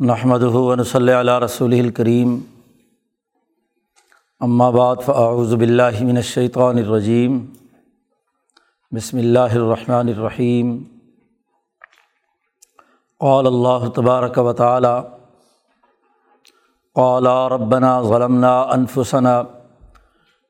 نحمد 0.00 0.42
ہُون 0.54 0.82
صلی 0.84 1.12
علیہ 1.12 1.32
رسول 1.42 1.72
الکریم 1.74 2.36
بعد 4.72 4.96
فاعوذ 5.04 5.54
باللہ 5.54 6.02
من 6.02 6.16
الشیطان 6.16 6.78
الرجیم 6.78 7.38
بسم 8.92 9.18
اللہ 9.18 9.54
الرحمن 9.54 10.08
الرحیم 10.08 10.76
قال 13.20 13.46
اللہ 13.46 13.88
تبارک 13.94 14.38
و 14.38 14.52
تعالی 14.52 14.94
قال 16.96 17.26
ربنا 17.52 18.00
ظلمنا 18.02 18.54
انفسنا 18.70 19.42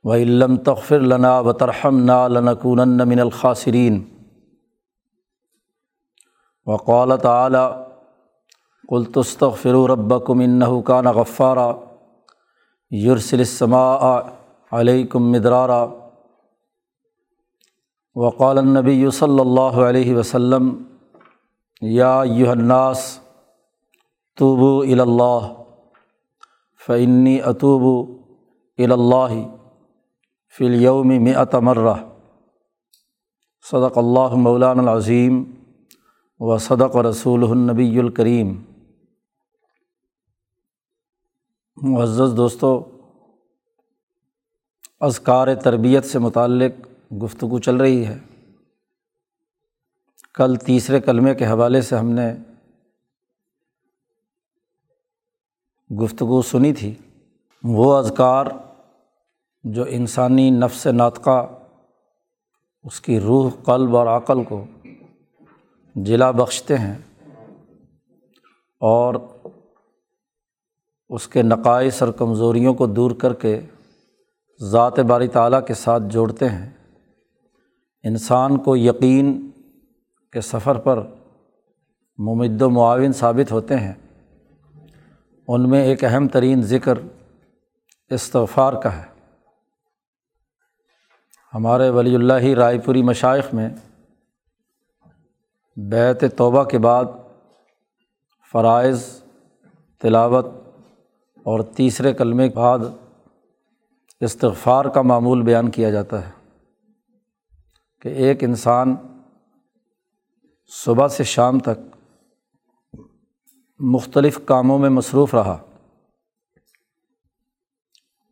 وإن 0.05 0.63
تغفر 0.65 1.09
لنا 1.09 1.39
وترحمنا 1.41 2.29
لنكونن 2.29 3.09
من 3.09 3.21
الخاسرین 3.21 4.05
وقال 6.67 7.19
تعالی 7.21 7.86
کل 8.89 9.05
تستغفر 9.05 9.77
ربکم 9.91 10.41
انه 10.41 10.83
معزز 41.83 42.37
دوستوں 42.37 42.83
اذکار 45.01 45.55
تربیت 45.55 46.05
سے 46.05 46.19
متعلق 46.19 46.87
گفتگو 47.23 47.59
چل 47.59 47.77
رہی 47.77 48.07
ہے۔ 48.07 48.19
کل 50.35 50.57
تیسرے 50.57 51.01
کلمے 51.01 51.35
کے 51.35 51.47
حوالے 51.47 51.83
سے 51.83 51.97
ہم 51.97 52.11
نے 52.11 52.35
گفتگو 56.03 56.43
سنی 56.43 56.73
تھی۔ 56.73 56.95
وہ 57.65 57.97
اذکار 57.97 58.47
جو 59.65 59.85
انسانی 59.89 60.51
نفس 60.51 60.87
ناطقہ، 60.87 61.47
اس 62.85 63.01
کی 63.01 63.21
روح، 63.21 63.51
قلب 63.65 63.97
اور 63.97 64.07
عقل 64.07 64.45
کو 64.45 64.65
جلا 65.95 66.31
بخشتے 66.31 66.79
ہیں 66.79 66.99
اور 68.81 69.15
اس 71.09 71.29
کے 71.29 71.43
نقائص 71.43 72.03
اور 72.03 72.13
کمزوریوں 72.13 72.75
کو 72.75 72.87
دور 72.87 73.11
کر 73.11 73.35
کے 73.35 73.61
ذات 74.63 74.99
باری 74.99 75.29
تعالیٰ 75.29 75.67
کے 75.67 75.75
ساتھ 75.75 76.03
جوڑتے 76.07 76.49
ہیں۔ 76.49 76.71
انسان 78.03 78.59
کو 78.59 78.77
یقین 78.77 79.51
کے 80.33 80.41
سفر 80.41 80.79
پر 80.79 81.07
ممد 82.19 82.63
و 82.63 82.71
معاون 82.71 83.13
ثابت 83.13 83.53
ہوتے 83.53 83.77
ہیں۔ 83.77 83.95
ان 85.49 85.71
میں 85.71 85.83
ایک 85.83 86.05
اہم 86.05 86.29
ترین 86.29 86.63
ذکر 86.63 86.99
استغفار 88.11 88.73
کا 88.73 88.97
ہے۔ 88.97 89.17
ہمارے 91.55 91.89
ولی 91.89 92.15
اللہ 92.15 92.59
رائے 92.59 92.79
پوری 92.79 93.03
مشائق 93.03 93.55
میں 93.55 93.69
بیت 95.77 96.25
توبہ 96.37 96.65
کے 96.65 96.79
بعد 96.79 97.05
فرائض، 98.53 99.03
تلاوت 100.01 100.47
اور 101.47 101.61
تیسرے 101.61 102.15
کلمے 102.15 102.49
کے 102.49 102.55
بعد 102.55 102.79
استغفار 104.21 104.85
کا 104.85 105.03
معمول 105.03 105.43
بیان 105.43 105.71
کیا 105.71 105.91
جاتا 105.91 106.27
ہے 106.27 106.33
کہ 108.03 108.09
ایک 108.09 108.45
انسان 108.45 108.97
صبح 110.67 111.09
سے 111.09 111.25
شام 111.25 111.59
تک 111.59 111.97
مختلف 113.79 114.41
کاموں 114.45 114.79
میں 114.79 114.89
مصروف 114.89 115.35
رہا۔ 115.35 115.59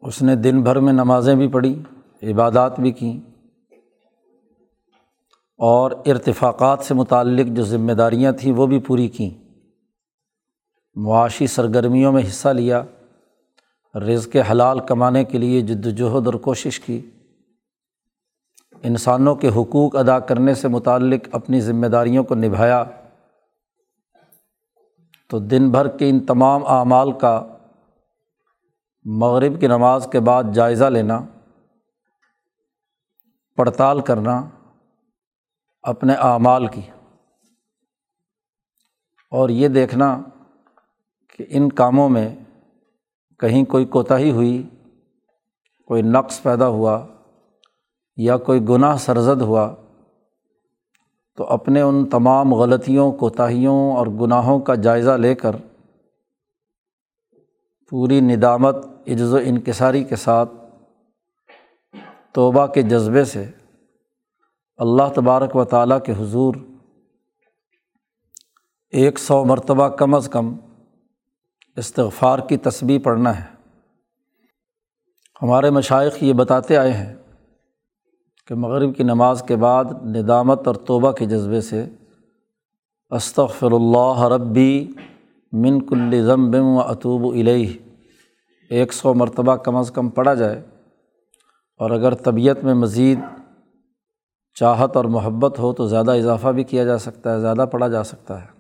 اس 0.03 0.23
نے 0.23 0.37
دن 0.37 0.63
بھر 0.63 0.81
میں 0.81 0.93
نمازیں 0.93 1.35
بھی 1.35 1.49
پڑھیں 1.49 1.75
عبادات 2.23 2.81
بھی 2.81 2.93
کیں 2.93 3.31
اور 5.59 5.91
ارتفاقات 6.07 6.81
سے 6.81 6.95
متعلق 6.95 7.57
جو 7.57 7.63
ذمہ 7.63 7.93
داریاں 7.93 8.33
تھیں 8.33 8.53
وہ 8.53 8.67
بھی 8.67 8.81
پوری 8.81 9.09
کیں۔ 9.09 9.45
معاشی 10.95 11.47
سرگرمیوں 11.47 12.13
میں 12.13 12.23
حصہ 12.23 12.49
لیا۔ 12.49 12.83
رزق 13.95 14.37
حلال 14.51 14.81
کمانے 14.81 15.25
کے 15.25 15.39
لیے 15.39 15.61
جد 15.61 15.87
وجہد 15.87 16.27
اور 16.27 16.35
کوشش 16.35 16.81
کی۔ 16.81 17.11
انسانوں 18.83 19.37
کے 19.37 19.49
حقوق 19.49 19.97
ادا 19.97 20.19
کرنے 20.19 20.55
سے 20.55 20.69
متعلق 20.69 21.29
اپنی 21.33 21.61
ذمہ 21.61 21.87
داریوں 21.87 22.25
کو 22.25 22.35
نبھایا۔ 22.35 22.85
تو 25.29 25.39
دن 25.39 25.71
بھر 25.71 25.89
کے 25.89 26.11
ان 26.11 26.27
تمام 26.27 26.67
اعمال 26.67 27.13
کا 27.13 27.57
مغرب 29.05 29.61
کی 29.61 29.67
نماز 29.67 30.09
کے 30.13 30.21
بعد 30.21 30.45
جائزہ 30.55 30.85
لینا، 30.85 31.21
پڑتال 33.57 34.01
کرنا، 34.01 34.49
اپنے 35.83 36.15
اعمال 36.15 36.67
کی۔ 36.67 36.81
اور 39.31 39.49
یہ 39.49 39.69
دیکھنا 39.69 40.21
کہ 41.37 41.45
ان 41.49 41.73
کاموں 41.73 42.09
میں 42.09 42.44
کہیں 43.41 43.65
کوئی 43.65 43.85
کوتاہی 43.85 44.31
ہوئی، 44.31 44.63
کوئی 45.87 46.03
نقص 46.03 46.43
پیدا 46.43 46.69
ہوا 46.69 47.07
یا 48.17 48.37
کوئی 48.37 48.61
گناہ 48.69 48.97
سرزد 48.97 49.43
ہوا، 49.43 49.75
تو 51.37 51.45
اپنے 51.45 51.81
ان 51.81 52.05
تمام 52.09 52.55
غلطیوں، 52.55 53.13
کوتاہیوں 53.13 53.97
اور 53.97 54.07
گناہوں 54.07 54.59
کا 54.61 54.75
جائزہ 54.75 55.11
لے 55.11 55.35
کر 55.35 55.57
پوری 57.93 58.21
ندامت، 58.21 58.77
عجز 59.09 59.33
و 59.33 59.39
انکساری 59.45 60.05
کے 60.05 60.17
ساتھ 60.17 60.51
توبہ 62.33 62.67
کے 62.67 62.83
جذبے 62.83 63.25
سے 63.25 63.45
اللہ 64.79 65.09
تبارک 65.15 65.57
و 65.57 65.65
تعالیٰ 65.65 65.99
کے 66.05 66.13
حضور 66.13 66.55
ایک 68.93 69.19
سو 69.19 69.45
مرتبہ 69.45 69.89
کم 69.89 70.15
از 70.15 70.29
کم 70.33 70.55
استغفار 71.77 72.39
کی 72.39 72.57
تصبیح 72.57 72.99
پڑھنا 72.99 73.41
ہے۔ 73.41 73.45
ہمارے 75.43 75.71
مشائق 75.71 76.23
یہ 76.23 76.33
بتاتے 76.33 76.77
آئے 76.77 76.93
ہیں 76.93 77.15
کہ 78.47 78.55
مغرب 78.55 78.97
کی 78.97 79.03
نماز 79.03 79.43
کے 79.43 79.57
بعد 79.57 79.85
ندامت 80.05 80.67
اور 80.67 80.75
توبہ 80.75 81.13
کے 81.13 81.27
جذبے 81.27 81.61
سے 81.61 81.87
استغفر 83.11 83.73
اللہ 83.73 84.23
ربی 84.23 84.93
من 85.53 85.87
کل 85.87 86.23
ضمب 86.27 86.55
و 86.61 86.81
اطوب 86.81 87.35
علیہ 87.35 87.79
ایک 88.71 88.93
سو 88.93 89.15
مرتبہ 89.15 89.57
کم 89.57 89.77
از 89.77 89.91
کم 89.91 90.09
پڑھا 90.09 90.35
جائے 90.35 90.63
اور 91.77 91.91
اگر 91.91 92.15
طبیعت 92.15 92.65
میں 92.65 92.75
مزید 92.75 93.19
چاہت 94.55 94.97
اور 94.97 95.05
محبت 95.05 95.59
ہو 95.59 95.73
تو 95.73 95.87
زیادہ 95.87 96.11
اضافہ 96.11 96.49
بھی 96.49 96.65
کیا 96.65 96.85
جا 96.85 96.99
سکتا 96.99 97.35
ہے، 97.35 97.41
زیادہ 97.41 97.67
پڑھا 97.73 97.89
جا 97.89 98.05
سکتا 98.05 98.43
ہے۔ 98.43 98.54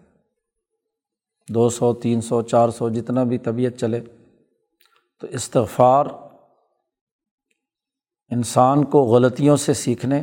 دو 1.49 1.69
سو، 1.69 1.95
تین 1.95 2.21
سو، 2.21 2.43
چار 2.43 2.69
سو، 2.69 2.89
جتنا 2.89 3.25
بھی 3.25 3.39
طبیعت 3.39 3.73
چلے، 3.73 4.01
تو 5.21 5.27
استغفار 5.27 6.07
انسان 8.29 8.85
کو 8.85 9.03
غلطیوں 9.03 9.57
سے 9.57 9.75
سیکھنے 9.75 10.21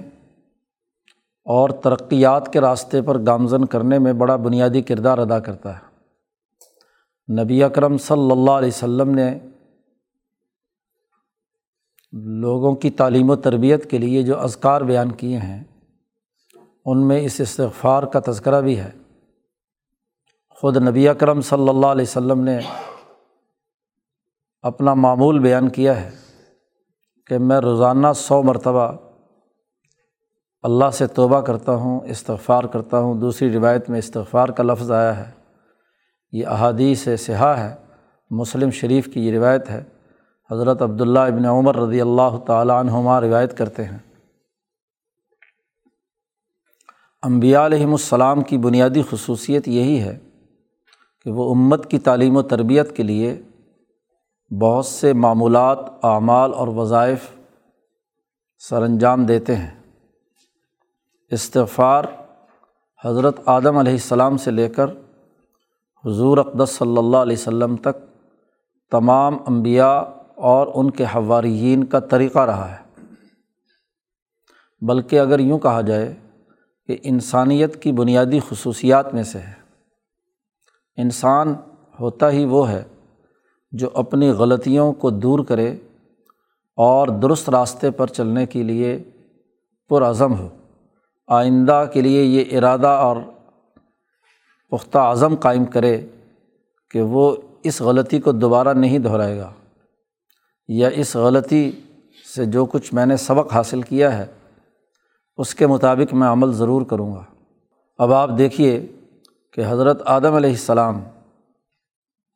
اور 1.46 1.70
ترقیات 1.70 2.54
کے 2.54 2.62
راستے 2.62 3.02
پر 3.02 3.26
گامزن 3.26 3.66
کرنے 3.66 4.00
میں 4.00 4.14
بڑا 4.14 4.36
بنیادی 4.36 4.82
کردار 4.82 5.18
ادا 5.18 5.40
کرتا 5.40 5.78
ہے۔ 5.78 5.92
نبی 7.44 7.64
اکرم 7.64 7.98
صلی 7.98 8.32
اللہ 8.32 8.52
علیہ 8.52 8.68
وسلم 8.68 9.10
نے 9.10 9.40
لوگوں 12.12 12.76
کی 12.76 12.90
تعلیم 12.90 13.30
و 13.30 13.36
تربیت 13.36 13.90
کے 13.92 13.98
لیے 13.98 14.24
جو 14.24 14.40
اذکار 14.40 14.82
بیان 14.82 15.12
کیے 15.12 15.38
ہیں، 15.38 15.64
ان 16.86 17.08
میں 17.08 17.22
اس 17.22 17.42
استغفار 17.42 18.04
کا 18.04 18.20
تذکرہ 18.26 18.62
بھی 18.62 18.80
ہے۔ 18.80 18.92
خود 20.62 20.78
نبی 20.78 21.08
اکرم 21.08 21.42
صلی 21.42 21.70
اللہ 21.70 21.88
علیہ 21.88 22.02
وسلم 22.02 22.44
نے 22.44 22.60
اپنا 24.62 24.94
معمول 24.94 25.40
بیان 25.40 25.70
کیا 25.70 26.02
ہے 26.02 26.12
کہ 27.28 27.38
میں 27.38 27.58
روزانہ 27.58 28.08
سو 28.16 28.44
مرتبہ 28.44 28.92
اللہ 30.62 30.90
سے 30.94 31.08
توبہ 31.08 31.42
کرتا 31.42 31.76
ہوں، 31.76 32.00
استغفار 32.00 32.64
کرتا 32.64 33.00
ہوں۔ 33.00 33.16
دوسری 33.16 33.54
روایت 33.54 33.90
میں 33.90 34.00
استغفار 34.00 34.50
کا 34.50 34.64
لفظ 34.64 34.92
آیا 34.92 35.18
ہے۔ 35.18 35.32
یہ 36.32 36.48
احادیث 36.48 37.08
سہا 37.20 37.70
ہے، 37.70 37.76
مسلم 38.30 38.72
شریف 38.72 39.14
کی 39.14 39.28
یہ 39.28 39.38
روایت 39.38 39.70
ہے۔ 39.70 39.84
حضرت 40.52 40.82
عبداللہ 40.82 41.20
ابن 41.20 41.46
عمر 41.46 41.76
رضی 41.76 42.02
اللہ 42.02 42.38
تعالیٰ 42.48 42.80
عنہما 42.80 43.22
روایت 43.22 43.58
کرتے 43.58 43.84
ہیں۔ 43.84 44.00
امبیا 47.22 47.66
علیہم 47.66 47.92
السلام 47.92 48.42
کی 48.42 48.58
بنیادی 48.58 49.02
خصوصیت 49.10 49.68
یہی 49.68 50.02
ہے 50.02 50.20
کہ 51.24 51.32
وہ 51.32 51.52
امت 51.52 51.92
کی 51.92 52.00
تعلیم 52.00 52.38
و 52.38 52.42
تربیت 52.42 52.96
کے 52.96 53.04
لیے 53.04 53.42
بہت 54.62 54.86
سے 54.86 55.14
معمولات، 55.14 55.80
اعمال 56.04 56.54
اور 56.54 56.68
وظائف 56.68 57.32
سر 58.60 58.82
انجام 58.82 59.26
دیتے 59.26 59.56
ہیں۔ 59.56 59.82
استغفار 61.32 62.04
حضرت 63.06 63.40
آدم 63.46 63.78
علیہ 63.78 63.92
السلام 63.92 64.38
سے 64.38 64.52
لے 64.52 64.70
کر 64.70 64.86
حضور 66.06 66.38
اقدس 66.38 66.70
صلی 66.70 66.98
اللہ 66.98 67.18
علیہ 67.18 67.38
وسلم 67.38 67.76
تک 67.76 68.22
تمام 68.92 69.38
انبیاء 69.48 70.02
اور 70.36 70.68
ان 70.74 70.92
کے 70.92 71.04
حواریین 71.04 71.84
کا 71.84 72.00
طریقہ 72.00 72.40
رہا 72.40 72.76
ہے۔ 72.76 73.04
بلکہ 74.82 75.20
اگر 75.20 75.40
یوں 75.40 75.60
کہا 75.60 75.82
جائے 75.82 76.16
کہ 76.88 76.98
انسانیت 77.04 77.82
کی 77.82 77.92
بنیادی 77.92 78.40
خصوصیات 78.50 79.14
میں 79.14 79.24
سے 79.24 79.40
ہے۔ 79.40 79.61
انسان 80.98 81.54
ہوتا 82.00 82.32
ہی 82.32 82.46
وہ 82.46 82.70
ہے 82.70 82.84
جو 83.72 83.90
اپنی 83.94 84.30
غلطیوں 84.30 84.94
کو 84.94 85.10
دور 85.10 85.40
کرے 85.46 85.76
اور 86.76 87.08
درست 87.08 87.50
راستے 87.50 87.92
پر 87.92 88.08
چلنے 88.08 88.46
کے 88.46 88.64
لیے 88.64 89.04
پرعزم 89.90 90.34
ہو۔ 90.34 90.50
آئندہ 91.28 91.86
کے 91.94 92.02
لیے 92.02 92.24
یہ 92.24 92.58
ارادہ 92.58 92.88
اور 92.88 93.18
پختہ 94.72 94.98
عزم 94.98 95.36
قائم 95.36 95.66
کرے 95.66 96.08
کہ 96.92 97.02
وہ 97.02 97.36
اس 97.64 97.82
غلطی 97.82 98.20
کو 98.20 98.32
دوبارہ 98.32 98.74
نہیں 98.74 99.00
دہرائے 99.00 99.40
گا 99.40 99.52
یا 100.68 100.90
اس 100.96 101.16
غلطی 101.16 101.72
سے 102.36 102.46
جو 102.46 102.66
کچھ 102.66 102.94
میں 102.94 103.06
نے 103.06 103.18
سبق 103.18 103.54
حاصل 103.54 103.82
کیا 103.82 104.18
ہے، 104.18 104.26
اس 105.38 105.56
کے 105.56 105.68
مطابق 105.68 106.14
میں 106.14 106.28
عمل 106.28 106.54
ضرور 106.54 106.82
کروں 106.82 107.14
گا۔ 107.14 107.24
اب 107.98 108.14
آپ 108.14 108.30
دیکھیے 108.38 108.88
کہ 109.54 109.64
حضرت 109.68 110.02
آدم 110.06 110.34
علیہ 110.34 110.50
السلام 110.50 111.04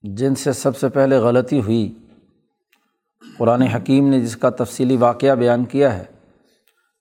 جن 0.01 0.35
سے 0.35 0.53
سب 0.53 0.77
سے 0.77 0.89
پہلے 0.89 1.17
غلطی 1.17 1.59
ہوئی، 1.61 1.93
قرآن 3.37 3.61
حکیم 3.61 4.09
نے 4.09 4.21
جس 4.21 4.37
کا 4.37 4.49
تفصیلی 4.49 4.97
واقعہ 4.97 5.35
بیان 5.35 5.65
کیا 5.65 5.97
ہے 5.97 6.03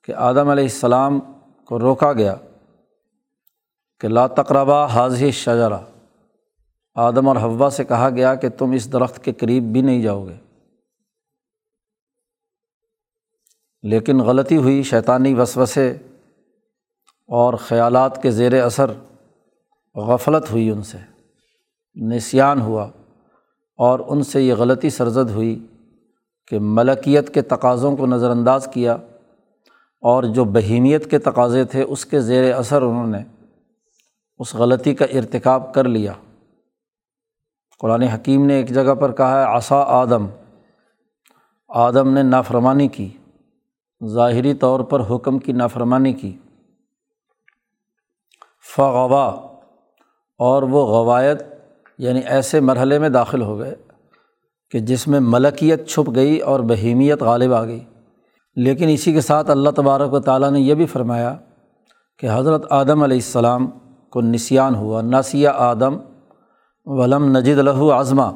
کہ 0.05 0.13
آدم 0.13 0.49
علیہ 0.49 0.65
السلام 0.65 1.21
کو 1.65 1.79
روکا 1.79 2.13
گیا 2.13 2.35
کہ 4.01 4.09
لا 4.09 4.27
تقربہ 4.27 4.87
حاضی 4.87 5.31
شجرا 5.31 5.81
آدم 6.95 7.29
اور 7.29 7.37
حوا 7.37 7.71
سے 7.71 7.85
کہا 7.85 8.11
گیا 8.11 8.35
کہ 8.35 8.49
تم 8.49 8.71
اس 8.71 8.93
درخت 8.93 9.25
کے 9.25 9.33
قریب 9.33 9.63
بھی 9.63 9.83
نہیں 9.83 10.03
جاؤ 10.03 10.27
گے۔ 10.27 10.37
لیکن 13.83 14.19
غلطی 14.19 14.57
ہوئی، 14.57 14.83
شیطانی 14.83 15.35
وسوسے 15.35 15.97
اور 17.29 17.55
خیالات 17.55 18.23
کے 18.23 18.31
زیر 18.31 18.65
اثر 18.65 18.91
غفلت 19.95 20.51
ہوئی 20.51 20.71
ان 20.71 20.83
سے، 20.83 20.99
نسیان 22.05 22.61
ہوا 22.61 22.91
اور 23.77 24.01
ان 24.07 24.23
سے 24.23 24.43
یہ 24.43 24.55
غلطی 24.55 24.91
سرزد 24.91 25.31
ہوئی 25.31 25.67
کہ 26.47 26.59
ملکیت 26.61 27.35
کے 27.35 27.43
تقاضوں 27.43 27.97
کو 27.97 28.07
نظر 28.07 28.31
انداز 28.31 28.69
کیا 28.73 28.93
اور 30.01 30.23
جو 30.23 30.45
بہیمیت 30.45 31.11
کے 31.11 31.19
تقاضے 31.19 31.65
تھے 31.65 31.83
اس 31.83 32.07
کے 32.07 32.21
زیر 32.21 32.55
اثر 32.55 32.83
انہوں 32.83 33.07
نے 33.07 33.19
اس 34.39 34.55
غلطی 34.55 34.95
کا 34.95 35.05
ارتکاب 35.05 35.75
کر 35.75 35.85
لیا۔ 35.85 36.13
قرآن 37.79 38.03
حکیم 38.03 38.47
نے 38.47 38.55
ایک 38.55 38.69
جگہ 38.69 38.95
پر 38.95 39.13
کہا 39.13 39.41
ہے 39.41 39.47
آسا 39.47 39.77
آدم۔ 39.77 40.27
آدم 41.69 42.09
نے 42.09 42.23
نافرمانی 42.23 42.89
کی، 42.89 43.09
ظاہری 44.07 44.55
طور 44.55 44.81
پر 44.81 45.03
حکم 45.11 45.39
کی 45.39 45.53
نافرمانی 45.53 46.13
کی۔ 46.13 46.37
فغوا۔ 48.77 49.54
اور 50.39 50.63
وہ 50.63 50.87
غوایت 50.87 51.43
یعنی 51.99 52.21
ایسے 52.21 52.61
مرحلے 52.61 52.99
میں 52.99 53.09
داخل 53.09 53.43
ہو 53.43 53.59
گئے 53.59 53.75
کہ 54.71 54.79
جس 54.79 55.09
میں 55.09 55.21
ملکیت 55.21 55.89
چھپ 55.89 56.15
گئی 56.15 56.39
اور 56.39 56.61
بہیمیت 56.61 57.23
غالب 57.23 57.55
آ 57.55 57.65
گئی۔ 57.65 57.85
لیکن 58.57 58.89
اسی 58.89 59.13
کے 59.13 59.21
ساتھ 59.21 59.51
اللہ 59.51 59.71
تبارک 59.71 60.13
و 60.13 60.21
تعالیٰ 60.21 60.51
نے 60.51 60.61
یہ 60.61 60.75
بھی 60.75 60.87
فرمایا 60.87 61.37
کہ 62.19 62.29
حضرت 62.35 62.67
آدم 62.71 63.03
علیہ 63.03 63.17
السلام 63.17 63.67
کو 64.11 64.21
نسیان 64.21 64.75
ہوا۔ 64.75 65.03
ناسیہ 65.03 65.49
آدم، 65.49 65.97
ولم 66.85 67.37
نجد 67.37 67.59
الہو 67.59 67.93
اعظمہ 67.93 68.33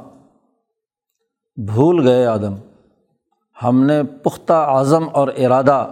بھول 1.57 2.07
گئے 2.07 2.27
آدم۔ 2.27 2.55
ہم 3.63 3.83
نے 3.83 4.03
پختہ 4.03 4.53
اعظم 4.53 5.05
اور 5.13 5.29
ارادہ 5.29 5.87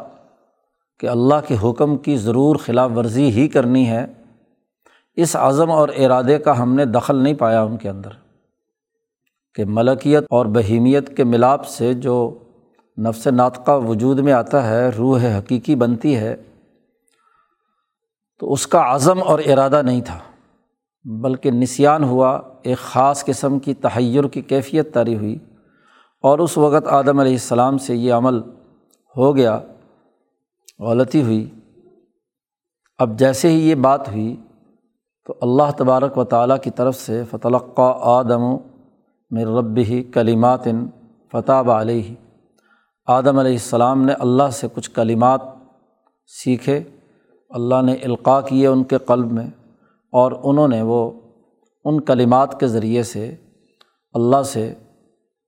کہ 1.00 1.06
اللہ 1.06 1.34
کے 1.46 1.56
حکم 1.62 1.96
کی 1.96 2.16
ضرور 2.16 2.56
خلاف 2.56 2.90
ورزی 2.96 3.30
ہی 3.30 3.48
کرنی 3.48 3.88
ہے۔ 3.88 4.06
اس 5.16 5.36
عزم 5.36 5.70
اور 5.70 5.88
ارادے 5.88 6.38
کا 6.38 6.62
ہم 6.62 6.74
نے 6.74 6.84
دخل 6.84 7.16
نہیں 7.16 7.34
پایا 7.34 7.62
ان 7.62 7.76
کے 7.76 7.88
اندر 7.88 8.10
کہ 9.54 9.64
ملکیت 9.64 10.24
اور 10.30 10.46
بہیمیت 10.46 11.16
کے 11.16 11.24
ملاپ 11.24 11.66
سے 11.66 11.94
جو 11.94 12.16
نفس 12.98 13.26
ناطقہ 13.26 13.70
وجود 13.70 14.18
میں 14.18 14.32
آتا 14.32 14.70
ہے، 14.70 14.88
روح 14.88 15.24
حقیقی 15.38 15.74
بنتی 15.74 16.16
ہے، 16.16 16.36
تو 18.38 18.52
اس 18.52 18.66
کا 18.66 18.94
عزم 18.94 19.22
اور 19.22 19.38
ارادہ 19.46 19.82
نہیں 19.82 20.00
تھا، 20.00 20.18
بلکہ 21.04 21.50
نسیان 21.50 22.04
ہوا، 22.04 22.40
ایک 22.62 22.78
خاص 22.78 23.24
قسم 23.24 23.58
کی 23.58 23.74
تحیر 23.74 24.24
کی 24.24 24.40
کیفیت 24.42 24.94
تاری 24.94 25.16
ہوئی 25.16 25.38
اور 26.24 26.38
اس 26.38 26.58
وقت 26.58 26.86
آدم 26.86 27.18
علیہ 27.18 27.32
السلام 27.32 27.78
سے 27.78 27.96
یہ 27.96 28.12
عمل 28.12 28.38
ہو 29.16 29.36
گیا، 29.36 29.60
غلطی 30.80 31.22
ہوئی۔ 31.22 31.48
اب 32.98 33.18
جیسے 33.18 33.48
ہی 33.48 33.68
یہ 33.70 33.74
بات 33.74 34.08
ہوئی 34.08 34.36
تو 35.26 35.34
اللہ 35.40 35.70
تبارک 35.76 36.18
و 36.18 36.24
تعالیٰ 36.24 36.56
کی 36.64 36.70
طرف 36.70 36.96
سے 36.96 37.22
فتلقہ 37.30 37.98
آدم 38.00 38.42
مر 39.30 39.46
رب 39.46 39.78
ہی 39.78 40.02
کلیمات 40.02 40.68
فتح 41.32 41.70
علیہ۔ 41.80 42.14
آدم 43.06 43.38
علیہ 43.38 43.52
السلام 43.52 44.02
نے 44.02 44.12
اللہ 44.12 44.50
سے 44.52 44.66
کچھ 44.74 44.90
کلمات 44.90 45.40
سیکھے، 46.26 46.82
اللہ 47.50 47.82
نے 47.82 47.92
القاع 47.92 48.40
کیے 48.40 48.66
ان 48.66 48.84
کے 48.84 48.98
قلب 48.98 49.32
میں 49.32 49.46
اور 50.12 50.32
انہوں 50.42 50.68
نے 50.68 50.82
وہ 50.82 51.12
ان 51.84 52.00
کلمات 52.00 52.60
کے 52.60 52.66
ذریعے 52.66 53.02
سے 53.02 53.34
اللہ 54.14 54.42
سے 54.42 54.74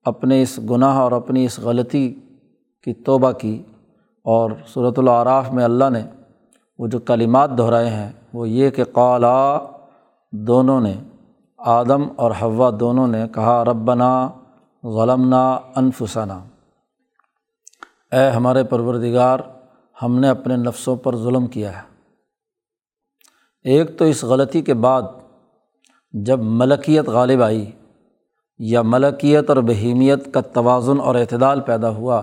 اپنے 0.07 0.43
اس 0.43 0.59
گناہ 0.71 0.97
اور 0.97 1.13
اپنی 1.13 1.45
اس 1.45 1.59
غلطی 1.59 2.09
کی 2.83 2.95
توبہ 2.95 3.33
کی 3.33 3.63
اور 4.25 4.51
صورت 4.67 4.99
العراف 4.99 5.53
میں 5.53 5.65
اللہ 5.65 5.91
نے 5.91 6.03
وہ 6.79 6.87
جو 6.87 6.99
کلمات 6.99 7.59
دہرائے 7.59 7.91
ہیں، 7.91 8.13
وہ 8.33 8.49
یہ 8.49 8.71
کہ 8.71 8.85
قالا 8.85 9.59
دونوں 10.33 10.81
نے، 10.81 10.95
آدم 11.59 12.03
اور 12.17 12.31
ہوا 12.41 12.71
دونوں 12.81 13.07
نے 13.07 13.25
کہا، 13.35 13.65
ربنا 13.65 14.29
غلمنا 14.85 15.59
انفسنا۔ 15.77 16.45
اے 18.13 18.31
ہمارے 18.31 18.65
پروردگار، 18.65 19.39
ہم 20.03 20.19
نے 20.19 20.29
اپنے 20.29 20.57
نفسوں 20.57 20.97
پر 20.97 21.17
ظلم 21.17 21.47
کیا 21.47 21.83
ہے۔ 21.83 21.83
ایک 23.65 23.99
تو 23.99 24.05
اس 24.05 24.25
غلطی 24.25 24.63
کے 24.63 24.75
بعد 24.75 25.03
جب 26.13 26.39
ملکیت 26.43 27.09
غالب 27.09 27.43
آئی 27.43 27.71
یا 28.59 28.83
ملکیت 28.83 29.49
اور 29.49 29.57
بہیمیت 29.57 30.35
کا 30.35 30.41
توازن 30.41 31.01
اور 31.01 31.15
اعتدال 31.15 31.61
پیدا 31.61 31.89
ہوا، 31.89 32.23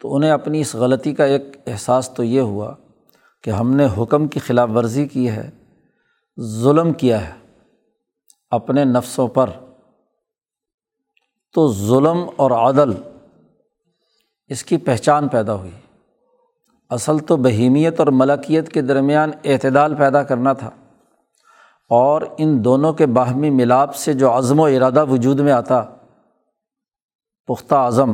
تو 0.00 0.14
انہیں 0.14 0.30
اپنی 0.30 0.60
اس 0.60 0.74
غلطی 0.74 1.14
کا 1.14 1.24
ایک 1.24 1.56
احساس 1.66 2.10
تو 2.10 2.24
یہ 2.24 2.40
ہوا 2.40 2.74
کہ 3.42 3.50
ہم 3.50 3.74
نے 3.74 3.86
حکم 3.98 4.28
کی 4.28 4.40
خلاف 4.40 4.68
ورزی 4.74 5.08
کی 5.08 5.30
ہے، 5.30 5.50
ظلم 6.40 6.92
کیا 6.92 7.28
ہے 7.28 7.32
اپنے 8.50 8.84
نفسوں 8.84 9.28
پر۔ 9.28 9.50
تو 11.52 11.72
ظلم 11.72 12.26
اور 12.36 12.50
عدل 12.50 12.90
اس 14.46 14.64
کی 14.64 14.76
پہچان 14.76 15.28
پیدا 15.28 15.54
ہوئی۔ 15.54 15.70
اصل 16.90 17.18
تو 17.18 17.36
بہیمیت 17.36 17.98
اور 17.98 18.06
ملکیت 18.06 18.68
کے 18.68 18.82
درمیان 18.82 19.30
اعتدال 19.44 19.94
پیدا 19.94 20.22
کرنا 20.22 20.52
تھا۔ 20.52 20.70
اور 21.88 22.22
ان 22.38 22.64
دونوں 22.64 22.92
کے 22.92 23.06
باہمی 23.06 23.50
ملاپ 23.50 23.94
سے 23.94 24.12
جو 24.12 24.38
عزم 24.38 24.60
و 24.60 24.64
ارادہ 24.64 25.04
وجود 25.04 25.40
میں 25.40 25.52
آتا، 25.52 25.84
پختہ 27.46 27.74
عزم 27.74 28.12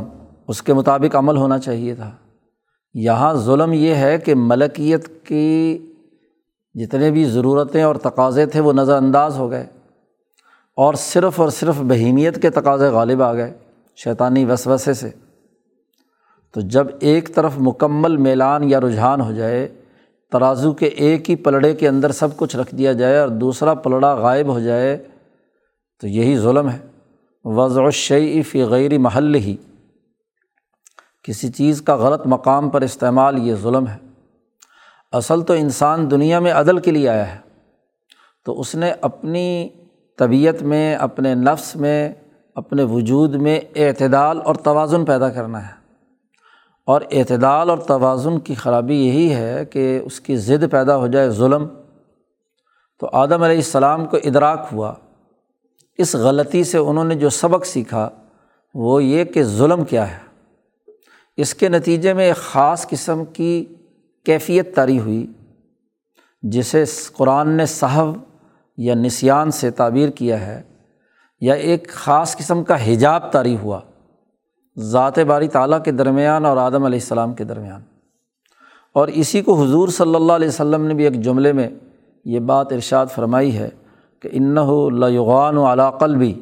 اس 0.49 0.63
کے 0.63 0.75
مطابق 0.75 1.17
عمل 1.17 1.37
ہونا 1.37 1.59
چاہیے 1.59 1.95
تھا۔ 1.95 2.11
یہاں 2.99 3.35
ظلم 3.35 3.73
یہ 3.73 3.95
ہے 3.95 4.19
کہ 4.19 4.35
ملکیت 4.35 5.27
کی 5.27 5.79
جتنے 6.75 7.11
بھی 7.11 7.25
ضرورتیں 7.25 7.83
اور 7.83 7.97
تقاضے 7.97 8.47
تھے 8.47 8.61
وہ 8.61 8.73
نظر 8.73 8.97
انداز 8.97 9.39
ہو 9.39 9.51
گئے 9.51 9.67
اور 10.77 10.95
صرف 10.95 11.41
اور 11.41 11.49
صرف 11.49 11.75
بہیمیت 11.79 12.43
کے 12.43 12.51
تقاضے 12.51 12.89
غالب 12.89 13.23
آ 13.23 13.35
گئے 13.35 13.53
شیطانی 13.97 14.45
وسوسے 14.45 14.95
سے۔ 14.95 15.11
تو 16.55 16.61
جب 16.61 16.87
ایک 17.01 17.35
طرف 17.35 17.53
مکمل 17.59 18.17
میلان 18.17 18.71
یا 18.71 18.81
رجحان 18.81 19.21
ہو 19.21 19.33
جائے، 19.33 19.69
ترازو 20.33 20.73
کے 20.73 20.87
ایک 20.87 21.31
ہی 21.31 21.37
پلڑے 21.37 21.75
کے 21.75 21.89
اندر 21.89 22.13
سب 22.13 22.37
کچھ 22.37 22.57
رکھ 22.57 22.75
دیا 22.75 22.93
جائے 22.93 23.19
اور 23.19 23.29
دوسرا 23.29 23.75
پلڑا 23.75 24.15
غائب 24.15 24.49
ہو 24.49 24.61
جائے، 24.61 25.05
تو 26.01 26.07
یہی 26.07 26.39
ظلم 26.39 26.71
ہے۔ 26.71 26.79
وضع 27.45 27.83
الشعی 27.83 28.43
فی 28.43 28.63
غیر 28.63 28.99
محل 28.99 29.35
ہی 29.35 29.57
کسی 31.27 31.49
چیز 31.49 31.83
کا 31.83 31.97
غلط 31.97 32.27
مقام 32.27 32.71
پر 32.71 32.81
استعمال، 32.81 33.39
یہ 33.39 33.55
ظلم 33.55 33.87
ہے۔ 33.87 33.97
اصل 35.13 35.43
تو 35.43 35.53
انسان 35.53 36.11
دنیا 36.11 36.39
میں 36.39 36.53
عدل 36.53 36.79
کے 36.79 36.91
لیے 36.91 37.09
آیا 37.09 37.35
ہے۔ 37.35 37.39
تو 38.45 38.61
اس 38.61 38.75
نے 38.75 38.93
اپنی 39.01 39.69
طبیعت 40.19 40.63
میں، 40.63 40.95
اپنے 40.95 41.35
نفس 41.35 41.77
میں، 41.77 42.13
اپنے 42.55 42.83
وجود 42.83 43.35
میں 43.35 43.61
اعتدال 43.77 44.41
اور 44.45 44.55
توازن 44.55 45.05
پیدا 45.05 45.29
کرنا 45.29 45.67
ہے۔ 45.67 45.73
اور 46.87 47.01
اعتدال 47.11 47.71
اور 47.71 47.79
توازن 47.79 48.39
کی 48.39 48.55
خرابی 48.55 48.95
یہی 48.95 49.35
ہے 49.35 49.65
کہ 49.65 50.01
اس 50.05 50.21
کی 50.21 50.37
ضد 50.37 50.65
پیدا 50.71 50.97
ہو 50.97 51.07
جائے 51.07 51.31
ظلم۔ 51.31 51.67
تو 52.99 53.09
آدم 53.13 53.43
علیہ 53.43 53.57
السلام 53.57 54.05
کو 54.05 54.17
ادراک 54.17 54.69
ہوا۔ 54.73 54.95
اس 55.99 56.15
غلطی 56.15 56.65
سے 56.65 56.79
انہوں 56.79 57.05
نے 57.05 57.15
جو 57.15 57.29
سبق 57.29 57.67
سیکھا، 57.67 58.11
وہ 58.75 59.05
یہ 59.05 59.25
کہ 59.25 59.43
ظلم 59.43 59.85
کیا 59.85 60.13
ہے۔ 60.13 60.26
اس 61.37 61.55
کے 61.55 61.69
نتیجے 61.69 62.13
میں 62.13 62.25
ایک 62.25 62.37
خاص 62.37 62.89
قسم 62.89 63.25
کی 63.25 63.75
کیفیت 64.25 64.75
تاری 64.75 64.99
ہوئی، 64.99 65.27
جسے 66.43 66.85
قرآن 67.13 67.49
نے 67.49 67.67
صحب 67.67 68.15
یا 68.77 68.95
نسیان 68.95 69.51
سے 69.51 69.71
تعبیر 69.71 70.09
کیا 70.09 70.41
ہے، 70.41 70.63
یا 71.41 71.55
ایک 71.55 71.89
خاص 71.89 72.37
قسم 72.37 72.65
کا 72.65 72.93
حجاب 72.93 73.33
طاری 73.33 73.57
ہوا، 73.57 73.81
ذات 74.79 75.19
باری 75.19 75.49
تعالیٰ 75.49 75.83
کے 75.83 75.91
درمیان 75.91 76.45
اور 76.45 76.57
آدم 76.57 76.85
علیہ 76.85 76.99
السلام 76.99 77.35
کے 77.35 77.45
درمیان۔ 77.45 77.83
اور 78.93 79.09
اسی 79.09 79.43
کو 79.43 79.63
حضور 79.63 79.89
صلی 79.89 80.15
اللہ 80.15 80.33
علیہ 80.33 80.49
وسلم 80.49 80.85
نے 80.85 80.95
بھی 80.95 81.05
ایک 81.05 81.21
جملے 81.21 81.53
میں 81.53 81.69
یہ 82.25 82.41
بات 82.41 82.73
ارشاد 82.73 83.07
فرمائی 83.15 83.59
ہے 83.59 83.69
کہ 84.21 84.29
انّ 84.33 84.55
لغان 84.93 85.57
و 85.57 85.73
علاقل 85.73 86.17
بھی 86.17 86.41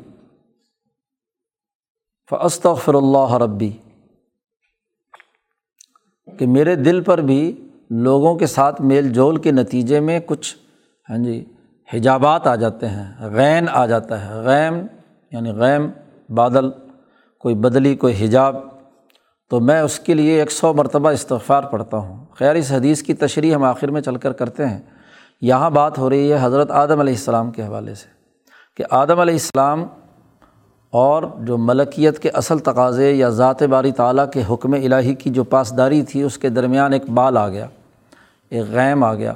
فستغفر 2.31 2.95
اللہ 2.95 3.35
ربی 3.35 3.73
کہ 6.39 6.47
میرے 6.47 6.75
دل 6.75 7.01
پر 7.01 7.19
بھی 7.19 7.69
لوگوں 7.91 8.35
کے 8.35 8.47
ساتھ 8.47 8.83
میل 8.83 9.09
جول 9.09 9.37
کے 9.37 9.53
نتیجے 9.53 10.01
میں 10.01 10.21
کچھ 10.27 10.57
ہاں 11.11 11.19
جی 11.19 11.45
حجابات 11.95 12.47
آ 12.47 12.55
جاتے 12.55 12.89
ہیں، 12.89 13.13
غین 13.21 13.67
آ 13.73 13.87
جاتا 13.87 14.29
ہے، 14.29 14.35
غیم 14.35 14.75
یعنی 15.33 15.51
غیم، 15.51 15.91
بادل، 16.35 16.71
کوئی 17.39 17.55
بدلی، 17.55 17.97
کوئی 17.97 18.25
حجاب۔ 18.25 18.57
تو 19.51 19.61
میں 19.61 19.81
اس 19.81 19.99
کے 19.99 20.15
لیے 20.15 20.41
ایک 20.41 20.53
سو 20.53 20.75
مرتبہ 20.75 21.11
استغفار 21.11 21.63
پڑھتا 21.63 21.97
ہوں۔ 21.97 22.25
خیر، 22.35 22.55
اس 22.55 22.73
حدیث 22.73 23.03
کی 23.03 23.15
تشریح 23.15 23.55
ہم 23.55 23.65
آخر 23.65 23.91
میں 23.91 24.01
چل 24.01 24.17
کر 24.17 24.33
کرتے 24.33 24.67
ہیں۔ 24.67 24.81
یہاں 25.41 25.71
بات 25.71 25.99
ہو 25.99 26.11
رہی 26.11 26.33
ہے 26.33 26.39
حضرت 26.41 26.71
آدم 26.71 27.01
علیہ 27.01 27.13
السلام 27.13 27.51
کے 27.51 27.63
حوالے 27.63 27.95
سے 27.95 28.07
کہ 28.77 28.85
آدم 28.91 29.21
علیہ 29.21 29.35
السلام 29.35 29.85
اور 30.95 31.23
جو 31.41 31.59
ملکیت 31.59 32.19
کے 32.19 32.29
اصل 32.29 32.59
تقاضے 32.59 33.13
یا 33.13 33.29
ذات 33.29 33.63
باری 33.63 33.93
تعالیٰ 33.93 34.31
کے 34.31 34.43
حکم 34.51 34.73
الٰہی 34.73 35.15
کی 35.15 35.31
جو 35.31 35.45
پاسداری 35.45 36.03
تھی، 36.03 36.23
اس 36.23 36.39
کے 36.39 36.49
درمیان 36.49 36.93
ایک 36.93 37.11
بال 37.11 37.37
آ 37.37 37.49
گیا، 37.49 37.67
ایک 38.51 38.63
غیم 38.71 39.05
آ 39.05 39.15
گیا۔ 39.15 39.33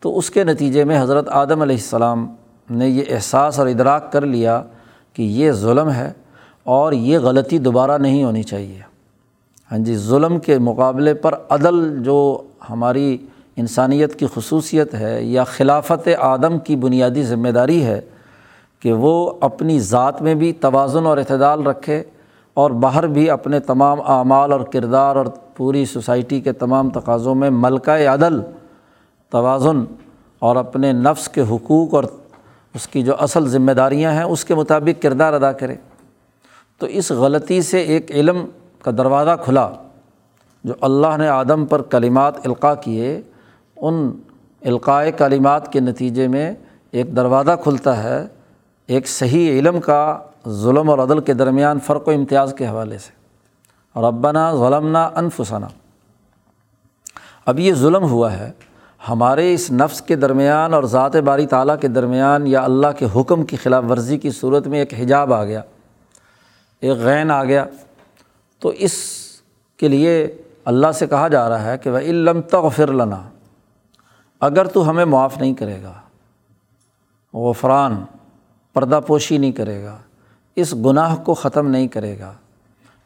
تو 0.00 0.18
اس 0.18 0.30
کے 0.30 0.44
نتیجے 0.44 0.84
میں 0.84 1.02
حضرت 1.02 1.28
آدم 1.28 1.62
علیہ 1.62 1.76
السلام 1.76 2.34
نے 2.70 2.88
یہ 2.88 3.02
احساس 3.08 3.58
اور 3.58 3.66
ادراک 3.66 4.12
کر 4.12 4.26
لیا 4.26 4.62
کہ 5.12 5.22
یہ 5.22 5.52
ظلم 5.52 5.90
ہے 5.90 6.12
اور 6.64 6.92
یہ 6.92 7.18
غلطی 7.18 7.58
دوبارہ 7.58 7.98
نہیں 7.98 8.24
ہونی 8.24 8.42
چاہیے۔ 8.42 8.80
ہاں 9.72 9.78
جی 9.78 9.96
ظلم 9.96 10.38
کے 10.38 10.58
مقابلے 10.58 11.14
پر 11.14 11.34
عدل 11.50 12.02
جو 12.02 12.42
ہماری 12.70 13.18
انسانیت 13.56 14.18
کی 14.18 14.26
خصوصیت 14.34 14.94
ہے 14.94 15.24
یا 15.24 15.44
خلافت 15.44 16.08
آدم 16.18 16.58
کی 16.58 16.76
بنیادی 16.76 17.22
ذمہ 17.22 17.48
داری 17.48 17.84
ہے 17.84 18.00
کہ 18.80 18.92
وہ 18.92 19.32
اپنی 19.40 19.80
ذات 19.80 20.22
میں 20.22 20.34
بھی 20.34 20.52
توازن 20.52 21.06
اور 21.06 21.18
اعتدال 21.18 21.66
رکھے 21.66 22.02
اور 22.54 22.70
باہر 22.70 23.06
بھی 23.06 23.30
اپنے 23.30 23.60
تمام 23.60 24.00
اعمال 24.00 24.52
اور 24.52 24.60
کردار 24.60 25.16
اور 25.16 25.26
پوری 25.56 25.84
سوسائٹی 25.84 26.40
کے 26.40 26.52
تمام 26.52 26.90
تقاضوں 26.90 27.34
میں 27.34 27.50
ملکہ 27.50 27.90
عدل، 27.90 28.40
توازن 29.30 29.84
اور 30.38 30.56
اپنے 30.56 30.92
نفس 30.92 31.28
کے 31.28 31.40
حقوق 31.40 31.94
اور 31.94 32.04
اس 32.74 32.88
کی 32.88 33.02
جو 33.02 33.14
اصل 33.18 33.48
ذمہ 33.48 33.72
داریاں 33.72 34.12
ہیں، 34.12 34.22
اس 34.22 34.44
کے 34.44 34.54
مطابق 34.54 35.02
کردار 35.02 35.32
ادا 35.32 35.52
کرے۔ 35.52 35.76
تو 36.78 36.86
اس 36.86 37.10
غلطی 37.10 37.62
سے 37.62 37.78
ایک 37.78 38.10
علم 38.10 38.46
کا 38.82 38.90
دروازہ 38.90 39.36
کھلا 39.44 39.70
جو 40.64 40.74
اللہ 40.80 41.16
نے 41.18 41.28
آدم 41.28 41.66
پر 41.66 41.82
کلمات 41.82 42.46
القاع 42.46 42.74
کیے، 42.74 43.22
ان 43.76 44.10
القاء 44.62 45.04
کلمات 45.16 45.72
کے 45.72 45.80
نتیجے 45.80 46.28
میں 46.28 46.54
ایک 46.90 47.16
دروازہ 47.16 47.50
کھلتا 47.62 48.02
ہے۔ 48.02 48.26
ایک 48.90 49.08
صحیح 49.08 49.58
علم 49.58 49.80
کا 49.80 50.18
ظلم 50.48 50.90
اور 50.90 50.98
عدل 50.98 51.20
کے 51.20 51.34
درمیان 51.34 51.80
فرق 51.80 52.08
و 52.08 52.10
امتیاز 52.10 52.54
کے 52.58 52.68
حوالے 52.68 52.98
سے۔ 52.98 53.12
اور 53.92 54.12
ظلمنا 54.52 55.10
انفسنا۔ 55.14 55.68
اب 57.46 57.58
یہ 57.58 57.72
ظلم 57.74 58.02
ہوا 58.02 58.32
ہے، 58.32 58.52
ہمارے 59.08 59.54
اس 59.54 59.70
نفس 59.70 60.02
کے 60.02 60.16
درمیان 60.16 60.74
اور 60.74 60.82
ذات 60.82 61.16
باری 61.16 61.46
تعالیٰ 61.46 61.78
کے 61.80 61.88
درمیان 61.88 62.46
یا 62.46 62.62
اللہ 62.62 62.86
کے 62.98 63.06
حکم 63.16 63.44
کی 63.44 63.56
خلاف 63.56 63.84
ورزی 63.90 64.18
کی 64.18 64.30
صورت 64.30 64.66
میں 64.66 64.78
ایک 64.78 64.94
حجاب 64.94 65.32
آ 65.32 65.44
گیا، 65.44 65.62
ایک 66.80 66.98
غین 66.98 67.30
آ 67.30 67.44
گیا۔ 67.44 67.64
تو 68.58 68.68
اس 68.68 68.92
کے 69.76 69.88
لیے 69.88 70.42
اللہ 70.64 70.92
سے 70.92 71.06
کہا 71.06 71.28
جا 71.28 71.48
رہا 71.48 71.64
ہے 71.64 71.78
کہ 71.78 71.90
وہ 71.90 71.98
علم 71.98 72.40
تغفر 72.40 72.92
لنا، 72.92 73.22
اگر 74.40 74.64
تو 74.64 74.90
ہمیں 74.90 75.04
معاف 75.04 75.38
نہیں 75.38 75.54
کرے 75.54 75.82
گا۔ 75.82 75.92
غفران۔ 77.34 78.04
پردہ 78.74 79.00
پوشی 79.06 79.38
نہیں 79.38 79.52
کرے 79.52 79.82
گا، 79.84 79.96
اس 80.56 80.74
گناہ 80.74 81.16
کو 81.16 81.34
ختم 81.34 81.68
نہیں 81.68 81.88
کرے 81.88 82.18
گا۔ 82.18 82.32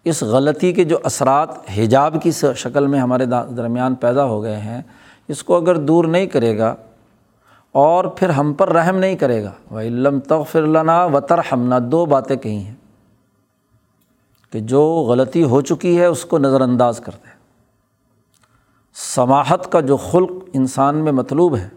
اس 0.04 0.22
غلطی 0.22 0.72
کے 0.72 0.84
جو 0.84 0.98
اثرات 1.04 1.48
حجاب 1.76 2.16
کی 2.22 2.30
شکل 2.56 2.86
میں 2.86 3.00
ہمارے 3.00 3.26
درمیان 3.56 3.94
پیدا 3.94 4.24
ہو 4.24 4.42
گئے 4.42 4.56
ہیں، 4.56 4.82
اس 5.28 5.42
کو 5.42 5.56
اگر 5.56 5.76
دور 5.76 6.04
نہیں 6.04 6.26
کرے 6.26 6.58
گا 6.58 6.74
اور 7.74 8.04
پھر 8.04 8.30
ہم 8.30 8.52
پر 8.52 8.72
رحم 8.72 8.96
نہیں 8.96 9.16
کرے 9.16 9.42
گا۔ 9.44 9.52
وہ 9.70 9.80
علم 9.80 10.20
تغفر 10.20 10.62
لنا 10.62 11.04
و 11.04 11.20
ترحمنا 11.20 11.78
دو 11.82 12.04
باتیں 12.06 12.36
کہی 12.36 12.56
ہیں 12.56 12.74
کہ 14.50 14.60
جو 14.60 14.82
غلطی 15.08 15.44
ہو 15.44 15.60
چکی 15.60 15.98
ہے، 16.00 16.06
اس 16.06 16.24
کو 16.24 16.38
نظر 16.38 16.60
انداز 16.60 17.00
کر 17.00 17.12
دے 17.14 17.32
سماحت 18.94 19.72
کا 19.72 19.80
جو 19.80 19.96
خلق 19.96 20.30
انسان 20.52 20.96
میں 20.96 21.12
مطلوب 21.12 21.56
ہے، 21.56 21.68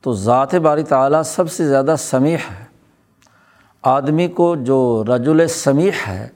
تو 0.00 0.12
ذات 0.12 0.54
باری 0.54 0.82
تعلیٰ 0.82 1.22
سب 1.22 1.50
سے 1.50 1.66
زیادہ 1.68 1.94
سمیح 1.98 2.36
ہے۔ 2.36 2.63
آدمی 3.84 4.28
کو 4.28 4.56
جو 4.56 5.04
رج 5.08 5.28
سمیح 5.50 5.90
ہے، 6.08 6.28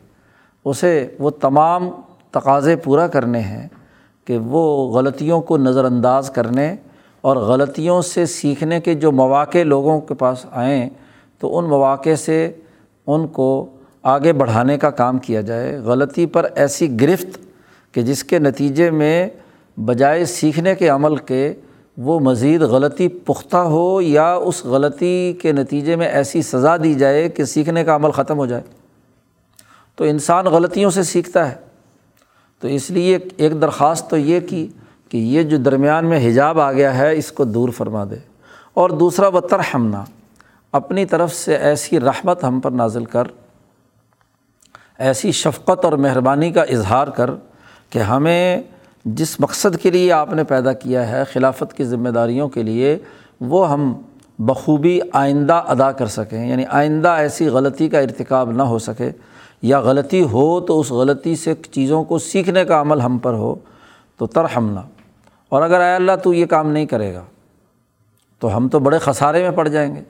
اسے 0.64 1.06
وہ 1.18 1.30
تمام 1.30 1.88
تقاضے 2.30 2.76
پورا 2.76 3.06
کرنے 3.06 3.40
ہیں 3.40 3.68
کہ 4.24 4.38
وہ 4.38 4.62
غلطیوں 4.94 5.40
کو 5.40 5.56
نظر 5.56 5.84
انداز 5.84 6.30
کرنے 6.30 6.76
اور 7.20 7.36
غلطیوں 7.36 8.02
سے 8.02 8.26
سیکھنے 8.26 8.80
کے 8.80 8.94
جو 8.94 9.12
مواقع 9.12 9.62
لوگوں 9.62 10.00
کے 10.00 10.14
پاس 10.14 10.46
آئیں، 10.50 10.88
تو 11.38 11.58
ان 11.58 11.64
مواقع 11.64 12.14
سے 12.14 12.52
ان 13.06 13.26
کو 13.26 13.66
آگے 14.02 14.32
بڑھانے 14.32 14.78
کا 14.78 14.90
کام 14.90 15.18
کیا 15.18 15.40
جائے۔ 15.40 15.76
غلطی 15.76 16.26
پر 16.26 16.46
ایسی 16.54 17.00
گرفت 17.00 17.38
کہ 17.94 18.02
جس 18.02 18.24
کے 18.24 18.38
نتیجے 18.38 18.90
میں 18.90 19.28
بجائے 19.76 20.24
سیکھنے 20.24 20.74
کے 20.74 20.88
عمل 20.88 21.16
کے 21.16 21.54
وہ 21.98 22.20
مزید 22.20 22.62
غلطی 22.62 23.08
پختہ 23.08 23.56
ہو 23.56 24.00
یا 24.00 24.34
اس 24.34 24.64
غلطی 24.64 25.32
کے 25.42 25.52
نتیجے 25.52 25.96
میں 25.96 26.08
ایسی 26.08 26.42
سزا 26.42 26.76
دی 26.76 26.94
جائے 26.94 27.28
کہ 27.28 27.44
سیکھنے 27.44 27.84
کا 27.84 27.96
عمل 27.96 28.10
ختم 28.10 28.38
ہو 28.38 28.46
جائے۔ 28.46 28.62
تو 29.96 30.04
انسان 30.04 30.44
غلطیوں 30.44 30.90
سے 30.90 31.02
سیکھتا 31.02 31.50
ہے۔ 31.50 31.54
تو 32.60 32.68
اس 32.68 32.90
لیے 32.90 33.18
ایک 33.36 33.60
درخواست 33.60 34.10
تو 34.10 34.16
یہ 34.16 34.40
کی 34.40 34.66
کہ 35.08 35.16
یہ 35.16 35.42
جو 35.42 35.56
درمیان 35.56 36.06
میں 36.06 36.30
حجاب 36.30 36.60
آ 36.60 36.72
گیا 36.72 36.98
ہے، 36.98 37.16
اس 37.16 37.32
کو 37.32 37.44
دور 37.44 37.68
فرما 37.68 38.04
دے۔ 38.04 38.16
اور 38.74 38.90
دوسرا 38.90 39.28
وہ 39.28 39.40
ترحمنا 39.40 40.04
اپنی 40.72 41.04
طرف 41.04 41.34
سے 41.34 41.56
ایسی 41.56 42.00
رحمت 42.00 42.44
ہم 42.44 42.60
پر 42.60 42.70
نازل 42.70 43.04
کر، 43.04 43.24
ایسی 44.98 45.32
شفقت 45.32 45.84
اور 45.84 45.92
مہربانی 45.92 46.52
کا 46.52 46.62
اظہار 46.62 47.08
کر 47.08 47.30
کہ 47.90 47.98
ہمیں 47.98 48.62
جس 49.04 49.40
مقصد 49.40 49.76
کے 49.76 49.90
لیے 49.90 50.12
آپ 50.12 50.32
نے 50.32 50.44
پیدا 50.44 50.72
کیا 50.72 51.08
ہے، 51.08 51.24
خلافت 51.24 51.76
کی 51.76 51.84
ذمہ 51.84 52.08
داریوں 52.08 52.48
کے 52.48 52.62
لیے، 52.62 52.98
وہ 53.40 53.70
ہم 53.70 53.94
بخوبی 54.38 55.00
آئندہ 55.12 55.54
ادا 55.54 55.92
کر 55.92 56.06
سکیں۔ 56.06 56.48
یعنی 56.48 56.64
آئندہ 56.68 57.08
ایسی 57.08 57.46
غلطی 57.46 57.88
کا 57.88 57.98
ارتکاب 57.98 58.50
نہ 58.50 58.62
ہو 58.62 58.78
سکے۔ 58.78 59.10
یا 59.62 59.80
غلطی 59.80 60.22
ہو 60.22 60.60
تو 60.60 60.80
اس 60.80 60.90
غلطی 60.90 61.36
سے 61.36 61.54
چیزوں 61.70 62.04
کو 62.04 62.18
سیکھنے 62.18 62.64
کا 62.64 62.80
عمل 62.80 63.00
ہم 63.00 63.18
پر 63.18 63.32
ہو، 63.32 63.54
تو 64.16 64.26
ترحمنا۔ 64.26 64.82
اور 65.48 65.62
اگر 65.62 65.80
اے 65.80 65.94
اللہ 65.94 66.12
تو 66.22 66.34
یہ 66.34 66.46
کام 66.46 66.70
نہیں 66.70 66.86
کرے 66.86 67.14
گا، 67.14 67.22
تو 68.38 68.56
ہم 68.56 68.68
تو 68.68 68.78
بڑے 68.78 68.98
خسارے 68.98 69.42
میں 69.42 69.50
پڑ 69.50 69.68
جائیں 69.68 69.96
گے۔ 69.96 70.00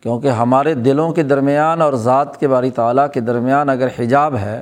کیونکہ 0.00 0.28
ہمارے 0.28 0.74
دلوں 0.74 1.12
کے 1.12 1.22
درمیان 1.22 1.82
اور 1.82 1.92
ذات 1.92 2.40
کے 2.40 2.48
باری 2.48 2.70
تعالیٰ 2.70 3.10
کے 3.10 3.20
درمیان 3.20 3.68
اگر 3.68 3.88
حجاب 3.98 4.36
ہے 4.36 4.60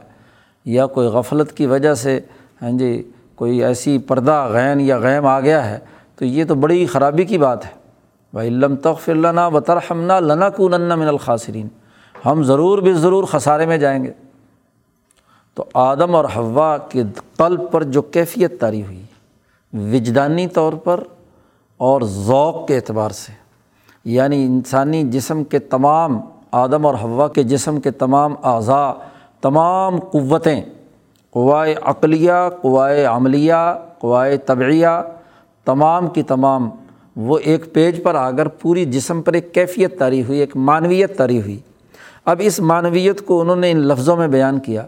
یا 0.65 0.87
کوئی 0.87 1.09
غفلت 1.09 1.53
کی 1.53 1.67
وجہ 1.67 1.95
سے 1.95 2.21
ہاں 2.63 2.71
جی 2.71 3.11
کوئی 3.41 3.65
ایسی 3.65 3.99
پردہ 3.99 4.49
غین 4.53 4.81
یا 4.81 4.99
غیم 4.99 5.27
آ 5.27 5.41
گیا 5.41 5.71
ہے، 5.71 5.79
تو 6.17 6.25
یہ 6.25 6.45
تو 6.45 6.55
بڑی 6.55 6.87
خرابی 6.87 7.25
کی 7.25 7.39
بات 7.39 7.65
ہے۔ 7.67 7.71
بھائی 8.33 8.49
علم 8.49 8.77
تغفر 8.77 9.15
لنا 9.15 9.47
و 9.47 9.61
ترحمنا 9.61 10.21
لنا 10.21 10.49
کون 10.49 10.71
من 10.71 11.09
الخاصرین 11.09 11.69
ہم 12.27 12.43
ضرور 12.43 12.79
بھی 12.79 12.93
ضرور 12.93 13.25
خسارے 13.25 13.67
میں 13.67 13.79
جائیں 13.79 14.05
گے۔ 14.05 14.11
تو 15.55 15.65
آدم 15.75 16.15
اور 16.15 16.25
ہوا 16.37 16.79
کے 16.79 17.03
قلب 17.37 17.61
پر 17.71 17.83
جو 17.83 18.03
کیفیت 18.03 18.61
تاری 18.61 18.83
ہوئی، 18.83 19.03
وجدانی 19.73 20.49
طور 20.49 20.73
پر 20.73 21.01
اور 21.77 22.01
ذوق 22.03 22.67
کے 22.69 22.77
اعتبار 22.77 23.11
سے 23.11 23.33
یعنی 24.05 24.45
انسانی 24.47 25.03
جسم 25.03 25.45
کے 25.45 25.59
تمام، 25.59 26.21
آدم 26.53 26.87
اور 26.87 26.95
ہوا 26.95 27.29
کے 27.29 27.43
جسم 27.43 27.81
کے 27.81 27.91
تمام 27.91 28.35
اعضاء، 28.43 28.93
تمام 29.41 30.01
قوتیں 30.01 30.63
قوائے 31.31 31.75
عقلیہ، 31.83 32.33
قوائے 32.63 33.05
عملیہ، 33.05 33.79
قوائے 33.99 34.37
طبعیہ، 34.37 35.03
تمام 35.65 36.07
کی 36.07 36.23
تمام، 36.23 36.71
وہ 37.17 37.39
ایک 37.39 37.73
پیج 37.73 38.03
پر 38.03 38.15
آ 38.15 38.31
کر 38.31 38.49
پوری 38.49 38.85
جسم 38.85 39.23
پر 39.23 39.33
ایک 39.33 39.55
کیفیت 39.55 39.99
تاری 39.99 40.23
ہوئی، 40.23 40.39
ایک 40.39 40.57
معنویت 40.57 41.17
تاری 41.17 41.41
ہوئی۔ 41.41 41.59
اب 42.25 42.37
اس 42.41 42.61
معنویت 42.61 43.27
کو 43.27 43.41
انہوں 43.41 43.57
نے 43.57 43.71
ان 43.71 43.79
لفظوں 43.79 44.17
میں 44.17 44.29
بیان 44.29 44.59
کیا۔ 44.59 44.87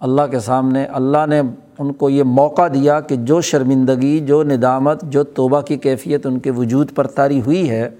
اللہ 0.00 0.22
کے 0.30 0.40
سامنے، 0.40 0.84
اللہ 0.84 1.26
نے 1.28 1.40
ان 1.78 1.92
کو 1.92 2.10
یہ 2.10 2.22
موقع 2.22 2.68
دیا 2.74 3.00
کہ 3.00 3.16
جو 3.16 3.40
شرمندگی، 3.40 4.20
جو 4.20 4.42
ندامت، 4.42 5.02
جو 5.02 5.22
توبہ 5.22 5.60
کی 5.60 5.76
کیفیت 5.76 6.26
ان 6.26 6.38
کے 6.38 6.50
وجود 6.50 6.94
پر 6.94 7.06
تاری 7.06 7.40
ہوئی 7.40 7.70
ہے، 7.70 7.90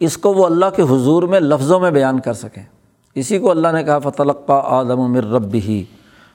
اس 0.00 0.16
کو 0.16 0.34
وہ 0.34 0.46
اللہ 0.46 0.66
کے 0.76 0.82
حضور 0.82 1.22
میں 1.22 1.40
لفظوں 1.40 1.80
میں 1.80 1.90
بیان 1.90 2.20
کر 2.20 2.32
سکیں۔ 2.32 2.62
اسی 3.14 3.38
کو 3.38 3.50
اللہ 3.50 3.68
نے 3.72 3.84
کہا 3.84 3.98
فتلقہ 3.98 4.62
آدم 4.64 5.12
مر 5.12 5.24
رب 5.24 5.54
ہی 5.54 5.84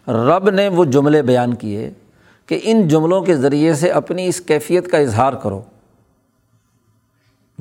رب 0.08 0.50
نے 0.50 0.68
وہ 0.68 0.86
جملے 0.86 1.22
بیان 1.22 1.54
کیے 1.54 1.92
کہ 2.46 2.60
ان 2.64 2.88
جملوں 2.88 3.22
کے 3.22 3.36
ذریعے 3.36 3.74
سے 3.74 3.92
اپنی 3.92 4.28
اس 4.28 4.42
کیفیت 4.42 4.92
کا 4.92 4.98
اظہار 4.98 5.34
کرو۔ 5.34 5.62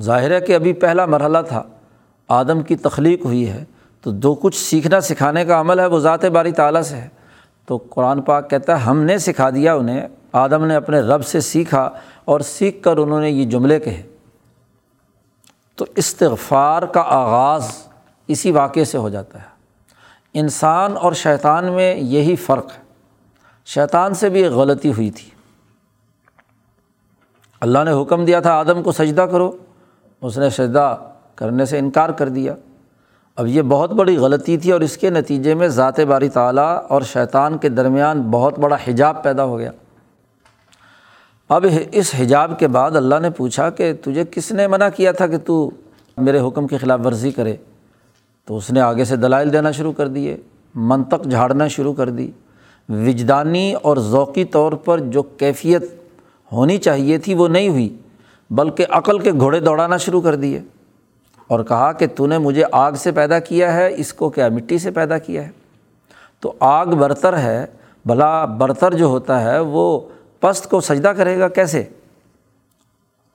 ظاہر 0.01 0.31
ہے 0.31 0.39
کہ 0.39 0.55
ابھی 0.55 0.73
پہلا 0.73 1.05
مرحلہ 1.05 1.37
تھا، 1.47 1.63
آدم 2.27 2.61
کی 2.61 2.75
تخلیق 2.75 3.25
ہوئی 3.25 3.49
ہے، 3.49 3.63
تو 4.01 4.11
جو 4.11 4.33
کچھ 4.33 4.57
سیکھنا 4.57 5.01
سکھانے 5.01 5.45
کا 5.45 5.59
عمل 5.59 5.79
ہے 5.79 5.85
وہ 5.85 5.99
ذات 5.99 6.25
باری 6.25 6.51
تعالیٰ 6.51 6.81
سے 6.81 6.95
ہے۔ 6.95 7.07
تو 7.65 7.77
قرآن 7.89 8.21
پاک 8.21 8.49
کہتا 8.49 8.73
ہے، 8.73 8.77
ہم 8.77 9.03
نے 9.03 9.17
سکھا 9.17 9.49
دیا 9.49 9.73
انہیں، 9.73 10.07
آدم 10.31 10.65
نے 10.65 10.75
اپنے 10.75 10.99
رب 10.99 11.25
سے 11.25 11.39
سیکھا 11.39 11.89
اور 12.25 12.39
سیکھ 12.39 12.83
کر 12.83 12.97
انہوں 12.97 13.21
نے 13.21 13.29
یہ 13.29 13.45
جملے 13.45 13.79
کہے۔ 13.79 14.03
تو 15.75 15.85
استغفار 15.95 16.81
کا 16.81 17.01
آغاز 17.01 17.67
اسی 18.27 18.51
واقعے 18.51 18.85
سے 18.85 18.97
ہو 18.97 19.09
جاتا 19.09 19.39
ہے۔ 19.39 19.56
انسان 20.39 20.97
اور 20.97 21.13
شیطان 21.13 21.65
میں 21.65 21.95
یہی 21.95 22.35
فرق 22.35 22.65
ہے۔ 22.65 22.83
شیطان 23.65 24.13
سے 24.13 24.29
بھی 24.29 24.43
ایک 24.43 24.51
غلطی 24.51 24.89
ہوئی 24.89 25.11
تھی۔ 25.11 25.29
اللہ 27.61 27.79
نے 27.85 28.01
حکم 28.01 28.25
دیا 28.25 28.39
تھا، 28.39 28.53
آدم 28.53 28.83
کو 28.83 28.91
سجدہ 28.91 29.21
کرو۔ 29.21 29.57
اس 30.21 30.37
نے 30.37 30.49
سجدہ 30.49 30.95
کرنے 31.35 31.65
سے 31.65 31.79
انکار 31.79 32.09
کر 32.09 32.29
دیا۔ 32.29 32.55
اب 33.35 33.47
یہ 33.47 33.61
بہت 33.61 33.91
بڑی 33.91 34.17
غلطی 34.17 34.57
تھی 34.57 34.71
اور 34.71 34.81
اس 34.81 34.97
کے 34.97 35.09
نتیجے 35.09 35.53
میں 35.53 35.67
ذات 35.67 35.99
باری 35.99 36.29
تعالیٰ 36.29 36.81
اور 36.89 37.01
شیطان 37.01 37.57
کے 37.57 37.69
درمیان 37.69 38.21
بہت 38.21 38.59
بڑا 38.59 38.77
حجاب 38.87 39.23
پیدا 39.23 39.43
ہو 39.43 39.57
گیا۔ 39.57 39.71
اب 41.49 41.65
اس 41.91 42.15
حجاب 42.19 42.59
کے 42.59 42.67
بعد 42.67 42.91
اللہ 42.91 43.15
نے 43.21 43.29
پوچھا 43.29 43.69
کہ 43.69 43.93
تجھے 43.93 44.23
کس 44.31 44.51
نے 44.51 44.67
منع 44.67 44.89
کیا 44.89 45.11
تھا 45.11 45.27
کہ 45.27 45.37
تو 45.37 45.69
میرے 46.17 46.39
حکم 46.39 46.67
کی 46.67 46.77
خلاف 46.77 46.99
ورزی 47.05 47.31
کرے؟ 47.31 47.55
تو 48.47 48.57
اس 48.57 48.71
نے 48.71 48.81
آگے 48.81 49.05
سے 49.05 49.15
دلائل 49.15 49.53
دینا 49.53 49.71
شروع 49.71 49.91
کر 49.91 50.07
دیے، 50.07 50.37
منطق 50.75 51.29
جھاڑنا 51.29 51.67
شروع 51.67 51.93
کر 51.93 52.09
دی۔ 52.09 52.31
وجدانی 52.89 53.73
اور 53.73 53.97
ذوقی 53.97 54.45
طور 54.45 54.71
پر 54.71 54.99
جو 54.99 55.21
کیفیت 55.21 55.83
ہونی 56.51 56.77
چاہیے 56.77 57.17
تھی 57.17 57.33
وہ 57.33 57.47
نہیں 57.47 57.69
ہوئی، 57.69 57.97
بلکہ 58.49 58.85
عقل 58.89 59.19
کے 59.19 59.31
گھوڑے 59.31 59.59
دوڑانا 59.59 59.97
شروع 59.97 60.21
کر 60.21 60.35
دیے۔ 60.35 60.61
اور 61.47 61.59
کہا 61.63 61.91
کہ 61.91 62.07
تو 62.15 62.27
نے 62.27 62.37
مجھے 62.37 62.63
آگ 62.71 62.91
سے 62.91 63.11
پیدا 63.11 63.39
کیا 63.39 63.73
ہے، 63.73 63.93
اس 63.97 64.13
کو 64.13 64.29
کیا 64.29 64.49
مٹی 64.49 64.77
سے 64.77 64.91
پیدا 64.91 65.17
کیا 65.17 65.43
ہے؟ 65.43 65.49
تو 66.39 66.53
آگ 66.59 66.85
برتر 66.85 67.37
ہے، 67.37 67.65
بھلا 68.05 68.45
برتر 68.45 68.93
جو 68.93 69.05
ہوتا 69.05 69.41
ہے 69.41 69.59
وہ 69.59 69.99
پست 70.39 70.69
کو 70.69 70.81
سجدہ 70.81 71.07
کرے 71.07 71.39
گا 71.39 71.47
کیسے؟ 71.47 71.83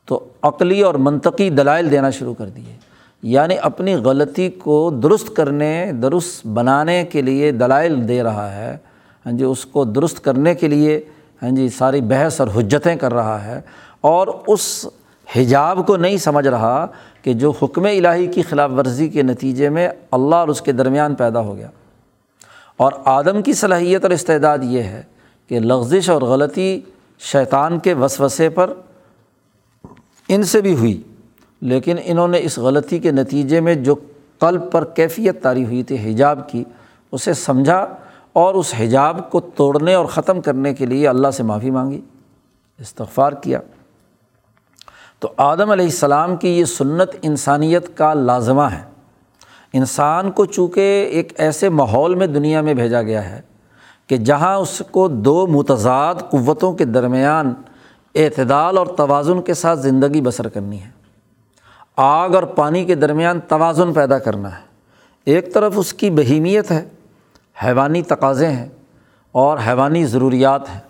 تو 0.04 0.24
عقلی 0.42 0.80
اور 0.80 0.94
منطقی 0.94 1.50
دلائل 1.50 1.90
دینا 1.90 2.10
شروع 2.10 2.34
کر 2.34 2.46
دیے۔ 2.46 2.91
یعنی 3.22 3.54
اپنی 3.62 3.94
غلطی 3.94 4.50
کو 4.50 4.90
درست 5.02 5.36
کرنے، 5.36 5.92
درست 6.02 6.46
بنانے 6.46 7.04
کے 7.04 7.22
لیے 7.22 7.52
دلائل 7.52 8.08
دے 8.08 8.22
رہا 8.22 8.56
ہے۔ 8.56 8.76
ہاں 9.26 9.32
جی 9.32 9.44
اس 9.44 9.66
کو 9.66 9.84
درست 9.84 10.24
کرنے 10.24 10.54
کے 10.54 10.68
لیے 10.68 11.04
ہاں 11.42 11.50
جی 11.50 11.68
ساری 11.68 12.00
بحث 12.00 12.40
اور 12.40 12.48
حجتیں 12.56 12.96
کر 12.96 13.14
رہا 13.14 13.44
ہے۔ 13.44 13.60
اور 14.00 14.26
اس 14.46 14.86
حجاب 15.36 15.86
کو 15.86 15.96
نہیں 15.96 16.16
سمجھ 16.16 16.48
رہا 16.48 16.86
کہ 17.22 17.32
جو 17.32 17.52
حکم 17.62 17.84
الہی 17.84 18.26
کی 18.26 18.42
خلاف 18.42 18.70
ورزی 18.76 19.08
کے 19.08 19.22
نتیجے 19.22 19.68
میں 19.68 19.88
اللہ 20.10 20.34
اور 20.34 20.48
اس 20.48 20.60
کے 20.60 20.72
درمیان 20.72 21.14
پیدا 21.14 21.40
ہو 21.40 21.56
گیا۔ 21.56 21.68
اور 22.76 22.92
آدم 23.04 23.42
کی 23.42 23.52
صلاحیت 23.52 24.02
اور 24.02 24.10
استعداد 24.10 24.58
یہ 24.62 24.82
ہے 24.82 25.02
کہ 25.48 25.60
لغزش 25.60 26.10
اور 26.10 26.22
غلطی 26.22 26.80
شیطان 27.18 27.78
کے 27.78 27.94
وسوسے 27.94 28.48
پر 28.48 28.72
ان 30.28 30.42
سے 30.42 30.60
بھی 30.60 30.74
ہوئی۔ 30.74 31.02
لیکن 31.62 31.96
انہوں 32.04 32.28
نے 32.28 32.38
اس 32.42 32.58
غلطی 32.58 32.98
کے 32.98 33.10
نتیجے 33.10 33.60
میں 33.60 33.74
جو 33.74 33.94
قلب 34.38 34.72
پر 34.72 34.84
کیفیت 34.84 35.42
تاری 35.42 35.64
ہوئی 35.64 35.82
تھی 35.82 36.12
حجاب 36.12 36.48
کی، 36.48 36.64
اسے 37.12 37.34
سمجھا 37.34 37.86
اور 38.32 38.54
اس 38.54 38.74
حجاب 38.78 39.30
کو 39.30 39.40
توڑنے 39.40 39.94
اور 39.94 40.06
ختم 40.06 40.40
کرنے 40.40 40.74
کے 40.74 40.86
لیے 40.86 41.08
اللہ 41.08 41.28
سے 41.28 41.42
معافی 41.42 41.70
مانگی، 41.70 42.00
استغفار 42.78 43.32
کیا۔ 43.32 43.60
تو 45.18 45.32
آدم 45.36 45.70
علیہ 45.70 45.84
السلام 45.84 46.36
کی 46.36 46.48
یہ 46.48 46.64
سنت 46.64 47.10
انسانیت 47.22 47.96
کا 47.96 48.14
لازمہ 48.14 48.62
ہے۔ 48.62 48.82
انسان 49.72 50.30
کو 50.30 50.44
چونکہ 50.44 51.08
ایک 51.12 51.32
ایسے 51.36 51.68
ماحول 51.68 52.14
میں 52.14 52.26
دنیا 52.26 52.60
میں 52.60 52.74
بھیجا 52.74 53.02
گیا 53.02 53.30
ہے 53.30 53.40
کہ 54.06 54.16
جہاں 54.16 54.56
اس 54.56 54.82
کو 54.90 55.08
دو 55.08 55.46
متضاد 55.46 56.14
قوتوں 56.30 56.72
کے 56.72 56.84
درمیان 56.84 57.54
اعتدال 58.14 58.78
اور 58.78 58.86
توازن 58.86 59.42
کے 59.42 59.54
ساتھ 59.54 59.78
زندگی 59.78 60.20
بسر 60.20 60.48
کرنی 60.48 60.82
ہے۔ 60.82 61.01
آگ 61.96 62.34
اور 62.34 62.42
پانی 62.42 62.84
کے 62.84 62.94
درمیان 62.94 63.40
توازن 63.48 63.92
پیدا 63.92 64.18
کرنا 64.18 64.48
ہے۔ 64.48 64.62
ایک 65.24 65.54
طرف 65.54 65.72
اس 65.76 65.94
کی 65.94 66.10
بہیمیت 66.10 66.70
ہے، 66.70 66.88
حیوانی 67.64 68.02
تقاضے 68.02 68.46
ہیں 68.46 68.68
اور 69.32 69.58
حیوانی 69.66 70.06
ضروریات 70.06 70.68
ہیں، 70.68 70.80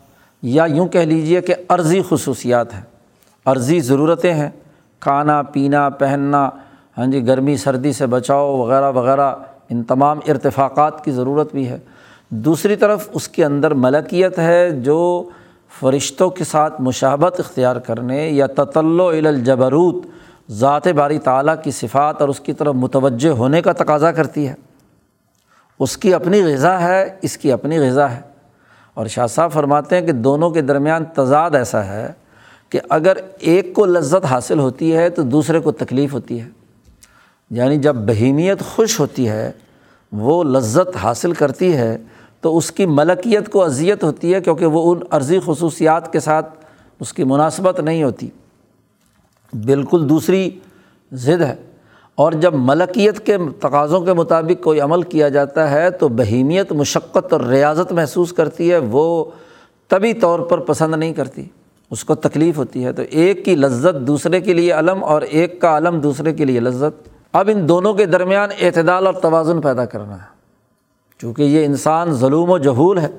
یا 0.42 0.64
یوں 0.64 0.86
کہہ 0.86 1.00
لیجیے 1.00 1.40
کہ 1.40 1.54
عرضی 1.68 2.02
خصوصیات 2.08 2.74
ہیں۔ 2.74 2.80
عرضی 3.44 3.80
ضرورتیں 3.80 4.34
ہیں، 4.34 4.50
کھانا، 5.00 5.42
پینا، 5.42 5.88
پہننا 5.88 6.50
ہاں 6.98 7.06
جی 7.06 7.26
گرمی، 7.26 7.56
سردی 7.56 7.92
سے 7.92 8.06
بچاؤ، 8.06 8.56
وغیرہ 8.56 8.90
وغیرہ۔ 8.90 9.34
ان 9.70 9.82
تمام 9.82 10.18
ارتفاقات 10.28 11.04
کی 11.04 11.10
ضرورت 11.10 11.52
بھی 11.52 11.68
ہے۔ 11.68 11.78
دوسری 12.28 12.76
طرف 12.76 13.08
اس 13.12 13.28
کے 13.28 13.44
اندر 13.44 13.74
ملکیت 13.74 14.38
ہے 14.38 14.70
جو 14.70 15.28
فرشتوں 15.80 16.30
کے 16.30 16.44
ساتھ 16.44 16.80
مشابت 16.80 17.40
اختیار 17.40 17.76
کرنے 17.76 18.28
یا 18.28 18.46
تطل 18.46 19.00
الجبروت 19.00 20.06
ذات 20.50 20.88
باری 20.88 21.18
تعلیٰ 21.18 21.55
کی 21.64 21.70
صفات 21.70 22.20
اور 22.20 22.28
اس 22.28 22.40
کی 22.40 22.52
طرف 22.52 22.74
متوجہ 22.74 23.28
ہونے 23.28 23.62
کا 23.62 23.72
تقاضا 23.72 24.12
کرتی 24.12 24.48
ہے۔ 24.48 24.55
اس 25.78 25.96
کی 25.96 26.14
اپنی 26.14 26.55
غذا 26.55 26.81
ہے، 26.81 27.18
اس 27.22 27.38
کی 27.38 27.52
اپنی 27.52 27.78
غذا 27.78 28.11
ہے۔ 28.11 28.20
اور 28.94 29.07
شاہ 29.07 29.26
صاحب 29.26 29.52
فرماتے 29.52 29.98
ہیں 29.98 30.07
کہ 30.07 30.12
دونوں 30.12 30.50
کے 30.50 30.61
درمیان 30.61 31.05
تضاد 31.05 31.50
ایسا 31.50 31.85
ہے 31.85 32.12
کہ 32.68 32.81
اگر 32.88 33.16
ایک 33.38 33.74
کو 33.74 33.87
لذت 33.87 34.24
حاصل 34.24 34.59
ہوتی 34.59 34.96
ہے 34.96 35.11
تو 35.11 35.22
دوسرے 35.22 35.61
کو 35.61 35.72
تکلیف 35.72 36.12
ہوتی 36.12 36.40
ہے۔ 36.40 36.48
یعنی 37.50 37.76
جب 37.76 37.96
بہیمیت 37.96 38.61
خوش 38.61 39.00
ہوتی 39.00 39.28
ہے، 39.28 39.52
وہ 40.12 40.44
لذت 40.44 40.96
حاصل 40.96 41.33
کرتی 41.33 41.76
ہے 41.76 41.98
تو 42.40 42.57
اس 42.57 42.72
کی 42.72 42.87
ملکیت 42.87 43.48
کو 43.48 43.64
اذیت 43.64 44.05
ہوتی 44.05 44.35
ہے 44.35 44.40
کیونکہ 44.40 44.66
وہ 44.66 44.94
ان 44.94 45.00
عرضی 45.11 45.38
خصوصیات 45.46 46.12
کے 46.12 46.20
ساتھ 46.20 46.55
اس 47.00 47.12
کی 47.12 47.24
مناسبت 47.24 47.81
نہیں 47.81 48.02
ہوتی۔ 48.02 48.28
بالکل 49.52 50.08
دوسری 50.08 50.50
ضد 51.12 51.42
ہے۔ 51.42 51.56
اور 52.14 52.32
جب 52.32 52.54
ملکیت 52.54 53.26
کے 53.26 53.36
تقاضوں 53.58 54.00
کے 54.00 54.12
مطابق 54.12 54.64
کوئی 54.64 54.80
عمل 54.80 55.02
کیا 55.02 55.28
جاتا 55.28 55.70
ہے 55.70 55.90
تو 55.90 56.08
بہیمیت، 56.08 56.72
مشقت 56.72 57.32
اور 57.32 57.40
ریاضت 57.40 57.92
محسوس 57.92 58.32
کرتی 58.32 58.72
ہے، 58.72 58.78
وہ 58.78 59.24
طبی 59.88 60.14
طور 60.14 60.38
پر 60.38 60.58
پسند 60.58 60.94
نہیں 60.94 61.12
کرتی۔ 61.12 61.44
اس 61.90 62.04
کو 62.04 62.14
تکلیف 62.14 62.58
ہوتی 62.58 62.84
ہے۔ 62.84 62.92
تو 62.92 63.02
ایک 63.10 63.44
کی 63.44 63.54
لذت 63.54 64.06
دوسرے 64.06 64.40
کے 64.40 64.52
لیے 64.52 64.72
علم 64.72 65.04
اور 65.04 65.22
ایک 65.22 65.60
کا 65.60 65.78
علم 65.78 66.00
دوسرے 66.00 66.32
کے 66.32 66.44
لیے 66.44 66.60
لذت۔ 66.60 67.08
اب 67.32 67.50
ان 67.52 67.68
دونوں 67.68 67.94
کے 67.94 68.06
درمیان 68.06 68.48
اعتدال 68.60 69.06
اور 69.06 69.14
توازن 69.14 69.60
پیدا 69.60 69.84
کرنا 69.84 70.14
ہے۔ 70.14 70.26
چونکہ 71.20 71.42
یہ 71.42 71.64
انسان 71.64 72.12
ظلم 72.12 72.50
و 72.50 72.58
جہول 72.58 72.98
ہے 72.98 73.10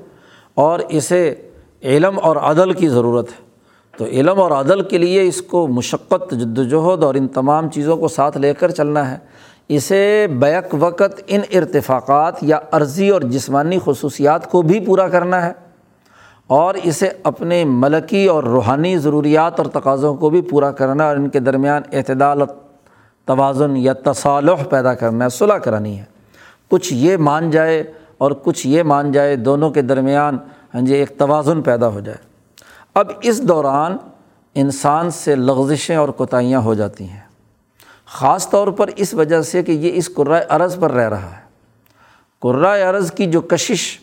اور 0.54 0.78
اسے 0.78 1.34
علم 1.82 2.18
اور 2.22 2.36
عدل 2.36 2.72
کی 2.72 2.88
ضرورت 2.88 3.28
ہے۔ 3.28 3.53
تو 3.96 4.04
علم 4.04 4.40
اور 4.40 4.50
عدل 4.50 4.80
کے 4.80 4.98
لیے 4.98 5.22
اس 5.22 5.42
کو 5.42 5.68
مشقت 5.68 6.30
جد 6.30 6.58
وجہد 6.58 7.04
اور 7.04 7.14
ان 7.14 7.28
تمام 7.28 7.70
چیزوں 7.70 7.96
کو 7.96 8.08
ساتھ 8.08 8.38
لے 8.38 8.54
کر 8.54 8.70
چلنا 8.70 9.10
ہے۔ 9.10 9.18
اسے 9.68 10.26
بیک 10.38 10.74
وقت 10.78 11.22
ان 11.26 11.40
ارتفاقات 11.54 12.34
یا 12.42 12.58
عرضی 12.72 13.08
اور 13.08 13.20
جسمانی 13.20 13.78
خصوصیات 13.84 14.50
کو 14.50 14.62
بھی 14.62 14.80
پورا 14.80 15.08
کرنا 15.08 15.46
ہے 15.46 15.52
اور 16.46 16.74
اسے 16.74 17.10
اپنے 17.22 17.64
ملکی 17.64 18.26
اور 18.26 18.44
روحانی 18.44 18.98
ضروریات 18.98 19.60
اور 19.60 19.66
تقاضوں 19.66 20.14
کو 20.14 20.30
بھی 20.30 20.40
پورا 20.40 20.72
کرنا 20.72 21.06
اور 21.06 21.16
ان 21.16 21.28
کے 21.28 21.40
درمیان 21.40 21.82
اعتدال، 21.92 22.42
توازن 23.24 23.76
یا 23.76 23.92
تصالح 23.92 24.64
پیدا 24.70 24.94
کرنا 24.94 25.24
ہے 25.24 25.30
صلاح 25.30 25.58
کرانی 25.58 25.98
ہے۔ 25.98 26.04
کچھ 26.68 26.94
یہ 26.94 27.16
مان 27.16 27.50
جائے 27.50 27.84
اور 28.18 28.32
کچھ 28.42 28.66
یہ 28.66 28.82
مان 28.82 29.12
جائے، 29.12 29.36
دونوں 29.36 29.70
کے 29.70 29.82
درمیان 29.82 30.38
ہاں 30.74 30.80
جی 30.80 30.94
ایک 30.94 31.18
توازن 31.18 31.62
پیدا 31.62 31.88
ہو 31.88 32.00
جائے۔ 32.00 32.33
اب 32.94 33.10
اس 33.22 33.42
دوران 33.42 33.96
انسان 34.54 35.10
سے 35.10 35.36
لغزشیں 35.36 35.96
اور 35.96 36.08
کوتاہیاں 36.08 36.60
ہو 36.60 36.74
جاتی 36.74 37.08
ہیں۔ 37.08 37.20
خاص 38.06 38.50
طور 38.50 38.68
پر 38.68 38.90
اس 38.96 39.14
وجہ 39.14 39.42
سے 39.42 39.62
کہ 39.62 39.72
یہ 39.72 39.90
اس 39.94 40.14
قرائے 40.14 40.44
عرض 40.48 40.78
پر 40.78 40.90
رہ 40.90 41.08
رہا 41.08 41.30
ہے۔ 41.30 41.40
قرائے 42.40 42.82
عرض 42.82 43.12
کی 43.12 43.26
جو 43.26 43.40
کشش 43.40 43.98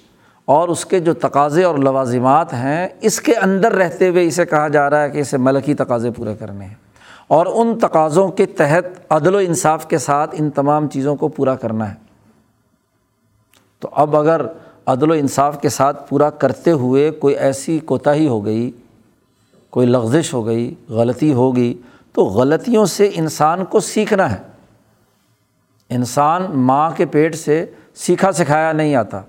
اور 0.45 0.69
اس 0.69 0.85
کے 0.85 0.99
جو 0.99 1.13
تقاضے 1.13 1.63
اور 1.63 1.75
لوازمات 1.75 2.53
ہیں، 2.53 2.87
اس 3.01 3.21
کے 3.21 3.33
اندر 3.33 3.71
رہتے 3.71 4.09
ہوئے 4.09 4.27
اسے 4.27 4.45
کہا 4.45 4.67
جا 4.67 4.89
رہا 4.89 5.01
ہے 5.01 5.09
کہ 5.09 5.17
اسے 5.17 5.37
ملکی 5.37 5.73
تقاضے 5.73 6.11
پورے 6.11 6.35
کرنے 6.35 6.65
ہیں۔ 6.65 6.75
اور 7.27 7.45
ان 7.45 7.79
تقاضوں 7.79 8.29
کے 8.29 8.45
تحت 8.45 8.85
عدل 9.09 9.35
و 9.35 9.37
انصاف 9.37 9.87
کے 9.87 9.97
ساتھ 9.97 10.35
ان 10.39 10.49
تمام 10.49 10.87
چیزوں 10.87 11.15
کو 11.15 11.27
پورا 11.27 11.55
کرنا 11.55 11.89
ہے۔ 11.89 11.95
تو 13.79 13.89
اب 13.91 14.15
اگر 14.15 14.41
عدل 14.85 15.11
و 15.11 15.13
انصاف 15.13 15.61
کے 15.61 15.69
ساتھ 15.69 16.09
پورا 16.09 16.29
کرتے 16.29 16.71
ہوئے 16.71 17.11
کوئی 17.11 17.35
ایسی 17.35 17.79
کوتاہی 17.79 18.27
ہو 18.27 18.45
گئی 18.45 18.71
کوئی 19.71 19.87
لغزش 19.87 20.33
ہو 20.33 20.45
گئی، 20.45 20.75
غلطی 20.89 21.33
ہوگی، 21.33 21.73
تو 22.13 22.23
غلطیوں 22.23 22.85
سے 22.85 23.09
انسان 23.13 23.65
کو 23.65 23.79
سیکھنا 23.79 24.31
ہے۔ 24.31 24.37
انسان 25.89 26.45
ماں 26.49 26.91
کے 26.97 27.05
پیٹ 27.05 27.35
سے 27.35 27.65
سیکھا 27.95 28.31
سکھایا 28.31 28.71
نہیں 28.71 28.95
آتا۔ 28.95 29.21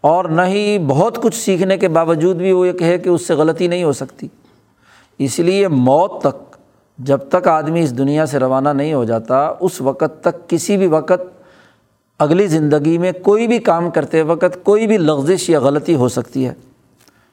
اور 0.00 0.24
نہ 0.24 0.42
ہی 0.42 0.78
بہت 0.78 1.22
کچھ 1.22 1.34
سیکھنے 1.34 1.76
کے 1.76 1.88
باوجود 1.88 2.36
بھی 2.36 2.52
وہ 2.52 2.68
یہ 2.68 2.72
کہے 2.72 2.98
کہ 2.98 3.08
اس 3.08 3.26
سے 3.26 3.34
غلطی 3.34 3.66
نہیں 3.66 3.84
ہو 3.84 3.92
سکتی۔ 3.92 4.28
اس 5.18 5.38
لیے 5.38 5.68
موت 5.68 6.20
تک، 6.20 6.56
جب 6.98 7.18
تک 7.30 7.48
آدمی 7.48 7.82
اس 7.82 7.98
دنیا 7.98 8.26
سے 8.26 8.38
روانہ 8.38 8.68
نہیں 8.68 8.94
ہو 8.94 9.04
جاتا، 9.04 9.52
اس 9.60 9.80
وقت 9.80 10.20
تک 10.20 10.50
کسی 10.50 10.76
بھی 10.76 10.86
وقت 10.86 11.42
اگلی 12.18 12.46
زندگی 12.46 12.98
میں 12.98 13.12
کوئی 13.22 13.46
بھی 13.46 13.58
کام 13.58 13.90
کرتے 13.90 14.22
وقت 14.22 14.64
کوئی 14.64 14.86
بھی 14.86 14.96
لغزش 14.96 15.50
یا 15.50 15.60
غلطی 15.60 15.94
ہو 15.94 16.08
سکتی 16.08 16.46
ہے۔ 16.46 16.52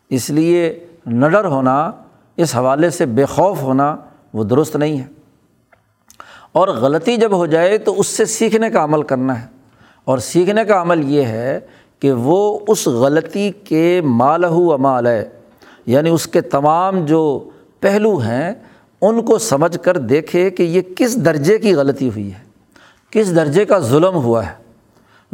اس 0.10 0.30
لیے 0.30 0.88
نڈر 1.08 1.46
ہونا 1.46 1.92
اس 2.39 2.56
حوالے 2.56 2.89
سے 2.89 3.06
بے 3.06 3.25
خوف 3.25 3.62
ہونا 3.62 3.97
وہ 4.34 4.43
درست 4.43 4.75
نہیں 4.75 4.99
ہے۔ 4.99 5.06
اور 6.52 6.67
غلطی 6.67 7.17
جب 7.17 7.32
ہو 7.32 7.45
جائے 7.45 7.78
تو 7.78 7.99
اس 7.99 8.08
سے 8.08 8.25
سیکھنے 8.25 8.69
کا 8.69 8.84
عمل 8.84 9.04
کرنا 9.04 9.41
ہے۔ 9.41 9.47
اور 10.06 10.17
سیکھنے 10.17 10.65
کا 10.65 10.82
عمل 10.82 11.12
یہ 11.12 11.23
ہے 11.23 11.60
کہ 11.99 12.12
وہ 12.12 12.60
اس 12.67 12.88
غلطی 12.88 13.52
کے 13.52 14.02
مالہ 14.04 14.47
و 14.47 14.78
مال 14.78 15.08
یعنی 15.86 16.10
اس 16.10 16.28
کے 16.28 16.41
تمام 16.41 17.06
جو 17.06 17.49
پہلو 17.80 18.17
ہیں، 18.17 18.54
ان 19.02 19.25
کو 19.25 19.38
سمجھ 19.38 19.78
کر 19.82 19.97
دیکھے 19.97 20.49
کہ 20.49 20.63
یہ 20.63 20.82
کس 20.97 21.25
درجے 21.25 21.58
کی 21.58 21.73
غلطی 21.73 22.10
ہوئی 22.10 22.34
ہے، 22.34 22.43
کس 23.10 23.36
درجے 23.36 23.65
کا 23.65 23.80
ظلم 23.80 24.15
ہوا 24.15 24.45
ہے۔ 24.45 24.69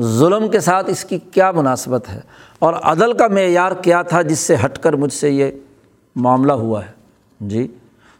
ظلم 0.01 0.47
کے 0.47 0.59
ساتھ 0.59 0.89
اس 0.89 1.05
کی 1.05 1.17
کیا 1.17 1.51
مناسبت 1.51 2.09
ہے؟ 2.09 2.19
اور 2.59 2.73
عدل 2.73 3.13
کا 3.13 3.27
معیار 3.27 3.71
کیا 3.71 4.01
تھا 4.01 4.21
جس 4.21 4.39
سے 4.39 4.55
ہٹ 4.65 4.77
کر 4.77 4.93
مجھ 4.93 5.13
سے 5.13 5.31
یہ 5.31 5.51
معاملہ 6.15 6.53
ہوا 6.53 6.85
ہے؟ 6.85 6.94
جی 7.47 7.67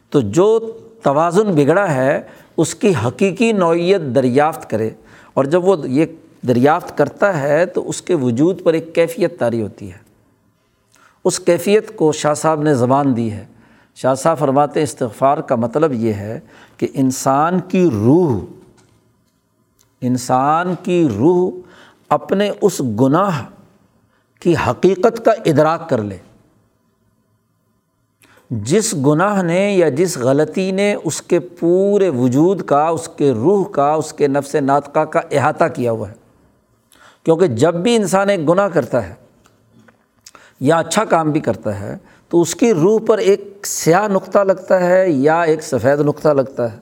تو 0.10 0.22
جو 0.22 0.78
توازن 1.04 1.52
بگڑا 1.56 1.96
ہے، 1.96 2.22
اس 2.58 2.76
کی 2.76 2.94
حقیقی 3.08 3.52
نوعیت 3.52 4.02
دریافت 4.16 4.70
کرے۔ 4.70 4.90
اور 5.34 5.46
جب 5.46 5.66
وہ 5.66 5.90
یہ 5.90 6.06
دریافت 6.48 6.98
کرتا 6.98 7.42
ہے، 7.42 7.66
تو 7.66 7.90
اس 7.90 8.02
کے 8.02 8.16
وجود 8.16 8.64
پر 8.64 8.74
ایک 8.74 8.96
کیفیت 8.96 9.40
تاری 9.40 9.62
ہوتی 9.62 9.92
ہے۔ 9.92 9.98
اس 11.24 11.40
کیفیت 11.40 11.96
کو 11.96 12.12
شاہ 12.12 12.34
صاحب 12.34 12.62
نے 12.62 12.74
زبان 12.74 13.18
دی 13.18 13.32
ہے۔ 13.32 13.46
شاہ 13.96 14.14
صاحب 14.14 14.38
فرماتے 14.38 14.84
استغفار 14.84 15.38
کا 15.38 15.56
مطلب 15.56 15.94
یہ 15.94 16.14
ہے 16.14 16.40
کہ 16.78 16.88
انسان 16.94 17.60
کی 17.60 17.90
روح، 17.94 18.42
انسان 20.02 20.76
کی 20.84 21.08
روح 21.18 21.52
اپنے 22.10 22.52
اس 22.62 22.82
گناہ 23.02 23.44
کی 24.40 24.54
حقیقت 24.68 25.26
کا 25.26 25.32
ادراک 25.32 25.90
کر 25.90 26.02
لے۔ 26.02 26.18
جس 28.50 28.94
گناہ 28.94 29.42
نے 29.42 29.74
یا 29.74 29.90
جس 29.90 30.18
غلطی 30.18 30.72
نے 30.72 30.96
اس 31.04 31.22
کے 31.22 31.40
پورے 31.40 32.10
وجود 32.10 32.62
کا، 32.62 32.88
اس 32.88 33.10
کے 33.18 33.32
روح 33.32 33.66
کا، 33.66 33.92
اس 33.92 34.14
کے 34.14 34.28
نفس 34.28 34.56
ناطقہ 34.56 35.00
کا 35.00 35.20
احاطہ 35.32 35.64
کیا 35.76 35.92
ہوا 35.92 36.10
ہے۔ 36.10 36.14
کیونکہ 37.24 37.48
جب 37.48 37.74
بھی 37.76 37.96
انسان 37.96 38.30
ایک 38.30 38.50
گناہ 38.50 38.68
کرتا 38.68 39.10
ہے 39.10 39.14
یا 40.60 40.78
اچھا 40.78 41.06
کام 41.06 41.32
بھی 41.32 41.40
کرتا 41.40 41.80
ہے، 41.80 41.98
تو 42.30 42.42
اس 42.42 42.56
کی 42.56 42.74
روح 42.74 43.00
پر 43.08 43.18
ایک 43.18 43.58
سیاہ 43.64 44.08
نقطہ 44.08 44.40
لگتا 44.40 44.80
ہے 44.80 45.10
یا 45.10 45.42
ایک 45.42 45.64
سفید 45.64 46.00
نقطہ 46.00 46.30
لگتا 46.30 46.74
ہے۔ 46.74 46.78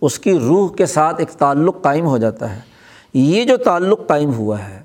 اس 0.00 0.18
کی 0.18 0.38
روح 0.38 0.72
کے 0.72 0.86
ساتھ 0.86 1.16
ایک 1.18 1.28
تعلق 1.28 1.82
قائم 1.82 2.06
ہو 2.06 2.18
جاتا 2.18 2.56
ہے۔ 2.56 2.60
یہ 3.14 3.44
جو 3.44 3.56
تعلق 3.56 4.06
قائم 4.06 4.34
ہوا 4.34 4.58
ہے 4.58 4.79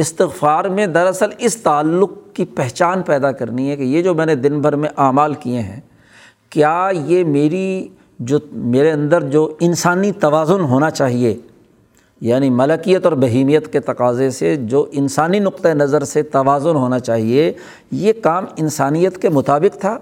استغفار 0.00 0.64
میں 0.64 0.86
دراصل 0.86 1.30
اس 1.38 1.56
تعلق 1.56 2.10
کی 2.34 2.44
پہچان 2.44 3.02
پیدا 3.02 3.32
کرنی 3.32 3.70
ہے 3.70 3.76
کہ 3.76 3.82
یہ 3.82 4.02
جو 4.02 4.14
میں 4.14 4.26
نے 4.26 4.34
دن 4.34 4.60
بھر 4.60 4.76
میں 4.76 4.88
اعمال 4.96 5.34
کیے 5.34 5.60
ہیں، 5.60 5.80
کیا 6.50 6.90
یہ 6.94 7.24
میری 7.24 7.88
جو 8.18 8.38
میرے 8.52 8.90
اندر 8.90 9.22
جو 9.22 9.48
انسانی 9.60 10.12
توازن 10.12 10.60
ہونا 10.60 10.90
چاہیے 10.90 11.36
یعنی 12.20 12.50
ملکیت 12.50 13.04
اور 13.04 13.12
بہیمیت 13.12 13.72
کے 13.72 13.80
تقاضے 13.80 14.30
سے 14.30 14.54
جو 14.56 14.84
انسانی 14.92 15.38
نقطۂ 15.38 15.68
نظر 15.68 16.04
سے 16.04 16.22
توازن 16.22 16.76
ہونا 16.76 16.98
چاہیے، 16.98 17.52
یہ 17.90 18.12
کام 18.22 18.44
انسانیت 18.56 19.18
کے 19.22 19.28
مطابق 19.28 19.80
تھا؟ 19.80 19.98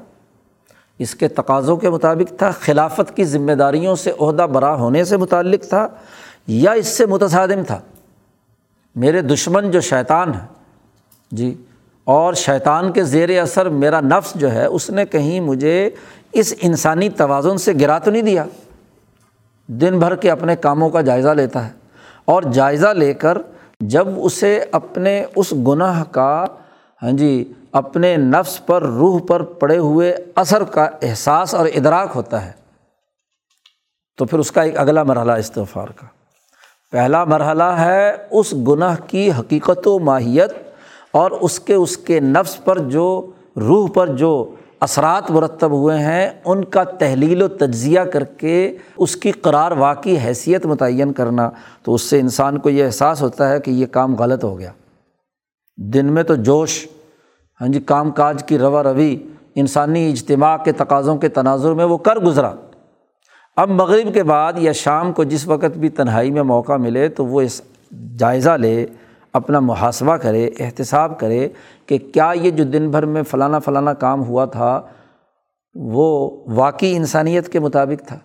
اس 0.99 1.15
کے 1.15 1.29
تقاضوں 1.29 1.77
کے 1.77 1.91
مطابق 1.91 2.39
تھا؟ 2.39 2.51
خلافت 2.51 3.17
کی 3.17 3.25
ذمہ 3.25 3.53
داریوں 3.53 3.95
سے 3.95 4.13
عہدہ 4.21 4.47
برا 4.53 4.75
ہونے 4.75 5.05
سے 5.05 5.17
متعلق 5.17 5.69
تھا 5.69 5.89
یا 6.47 6.73
اس 6.73 6.87
سے 6.87 7.07
متصادم 7.07 7.63
تھا؟ 7.67 7.81
میرے 8.97 9.23
دشمن 9.23 9.71
جو 9.71 9.81
شیطان 9.81 10.35
ہے 10.35 10.47
جی 11.31 11.63
اور 12.05 12.35
شیطان 12.35 12.93
کے 12.93 13.05
زیر 13.05 13.43
اثر 13.43 13.69
میرا 13.69 14.01
نفس 14.01 14.33
جو 14.35 14.53
ہے، 14.53 14.67
اس 14.67 14.91
نے 14.91 15.07
کہیں 15.07 15.41
مجھے 15.41 15.91
اس 16.33 16.55
انسانی 16.61 17.09
توازن 17.09 17.59
سے 17.59 17.73
گرا 17.81 17.99
تو 17.99 18.11
نہیں 18.11 18.23
دیا۔ 18.23 18.45
دن 19.67 19.99
بھر 19.99 20.17
کے 20.17 20.31
اپنے 20.31 20.57
کاموں 20.57 20.91
کا 20.91 21.01
جائزہ 21.01 21.29
لیتا 21.29 21.67
ہے۔ 21.67 21.73
اور 22.25 22.43
جائزہ 22.43 22.87
لے 22.87 23.15
کر 23.15 23.39
جب 23.81 24.07
اسے 24.17 24.65
اپنے 24.73 25.25
اس 25.37 25.53
گناہ 25.53 26.05
کا 26.05 26.45
ہاں 27.03 27.13
جی 27.13 27.53
اپنے 27.73 28.17
نفس 28.17 28.67
پر، 28.67 28.83
روح 28.83 29.21
پر 29.29 29.43
پڑے 29.43 29.79
ہوئے 29.79 30.17
اثر 30.35 30.65
کا 30.65 30.89
احساس 31.03 31.55
اور 31.55 31.67
ادراک 31.67 32.09
ہوتا 32.15 32.47
ہے، 32.47 32.53
تو 34.17 34.25
پھر 34.25 34.39
اس 34.39 34.53
کا 34.53 34.63
ایک 34.63 34.79
اگلا 34.79 35.03
مرحلہ 35.03 35.33
استغفار 35.33 35.89
کا۔ 35.89 36.16
پہلا 36.91 37.25
مرحلہ 37.25 37.63
ہے 37.63 38.13
اس 38.31 38.55
گناہ 38.69 38.97
کی 39.07 39.31
حقیقت 39.39 39.89
و 39.89 39.99
ماہیت 39.99 40.53
اور 41.11 41.31
اس 41.31 41.61
کے 41.61 41.75
اس 41.75 41.97
کے 41.97 42.21
نفس 42.21 42.65
پر 42.65 42.79
جو 42.79 43.31
روح 43.57 43.89
پر 43.95 44.07
جو 44.07 44.55
اثرات 44.81 45.31
مرتب 45.31 45.71
ہوئے 45.71 45.99
ہیں، 45.99 46.31
ان 46.45 46.65
کا 46.65 46.85
تحلیل 46.85 47.43
و 47.43 47.49
تجزیہ 47.49 48.01
کر 48.01 48.25
کے 48.25 48.77
اس 48.97 49.17
کی 49.17 49.31
قرار 49.31 49.71
واقعی 49.71 50.17
حیثیت 50.25 50.67
متعین 50.67 51.13
کرنا۔ 51.13 51.51
تو 51.83 51.95
اس 51.95 52.03
سے 52.03 52.21
انسان 52.21 52.59
کو 52.59 52.71
یہ 52.71 52.85
احساس 52.85 53.23
ہوتا 53.23 53.49
ہے 53.49 53.61
کہ 53.61 53.71
یہ 53.71 53.87
کام 53.87 54.17
غلط 54.17 54.45
ہو 54.45 54.59
گیا۔ 54.59 54.71
دن 55.77 56.07
میں 56.07 56.23
تو 56.23 56.35
جوش 56.35 56.87
ہاں 57.61 57.69
جی 57.69 57.81
کام 57.81 58.11
کاج 58.11 58.45
کی 58.45 58.59
روا 58.59 58.83
روی 58.83 59.17
انسانی 59.55 60.11
اجتماع 60.11 60.57
کے 60.57 60.73
تقاضوں 60.73 61.17
کے 61.17 61.29
تناظر 61.29 61.73
میں 61.73 61.85
وہ 61.85 61.99
کر 61.99 62.17
گزرا۔ 62.17 62.53
اب 63.57 63.71
مغرب 63.71 64.15
کے 64.15 64.23
بعد 64.23 64.53
یا 64.57 64.73
شام 64.73 65.13
کو 65.13 65.25
جس 65.25 65.47
وقت 65.47 65.79
بھی 65.79 65.89
تنہائی 65.89 66.31
میں 66.31 66.43
موقع 66.43 66.73
ملے 66.73 67.09
تو 67.09 67.27
وہ 67.27 67.41
اس 67.41 67.63
جائزہ 68.19 68.51
لے، 68.51 68.87
اپنا 69.33 69.61
محاسبہ 69.61 70.17
کرے، 70.17 70.51
احتساب 70.59 71.21
کرے 71.21 71.49
کہ 71.87 71.99
کیا 71.99 72.33
یہ 72.43 72.51
جو 72.51 72.65
دن 72.65 72.91
بھر 72.91 73.07
میں 73.07 73.23
فلانا 73.23 73.59
فلانا 73.59 73.93
کام 73.93 74.25
ہوا 74.25 74.45
تھا، 74.45 74.83
وہ 75.75 76.31
واقعی 76.47 76.97
انسانیت 76.97 77.49
کے 77.49 77.61
مطابق 77.61 78.09
تھا۔ 78.09 78.17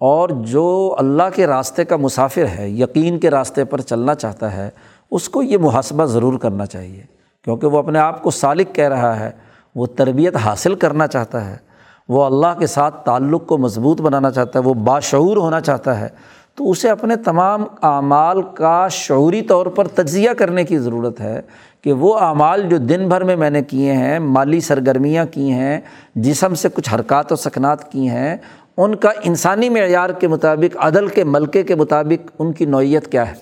اور 0.00 0.28
جو 0.28 0.96
اللہ 0.98 1.22
کے 1.34 1.46
راستے 1.46 1.84
کا 1.84 1.96
مسافر 1.96 2.44
ہے، 2.58 2.70
یقین 2.70 3.18
کے 3.18 3.30
راستے 3.30 3.64
پر 3.64 3.80
چلنا 3.80 4.14
چاہتا 4.14 4.56
ہے، 4.56 4.70
اس 5.10 5.28
کو 5.28 5.42
یہ 5.42 5.58
محاسبہ 5.58 6.04
ضرور 6.04 6.38
کرنا 6.38 6.66
چاہیے۔ 6.66 7.02
کیونکہ 7.44 7.66
وہ 7.66 7.78
اپنے 7.78 7.98
آپ 7.98 8.22
کو 8.22 8.30
سالق 8.30 8.74
کہہ 8.74 8.88
رہا 8.88 9.20
ہے، 9.20 9.30
وہ 9.74 9.86
تربیت 9.86 10.36
حاصل 10.36 10.74
کرنا 10.74 11.06
چاہتا 11.06 11.50
ہے۔ 11.50 11.71
وہ 12.08 12.24
اللہ 12.24 12.58
کے 12.58 12.66
ساتھ 12.66 13.04
تعلق 13.04 13.46
کو 13.46 13.58
مضبوط 13.58 14.00
بنانا 14.00 14.30
چاہتا 14.30 14.58
ہے، 14.58 14.64
وہ 14.64 14.74
باشعور 14.74 15.36
ہونا 15.36 15.60
چاہتا 15.60 16.00
ہے، 16.00 16.08
تو 16.54 16.70
اسے 16.70 16.90
اپنے 16.90 17.16
تمام 17.16 17.64
اعمال 17.82 18.42
کا 18.42 18.88
شعوری 18.88 19.42
طور 19.42 19.66
پر 19.66 19.88
تجزیہ 19.88 20.30
کرنے 20.30 20.64
کی 20.64 20.78
ضرورت 20.78 21.20
ہے 21.20 21.40
کہ 21.82 21.92
وہ 21.92 22.18
اعمال 22.18 22.62
جو 22.68 22.78
دن 22.78 23.08
بھر 23.08 23.24
میں 23.24 23.36
میں 23.36 23.50
نے 23.50 23.62
کیے 23.62 23.92
ہیں، 23.92 24.18
مالی 24.18 24.60
سرگرمیاں 24.60 25.24
کی 25.26 25.50
ہیں، 25.50 25.80
جسم 26.14 26.54
سے 26.54 26.68
کچھ 26.74 26.94
حرکات 26.94 27.32
و 27.32 27.36
سکنات 27.36 27.92
کی 27.92 28.08
ہیں، 28.08 28.36
ان 28.76 28.94
کا 28.94 29.10
انسانی 29.22 29.68
معیار 29.68 30.10
کے 30.10 30.28
مطابق، 30.28 30.76
عدل 30.76 31.06
کے 31.06 31.24
ملکے 31.24 31.62
کے 31.62 31.74
مطابق 31.74 32.30
ان 32.38 32.52
کی 32.52 32.64
نوعیت 32.64 33.10
کیا 33.12 33.28
ہے؟ 33.30 33.34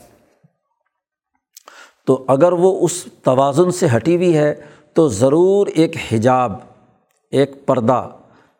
تو 2.06 2.24
اگر 2.28 2.52
وہ 2.52 2.78
اس 2.80 3.04
توازن 3.22 3.70
سے 3.70 3.86
ہٹی 3.96 4.16
ہوئی 4.16 4.36
ہے، 4.36 4.54
تو 4.94 5.08
ضرور 5.08 5.66
ایک 5.66 5.96
حجاب، 6.12 6.52
ایک 7.30 7.66
پردہ 7.66 8.08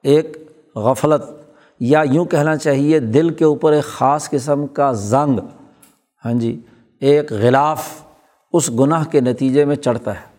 ایک 0.03 0.37
غفلت 0.75 1.23
یا 1.81 2.03
یوں 2.11 2.25
کہنا 2.25 2.57
چاہیے 2.57 3.01
دل 3.01 3.31
کے 3.31 3.45
اوپر 3.45 3.73
ایک 3.73 3.85
خاص 3.85 4.31
قسم 4.31 4.67
کا 4.67 4.93
زنگ 4.93 5.39
ہاں 6.25 6.33
جی 6.33 6.61
ایک 7.01 7.33
غلاف 7.33 7.89
اس 8.53 8.71
گناہ 8.71 9.05
کے 9.05 9.21
نتیجے 9.21 9.65
میں 9.65 9.77
چڑھتا 9.77 10.15
ہے۔ 10.15 10.31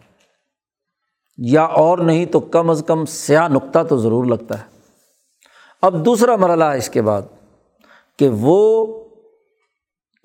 یا 1.38 1.62
اور 1.62 1.98
نہیں 1.98 2.26
تو 2.26 2.40
کم 2.40 2.70
از 2.70 2.84
کم 2.88 3.06
سیاہ 3.06 3.48
نقطہ 3.48 3.80
تو 3.90 3.98
ضرور 3.98 4.26
لگتا 4.26 4.60
ہے۔ 4.60 4.64
اب 5.82 6.06
دوسرا 6.06 6.36
مرحلہ 6.36 6.64
ہے 6.64 6.78
اس 6.78 6.90
کے 6.90 7.02
بعد 7.02 7.22
کہ 8.20 8.30
وہ 8.30 8.88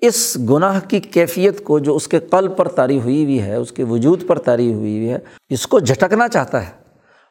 اس 0.01 0.37
گناہ 0.49 0.79
کی 0.87 0.99
کیفیت 0.99 1.63
کو 1.63 1.79
جو 1.79 1.95
اس 1.95 2.07
کے 2.07 2.19
قلب 2.19 2.57
پر 2.57 2.67
تاری 2.67 2.99
ہوئی 2.99 3.23
ہوئی 3.23 3.41
ہے، 3.41 3.55
اس 3.55 3.71
کے 3.71 3.83
وجود 3.83 4.27
پر 4.27 4.39
تاری 4.39 4.73
ہوئی 4.73 4.97
ہوئی 4.97 5.09
ہے، 5.09 5.17
اس 5.49 5.67
کو 5.67 5.79
جھٹکنا 5.79 6.27
چاہتا 6.27 6.67
ہے۔ 6.67 6.86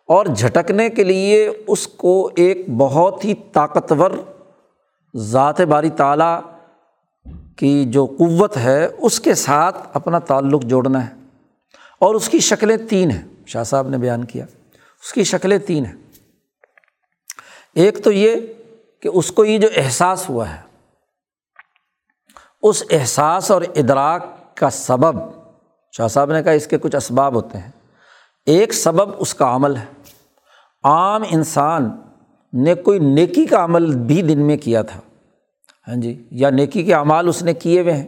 اور 0.08 0.26
جھٹکنے 0.26 0.90
کے 0.90 1.04
لیے 1.04 1.50
اس 1.66 1.88
کو 1.88 2.30
ایک 2.36 2.70
بہت 2.76 3.24
ہی 3.24 3.34
طاقتور 3.34 4.10
ذات 5.16 5.60
باری 5.60 5.90
تعالیٰ 5.90 6.40
کی 7.56 7.84
جو 7.84 8.06
قوت 8.06 8.56
ہے، 8.56 8.88
اس 8.98 9.20
کے 9.20 9.34
ساتھ 9.34 9.88
اپنا 9.94 10.18
تعلق 10.18 10.62
جوڑنا 10.62 11.06
ہے۔ 11.06 11.14
اور 11.98 12.14
اس 12.14 12.28
کی 12.28 12.38
شکلیں 12.38 12.76
تین 12.76 13.10
ہیں، 13.10 13.22
شاہ 13.46 13.62
صاحب 13.62 13.88
نے 13.88 13.98
بیان 13.98 14.24
کیا۔ 14.24 14.44
اس 15.02 15.12
کی 15.12 15.24
شکلیں 15.24 15.58
تین 15.58 15.86
ہیں۔ 15.86 15.94
ایک 17.74 18.04
تو 18.04 18.12
یہ 18.12 18.36
کہ 19.00 19.08
اس 19.14 19.32
کو 19.32 19.44
یہ 19.44 19.58
جو 19.58 19.68
احساس 19.76 20.28
ہوا 20.28 20.48
ہے، 20.48 20.60
اس 22.62 22.82
احساس 22.90 23.50
اور 23.50 23.62
ادراک 23.62 24.56
کا 24.56 24.70
سبب، 24.70 25.20
شاہ 25.92 26.08
صاحب 26.08 26.32
نے 26.32 26.42
کہا 26.42 26.52
اس 26.52 26.66
کے 26.66 26.78
کچھ 26.78 26.96
اسباب 26.96 27.34
ہوتے 27.34 27.58
ہیں۔ 27.58 27.70
ایک 28.46 28.72
سبب 28.72 29.14
اس 29.18 29.34
کا 29.34 29.54
عمل 29.54 29.76
ہے۔ 29.76 29.95
عام 30.86 31.22
انسان 31.30 31.90
نے 32.52 32.74
کوئی 32.74 32.98
نیکی 32.98 33.46
کا 33.46 33.64
عمل 33.64 33.96
بھی 33.96 34.22
دن 34.22 34.38
میں 34.38 34.56
کیا 34.56 34.82
تھا۔ 34.82 35.00
ہاں 35.88 35.96
جی 35.96 36.24
یا 36.30 36.50
نیکی 36.50 36.82
کے 36.82 36.94
اعمال 36.94 37.28
اس 37.28 37.42
نے 37.42 37.54
کیے 37.54 37.80
ہوئے 37.80 37.92
ہیں۔ 37.92 38.06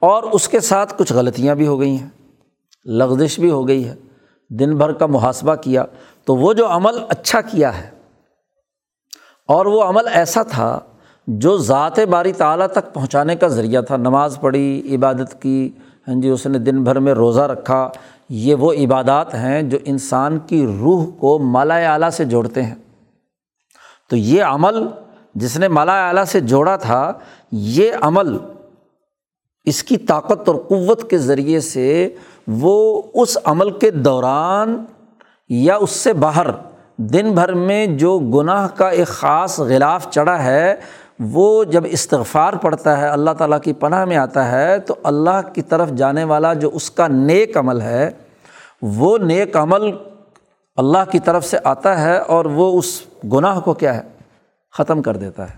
اور 0.00 0.22
اس 0.22 0.48
کے 0.48 0.60
ساتھ 0.60 0.94
کچھ 0.96 1.12
غلطیاں 1.12 1.54
بھی 1.54 1.66
ہو 1.66 1.80
گئی 1.80 1.96
ہیں۔ 1.96 2.08
لغزش 2.86 3.40
بھی 3.40 3.50
ہو 3.50 3.68
گئی 3.68 3.88
ہے۔ 3.88 3.94
دن 4.50 4.76
بھر 4.76 4.92
کا 4.92 5.06
محاسبہ 5.06 5.54
کیا۔ 5.54 5.84
تو 6.24 6.36
وہ 6.36 6.52
جو 6.52 6.66
عمل 6.66 6.98
اچھا 7.08 7.40
کیا 7.40 7.78
ہے، 7.78 7.90
اور 9.48 9.66
وہ 9.66 9.82
عمل 9.82 10.08
ایسا 10.12 10.42
تھا 10.42 10.80
جو 11.26 11.56
ذات 11.58 11.98
باری 11.98 12.32
تعلیٰ 12.32 12.66
تک 12.66 12.94
پہنچانے 12.94 13.36
کا 13.36 13.48
ذریعہ 13.48 13.82
تھا۔ 13.82 13.96
نماز 13.96 14.38
پڑھی، 14.40 14.96
عبادت 14.96 15.42
کی 15.42 15.70
ہاں 16.08 16.20
جی 16.20 16.28
اس 16.28 16.46
نے 16.46 16.58
دن 16.58 16.82
بھر 16.82 16.98
میں 16.98 17.14
روزہ 17.14 17.40
رکھا۔ 17.40 17.90
یہ 18.28 18.54
وہ 18.54 18.72
عبادات 18.72 19.34
ہیں 19.34 19.62
جو 19.62 19.78
انسان 19.84 20.38
کی 20.38 20.66
روح 20.66 21.06
کو 21.18 21.38
مالا 21.38 21.76
اعلیٰ 21.76 22.10
سے 22.10 22.24
جوڑتے 22.24 22.62
ہیں۔ 22.62 22.74
تو 24.10 24.16
یہ 24.16 24.42
عمل 24.42 24.86
جس 25.34 25.56
نے 25.56 25.68
مالا 25.68 26.06
اعلیٰ 26.06 26.24
سے 26.24 26.40
جوڑا 26.40 26.76
تھا، 26.76 27.12
یہ 27.52 27.92
عمل 28.00 28.38
اس 29.64 29.82
کی 29.82 29.96
طاقت 29.96 30.48
اور 30.48 30.56
قوت 30.56 31.10
کے 31.10 31.18
ذریعے 31.18 31.60
سے 31.60 32.14
وہ 32.46 33.02
اس 33.14 33.38
عمل 33.44 33.70
کے 33.70 33.90
دوران 33.90 34.84
یا 35.48 35.76
اس 35.76 35.90
سے 35.90 36.12
باہر 36.12 36.46
دن 36.96 37.32
بھر 37.34 37.54
میں 37.54 37.86
جو 37.86 38.18
گناہ 38.18 38.68
کا 38.68 38.88
ایک 38.88 39.08
خاص 39.08 39.60
غلاف 39.60 40.10
چڑھا 40.10 40.44
ہے 40.44 40.74
وہ 41.20 41.64
جب 41.64 41.84
استغفار 41.86 42.52
پڑتا 42.52 42.98
ہے، 42.98 43.08
اللہ 43.08 43.30
تعالیٰ 43.30 43.60
کی 43.60 43.72
پناہ 43.72 44.04
میں 44.04 44.16
آتا 44.16 44.52
ہے، 44.52 44.78
تو 44.78 44.94
اللہ 45.02 45.40
کی 45.54 45.62
طرف 45.62 45.90
جانے 45.90 46.24
والا 46.24 46.54
جو 46.54 46.70
اس 46.72 46.90
کا 46.90 47.08
نیک 47.08 47.56
عمل 47.56 47.80
ہے، 47.80 48.10
وہ 48.82 49.18
نیک 49.18 49.56
عمل 49.56 49.90
اللہ 50.76 51.10
کی 51.10 51.18
طرف 51.18 51.44
سے 51.44 51.56
آتا 51.64 52.00
ہے 52.00 52.18
اور 52.18 52.44
وہ 52.44 52.78
اس 52.78 53.02
گناہ 53.32 53.60
کو 53.60 53.74
کیا 53.74 53.96
ہے؟ 53.96 54.02
ختم 54.72 55.02
کر 55.02 55.16
دیتا 55.16 55.50
ہے۔ 55.50 55.56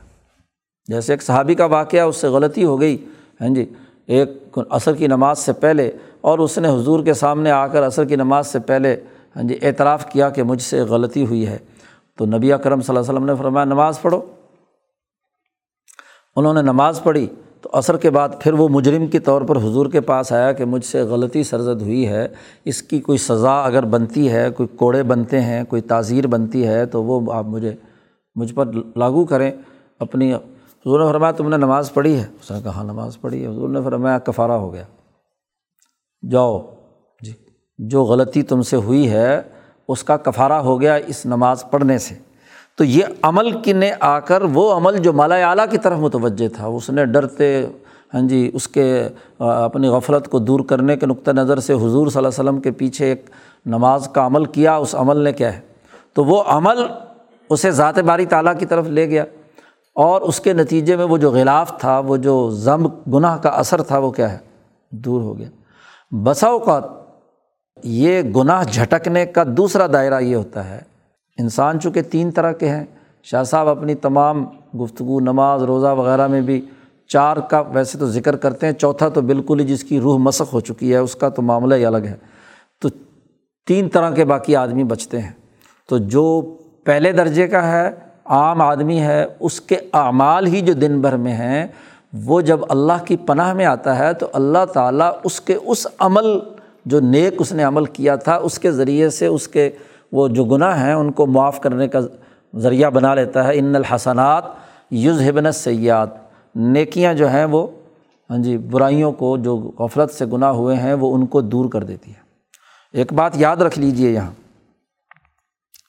جیسے 0.88 1.12
ایک 1.12 1.22
صحابی 1.22 1.54
کا 1.54 1.64
واقعہ 1.64 2.00
اس 2.00 2.16
سے 2.16 2.28
غلطی 2.28 2.64
ہو 2.64 2.80
گئی 2.80 3.04
ہاں 3.40 3.48
جی 3.48 3.66
ایک 4.06 4.58
عصر 4.70 4.94
کی 4.94 5.06
نماز 5.06 5.38
سے 5.38 5.52
پہلے 5.52 5.90
اور 6.20 6.38
اس 6.38 6.58
نے 6.58 6.68
حضور 6.68 7.04
کے 7.04 7.14
سامنے 7.14 7.50
آ 7.50 7.66
کر 7.66 7.86
عصر 7.86 8.04
کی 8.04 8.16
نماز 8.16 8.46
سے 8.46 8.58
پہلے 8.58 8.96
ہاں 9.36 9.42
جی 9.42 9.58
اعتراف 9.62 10.06
کیا 10.06 10.30
کہ 10.30 10.42
مجھ 10.42 10.62
سے 10.62 10.80
غلطی 10.80 11.26
ہوئی 11.26 11.46
ہے۔ 11.46 11.58
تو 12.18 12.26
نبی 12.26 12.52
اکرم 12.52 12.80
صلی 12.80 12.96
اللہ 12.96 13.10
علیہ 13.10 13.14
وسلم 13.14 13.26
نے 13.26 13.34
فرمایا، 13.38 13.64
نماز 13.64 14.00
پڑھو۔ 14.02 14.20
انہوں 16.36 16.54
نے 16.54 16.62
نماز 16.62 17.02
پڑھی 17.02 17.26
تو 17.60 17.68
عصر 17.72 17.96
کے 17.96 18.10
بعد 18.10 18.28
پھر 18.40 18.52
وہ 18.52 18.68
مجرم 18.68 19.06
کے 19.06 19.18
طور 19.18 19.42
پر 19.42 19.56
حضور 19.56 19.86
کے 19.86 20.00
پاس 20.00 20.32
آیا 20.32 20.52
کہ 20.52 20.64
مجھ 20.64 20.84
سے 20.84 21.02
غلطی 21.02 21.42
سرزد 21.42 21.82
ہوئی 21.82 22.08
ہے 22.08 22.28
اس 22.64 22.82
کی 22.82 23.00
کوئی 23.00 23.18
سزا 23.18 23.62
اگر 23.62 23.84
بنتی 23.84 24.32
ہے 24.32 24.50
کوئی 24.50 24.66
کوڑے 24.76 25.02
بنتے 25.02 25.40
ہیں 25.40 25.64
کوئی 25.64 25.82
تعزیر 25.82 26.26
بنتی 26.26 26.66
ہے 26.66 26.86
تو 26.86 27.04
وہ 27.04 27.32
آپ 27.32 27.44
مجھے 27.44 27.74
مجھ 28.34 28.54
پر 28.54 28.66
لاگو 28.96 29.24
کریں 29.24 29.50
اپنی۔ 29.98 30.34
حضور 30.86 31.00
نے 31.00 31.12
فرمایا 31.12 31.32
تم 31.32 31.48
نے 31.48 31.56
نماز 31.56 31.94
پڑھی 31.94 32.16
ہے؟ 32.16 32.24
اس 32.40 32.50
نے 32.50 32.58
کہا 32.64 32.82
نماز 32.82 33.20
پڑھی 33.20 33.42
ہے۔ 33.42 33.48
حضور 33.48 33.68
نے 33.68 33.80
فرمایا 33.84 34.18
کفارہ 34.18 34.52
ہو 34.52 34.72
گیا۔ 34.72 34.84
جاؤ۔ 36.30 36.60
جی۔ 37.20 37.32
جو 37.78 38.04
غلطی 38.04 38.42
تم 38.42 38.62
سے 38.62 38.76
ہوئی 38.76 39.10
ہے 39.10 39.42
اس 39.88 40.04
کا 40.04 40.16
کفارہ 40.16 40.52
ہو 40.52 40.80
گیا 40.80 40.94
اس 40.94 41.26
نماز 41.26 41.64
پڑھنے 41.70 41.98
سے۔ 41.98 42.14
تو 42.80 42.84
یہ 42.84 43.04
عمل 43.22 43.50
کی 43.62 43.72
نے 43.72 43.90
آ 44.00 44.18
کر 44.18 44.42
وہ 44.52 44.62
عمل 44.74 44.96
جو 44.98 45.12
مالا 45.12 45.34
اعلیٰ 45.48 45.64
کی 45.70 45.78
طرف 45.78 45.98
متوجہ 45.98 46.46
تھا، 46.48 46.66
اس 46.66 46.88
نے 46.90 47.04
ڈرتے 47.04 47.48
ہاں 48.14 48.20
جی 48.28 48.50
اس 48.54 48.68
کے 48.68 48.86
اپنی 49.38 49.88
غفلت 49.88 50.28
کو 50.28 50.38
دور 50.38 50.60
کرنے 50.68 50.96
کے 50.96 51.06
نقطۂ 51.06 51.30
نظر 51.30 51.60
سے 51.60 51.72
حضور 51.72 52.06
صلی 52.06 52.18
اللہ 52.18 52.28
علیہ 52.28 52.40
وسلم 52.40 52.60
کے 52.60 52.70
پیچھے 52.70 53.06
ایک 53.06 53.28
نماز 53.66 54.08
کا 54.08 54.26
عمل 54.26 54.44
کیا، 54.44 54.76
اس 54.76 54.94
عمل 54.94 55.16
نے 55.16 55.32
کیا 55.32 55.52
ہے؟ 55.54 55.60
تو 56.14 56.24
وہ 56.24 56.42
عمل 56.46 56.82
اسے 57.50 57.70
ذات 57.70 57.98
باری 57.98 58.26
تعالیٰ 58.26 58.58
کی 58.58 58.66
طرف 58.66 58.88
لے 58.88 59.08
گیا 59.10 59.24
اور 59.96 60.20
اس 60.20 60.40
کے 60.40 60.52
نتیجے 60.52 60.96
میں 60.96 61.04
وہ 61.04 61.18
جو 61.18 61.30
غلاف 61.30 61.78
تھا، 61.80 61.98
وہ 61.98 62.16
جو 62.16 62.50
ضم 62.50 62.86
گناہ 63.14 63.36
کا 63.38 63.48
اثر 63.48 63.82
تھا، 63.82 63.98
وہ 63.98 64.10
کیا 64.10 64.32
ہے؟ 64.32 64.38
دور 64.92 65.20
ہو 65.20 65.38
گیا۔ 65.38 65.48
بسا 66.12 66.48
اوقات 66.48 66.84
یہ 67.84 68.22
گناہ 68.36 68.62
جھٹکنے 68.64 69.26
کا 69.26 69.42
دوسرا 69.46 69.86
دائرہ 69.92 70.20
یہ 70.20 70.36
ہوتا 70.36 70.68
ہے 70.70 70.80
انسان 71.40 71.80
چونکہ 71.80 72.02
تین 72.02 72.30
طرح 72.30 72.52
کے 72.52 72.68
ہیں، 72.68 72.84
شاہ 73.22 73.42
صاحب 73.42 73.68
اپنی 73.68 73.94
تمام 73.94 74.44
گفتگو، 74.80 75.20
نماز، 75.20 75.62
روزہ 75.62 75.86
وغیرہ 75.86 76.26
میں 76.26 76.40
بھی 76.40 76.60
چار 77.08 77.36
کا 77.36 77.60
ویسے 77.60 77.98
تو 77.98 78.06
ذکر 78.06 78.36
کرتے 78.36 78.66
ہیں، 78.66 78.72
چوتھا 78.72 79.08
تو 79.08 79.20
بالکل 79.20 79.60
ہی 79.60 79.64
جس 79.64 79.84
کی 79.84 80.00
روح 80.00 80.18
مسخ 80.18 80.52
ہو 80.52 80.60
چکی 80.60 80.92
ہے، 80.92 80.98
اس 80.98 81.14
کا 81.14 81.28
تو 81.28 81.42
معاملہ 81.42 81.74
ہی 81.74 81.86
الگ 81.86 82.04
ہے۔ 82.04 82.16
تو 82.80 82.88
تین 83.66 83.88
طرح 83.88 84.10
کے 84.10 84.24
باقی 84.24 84.56
آدمی 84.56 84.84
بچتے 84.84 85.20
ہیں۔ 85.20 85.32
تو 85.88 85.98
جو 85.98 86.40
پہلے 86.84 87.12
درجے 87.12 87.48
کا 87.48 87.72
ہے، 87.72 87.90
عام 88.24 88.62
آدمی 88.62 89.00
ہے، 89.00 89.24
اس 89.40 89.60
کے 89.60 89.76
اعمال 89.92 90.46
ہی 90.46 90.60
جو 90.60 90.72
دن 90.72 91.00
بھر 91.00 91.16
میں 91.16 91.32
ہیں، 91.32 91.66
وہ 92.24 92.40
جب 92.40 92.60
اللہ 92.68 93.04
کی 93.04 93.16
پناہ 93.16 93.52
میں 93.54 93.64
آتا 93.64 93.98
ہے، 93.98 94.12
تو 94.12 94.26
اللہ 94.32 94.64
تعالیٰ 94.72 95.12
اس 95.24 95.40
کے، 95.40 95.54
اس 95.54 95.86
عمل 95.98 96.38
جو 96.86 97.00
نیک 97.00 97.34
اس 97.38 97.52
نے 97.52 97.62
عمل 97.62 97.84
کیا 97.84 98.16
تھا، 98.16 98.36
اس 98.36 98.58
کے 98.58 98.72
ذریعے 98.72 99.10
سے، 99.10 99.26
اس 99.26 99.48
کے 99.48 99.70
وہ 100.12 100.28
جو 100.28 100.44
گناہ 100.44 100.86
ہیں 100.86 100.92
ان 100.92 101.12
کو 101.12 101.26
معاف 101.26 101.60
کرنے 101.60 101.88
کا 101.88 101.98
ذریعہ 102.56 102.90
بنا 102.90 103.14
لیتا 103.14 103.46
ہے۔ 103.46 103.58
ان 103.58 103.76
الحسنات 103.76 104.44
یوز 104.90 105.28
ہبن 105.28 105.52
سیاد 105.52 106.06
نیکیاں 106.54 107.14
جو 107.14 107.28
ہیں 107.28 107.44
وہ 107.44 107.66
ہاں 108.30 108.38
جی 108.38 108.58
برائیوں 108.58 109.12
کو، 109.12 109.36
جو 109.36 109.56
غفلت 109.78 110.10
سے 110.10 110.26
گناہ 110.26 110.48
ہوئے 110.48 110.76
ہیں، 110.76 110.94
وہ 110.94 111.14
ان 111.14 111.26
کو 111.26 111.40
دور 111.40 111.70
کر 111.70 111.82
دیتی 111.82 112.10
ہے 112.10 112.20
ایک 112.92 113.12
بات 113.12 113.32
یاد 113.34 113.56
رکھ 113.56 113.78
لیجیے 113.78 114.10
یہاں۔ 114.10 114.30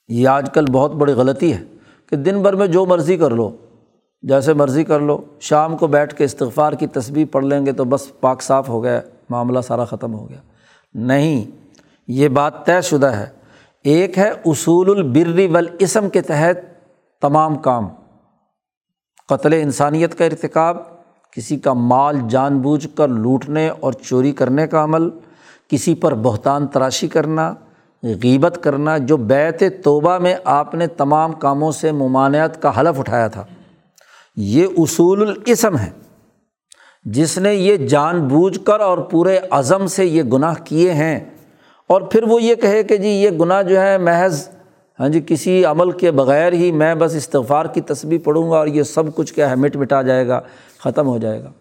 یہ 0.07 0.27
آج 0.27 0.49
کل 0.53 0.65
بہت 0.71 0.91
بڑی 0.91 1.13
غلطی 1.13 1.53
ہے 1.53 1.63
کہ 2.09 2.15
دن 2.15 2.41
بھر 2.41 2.53
میں 2.53 2.67
جو 2.67 2.85
مرضی 2.85 3.17
کر 3.17 3.31
لو، 3.31 3.55
جیسے 4.21 4.53
مرضی 4.53 4.83
کر 4.83 4.99
لو، 4.99 5.21
شام 5.39 5.77
کو 5.77 5.87
بیٹھ 5.87 6.15
کے 6.15 6.23
استغفار 6.23 6.73
کی 6.73 6.87
تصویر 6.87 7.25
پڑھ 7.31 7.45
لیں 7.45 7.65
گے 7.65 7.71
تو 7.71 7.85
بس 7.85 8.19
پاک 8.19 8.41
صاف 8.41 8.69
ہو 8.69 8.83
گیا، 8.83 9.01
معاملہ 9.29 9.59
سارا 9.61 9.85
ختم 9.85 10.13
ہو 10.13 10.29
گیا۔ 10.29 10.37
نہیں، 10.93 11.45
یہ 12.07 12.27
بات 12.27 12.65
طے 12.65 12.81
شدہ 12.81 13.07
ہے۔ 13.07 13.40
ایک 13.83 14.17
ہے 14.17 14.31
اصول 14.45 14.89
البری 14.89 15.47
والاسم 15.47 16.09
کے 16.09 16.21
تحت 16.21 16.57
تمام 17.21 17.55
کام، 17.55 17.87
قتل 19.29 19.53
انسانیت 19.53 20.17
کا 20.17 20.25
ارتکاب، 20.25 20.77
کسی 21.31 21.59
کا 21.59 21.73
مال 21.73 22.17
جان 22.29 22.59
بوجھ 22.59 22.87
کر 22.97 23.07
لوٹنے 23.07 23.69
اور 23.69 23.93
چوری 23.93 24.31
کرنے 24.31 24.67
کا 24.67 24.83
عمل، 24.83 25.09
کسی 25.67 25.95
پر 25.95 26.15
بہتان 26.15 26.67
تراشی 26.67 27.07
کرنا، 27.07 27.53
غیبت 28.03 28.59
کرنا، 28.63 28.97
جو 28.97 29.17
بیت 29.17 29.63
توبہ 29.83 30.17
میں 30.17 30.35
آپ 30.43 30.75
نے 30.75 30.87
تمام 30.87 31.31
کاموں 31.31 31.71
سے 31.71 31.91
ممانعت 31.91 32.61
کا 32.61 32.79
حلف 32.79 32.99
اٹھایا 32.99 33.27
تھا۔ 33.27 33.45
یہ 34.35 34.67
اصول 34.77 35.29
الاسم 35.29 35.77
ہے۔ 35.77 35.89
جس 37.03 37.37
نے 37.37 37.53
یہ 37.53 37.77
جان 37.77 38.27
بوجھ 38.27 38.59
کر 38.59 38.79
اور 38.79 38.97
پورے 38.97 39.39
عزم 39.51 39.87
سے 39.87 40.05
یہ 40.05 40.23
گناہ 40.23 40.53
کیے 40.63 40.93
ہیں 40.93 41.19
اور 41.91 42.01
پھر 42.01 42.23
وہ 42.23 42.41
یہ 42.41 42.55
کہے 42.55 42.83
کہ 42.83 42.97
جی 42.97 43.09
یہ 43.09 43.29
گناہ 43.29 43.61
جو 43.61 43.81
ہے 43.81 43.97
محض 43.97 44.47
ہاں 44.99 45.09
جی 45.09 45.21
کسی 45.27 45.65
عمل 45.65 45.91
کے 45.91 46.11
بغیر 46.11 46.53
ہی 46.53 46.71
میں 46.71 46.95
بس 46.95 47.15
استغفار 47.15 47.65
کی 47.65 47.81
تصویر 47.81 48.19
پڑھوں 48.23 48.51
گا 48.51 48.57
اور 48.57 48.67
یہ 48.67 48.83
سب 48.83 49.15
کچھ 49.15 49.33
کیا 49.33 49.49
ہے، 49.49 49.55
مٹ 49.55 49.75
مٹا 49.75 50.01
جائے 50.01 50.27
گا، 50.27 50.39
ختم 50.79 51.07
ہو 51.07 51.17
جائے 51.17 51.43
گا۔ 51.43 51.51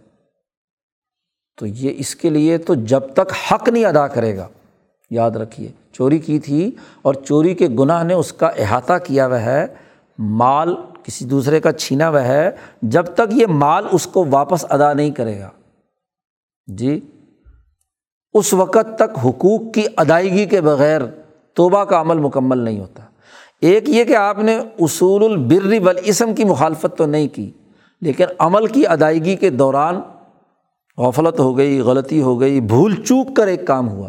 تو 1.58 1.66
یہ 1.66 1.92
اس 1.96 2.14
کے 2.14 2.30
لیے 2.30 2.58
تو 2.58 2.74
جب 2.74 3.00
تک 3.12 3.32
حق 3.50 3.68
نہیں 3.68 3.84
ادا 3.84 4.06
کرے 4.08 4.36
گا، 4.36 4.48
یاد 5.10 5.30
رکھیے، 5.30 5.68
چوری 5.92 6.18
کی 6.18 6.38
تھی 6.38 6.70
اور 7.02 7.14
چوری 7.14 7.54
کے 7.54 7.68
گناہ 7.68 8.02
نے 8.02 8.14
اس 8.14 8.32
کا 8.32 8.46
احاطہ 8.46 8.98
کیا 9.04 9.26
وہ 9.26 9.40
ہے، 9.40 9.66
مال 10.18 10.74
کسی 11.02 11.24
دوسرے 11.24 11.60
کا 11.60 11.72
چھینا 11.72 12.08
وہ 12.08 12.20
ہے، 12.20 12.50
جب 12.82 13.06
تک 13.06 13.32
یہ 13.32 13.46
مال 13.46 13.86
اس 13.92 14.06
کو 14.06 14.24
واپس 14.30 14.64
ادا 14.68 14.92
نہیں 14.92 15.10
کرے 15.10 15.40
گا۔ 15.40 15.50
جی؟ 16.66 17.00
اس 18.34 18.52
وقت 18.54 18.96
تک 18.96 19.18
حقوق 19.24 19.72
کی 19.74 19.84
ادائیگی 19.96 20.44
کے 20.46 20.60
بغیر 20.60 21.00
توبہ 21.56 21.84
کا 21.84 22.00
عمل 22.00 22.18
مکمل 22.18 22.58
نہیں 22.58 22.78
ہوتا۔ 22.80 23.02
ایک 23.60 23.88
یہ 23.88 24.04
کہ 24.04 24.16
آپ 24.16 24.38
نے 24.38 24.58
اصول 24.80 25.24
البر 25.24 25.72
والاسم 25.84 26.34
کی 26.34 26.44
مخالفت 26.44 26.96
تو 26.98 27.06
نہیں 27.06 27.28
کی، 27.28 27.50
لیکن 28.02 28.24
عمل 28.38 28.66
کی 28.66 28.86
ادائیگی 28.86 29.36
کے 29.36 29.50
دوران 29.50 30.00
غفلت 30.98 31.40
ہو 31.40 31.56
گئی، 31.58 31.80
غلطی 31.80 32.22
ہو 32.22 32.40
گئی، 32.40 32.60
بھول 32.60 32.94
چوک 32.94 33.34
کر 33.36 33.46
ایک 33.46 33.66
کام 33.66 33.88
ہوا۔ 33.88 34.08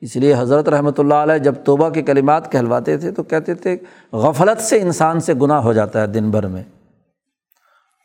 اس 0.00 0.16
لیے 0.16 0.34
حضرت 0.38 0.68
رحمۃ 0.68 0.98
اللہ 0.98 1.14
علیہ 1.14 1.38
جب 1.38 1.54
توبہ 1.64 1.88
کے 1.88 2.02
کلمات 2.02 2.50
کہلواتے 2.52 2.96
تھے 2.96 3.10
تو 3.10 3.22
کہتے 3.22 3.54
تھے، 3.54 3.76
غفلت 4.12 4.60
سے 4.60 4.80
انسان 4.80 5.20
سے 5.20 5.34
گناہ 5.34 5.62
ہو 5.62 5.72
جاتا 5.72 6.00
ہے 6.02 6.06
دن 6.06 6.30
بھر 6.30 6.46
میں۔ 6.46 6.62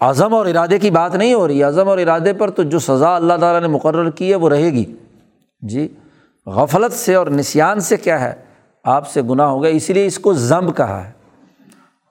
عزم 0.01 0.33
اور 0.33 0.45
ارادے 0.45 0.79
کی 0.79 0.91
بات 0.91 1.15
نہیں 1.15 1.33
ہو 1.33 1.47
رہی، 1.47 1.63
عزم 1.63 1.89
اور 1.89 1.97
ارادے 1.97 2.33
پر 2.33 2.49
تو 2.49 2.63
جو 2.63 2.79
سزا 2.79 3.15
اللہ 3.15 3.33
تعالیٰ 3.33 3.61
نے 3.61 3.67
مقرر 3.67 4.09
کی 4.09 4.29
ہے 4.31 4.35
وہ 4.35 4.49
رہے 4.49 4.69
گی۔ 4.71 4.85
جی 5.61 5.87
غفلت 6.45 6.93
سے 6.93 7.15
اور 7.15 7.27
نسیان 7.27 7.79
سے 7.79 7.97
کیا 7.97 8.21
ہے؟ 8.21 8.33
آپ 8.83 9.07
سے 9.07 9.21
گناہ 9.21 9.47
ہو 9.47 9.63
گیا، 9.63 9.71
اسی 9.71 9.93
لیے 9.93 10.05
اس 10.05 10.19
کو 10.19 10.33
ضم 10.33 10.71
کہا 10.71 11.07
ہے۔ 11.07 11.11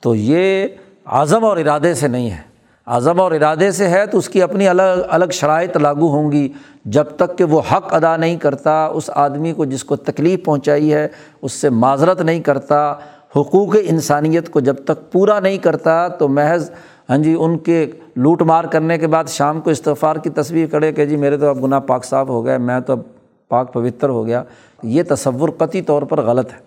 تو 0.02 0.14
یہ 0.14 0.66
عزم 1.04 1.44
اور 1.44 1.56
ارادے 1.56 1.94
سے 1.94 2.08
نہیں 2.08 2.30
ہے۔ 2.30 2.56
عزم 2.86 3.20
اور 3.20 3.32
ارادے 3.32 3.70
سے 3.70 3.88
ہے 3.88 4.06
تو 4.06 4.18
اس 4.18 4.28
کی 4.28 4.42
اپنی 4.42 4.68
الگ 4.68 4.82
الگ 5.08 5.24
شرائط 5.32 5.76
لاگو 5.76 6.08
ہوں 6.08 6.32
گی۔ 6.32 6.52
جب 6.84 7.04
تک 7.04 7.38
کہ 7.38 7.44
وہ 7.44 7.60
حق 7.72 7.94
ادا 7.94 8.16
نہیں 8.16 8.36
کرتا، 8.36 8.86
اس 8.86 9.10
آدمی 9.14 9.52
کو 9.52 9.64
جس 9.64 9.84
کو 9.84 9.96
تکلیف 9.96 10.44
پہنچائی 10.44 10.94
ہے، 10.94 11.08
اس 11.42 11.52
سے 11.52 11.70
معذرت 11.70 12.20
نہیں 12.20 12.40
کرتا، 12.40 12.92
حقوق 13.36 13.76
انسانیت 13.82 14.48
کو 14.48 14.60
جب 14.60 14.76
تک 14.84 15.12
پورا 15.12 15.40
نہیں 15.40 15.58
کرتا، 15.58 16.08
تو 16.08 16.28
محض 16.28 16.70
ہاں 17.10 17.18
جی 17.18 17.36
ان 17.38 17.58
کے 17.58 17.90
لوٹ 18.16 18.42
مار 18.42 18.64
کرنے 18.64 18.98
کے 18.98 19.06
بعد 19.06 19.24
شام 19.24 19.60
کو 19.60 19.70
استغفار 19.70 20.16
کی 20.16 20.30
تصویر 20.30 20.66
کرے 20.66 20.92
کہ 20.92 21.06
جی 21.06 21.16
میرے 21.16 21.36
تو 21.36 21.46
اب 21.46 21.64
گناہ 21.64 21.80
پاک 21.80 22.04
صاف 22.04 22.28
ہو 22.28 22.44
گئے، 22.44 22.58
میں 22.58 22.80
تو 22.80 22.92
اب 22.92 23.00
پاک 23.48 23.72
پوتر 23.72 24.08
ہو 24.08 24.26
گیا، 24.26 24.42
یہ 24.82 25.02
تصور 25.08 25.48
قطعی 25.48 25.82
طور 25.82 26.02
پر 26.02 26.22
غلط 26.22 26.52
ہے۔ 26.52 26.58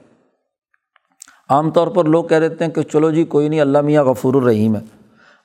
عام 1.50 1.72
طور 1.72 1.88
پر 1.88 2.06
لوگ 2.06 2.24
کہہ 2.24 2.40
دیتے 2.40 2.66
ہیں 2.66 2.72
کہ 2.72 2.82
چلو 2.82 3.12
جی 3.12 3.24
کوئی 3.24 3.50
نہیں، 3.50 3.62
اللہ 3.62 3.82
میاں 3.82 4.04
غفور 4.04 4.34
الرحیم 4.34 4.76
ہے۔ 4.76 4.82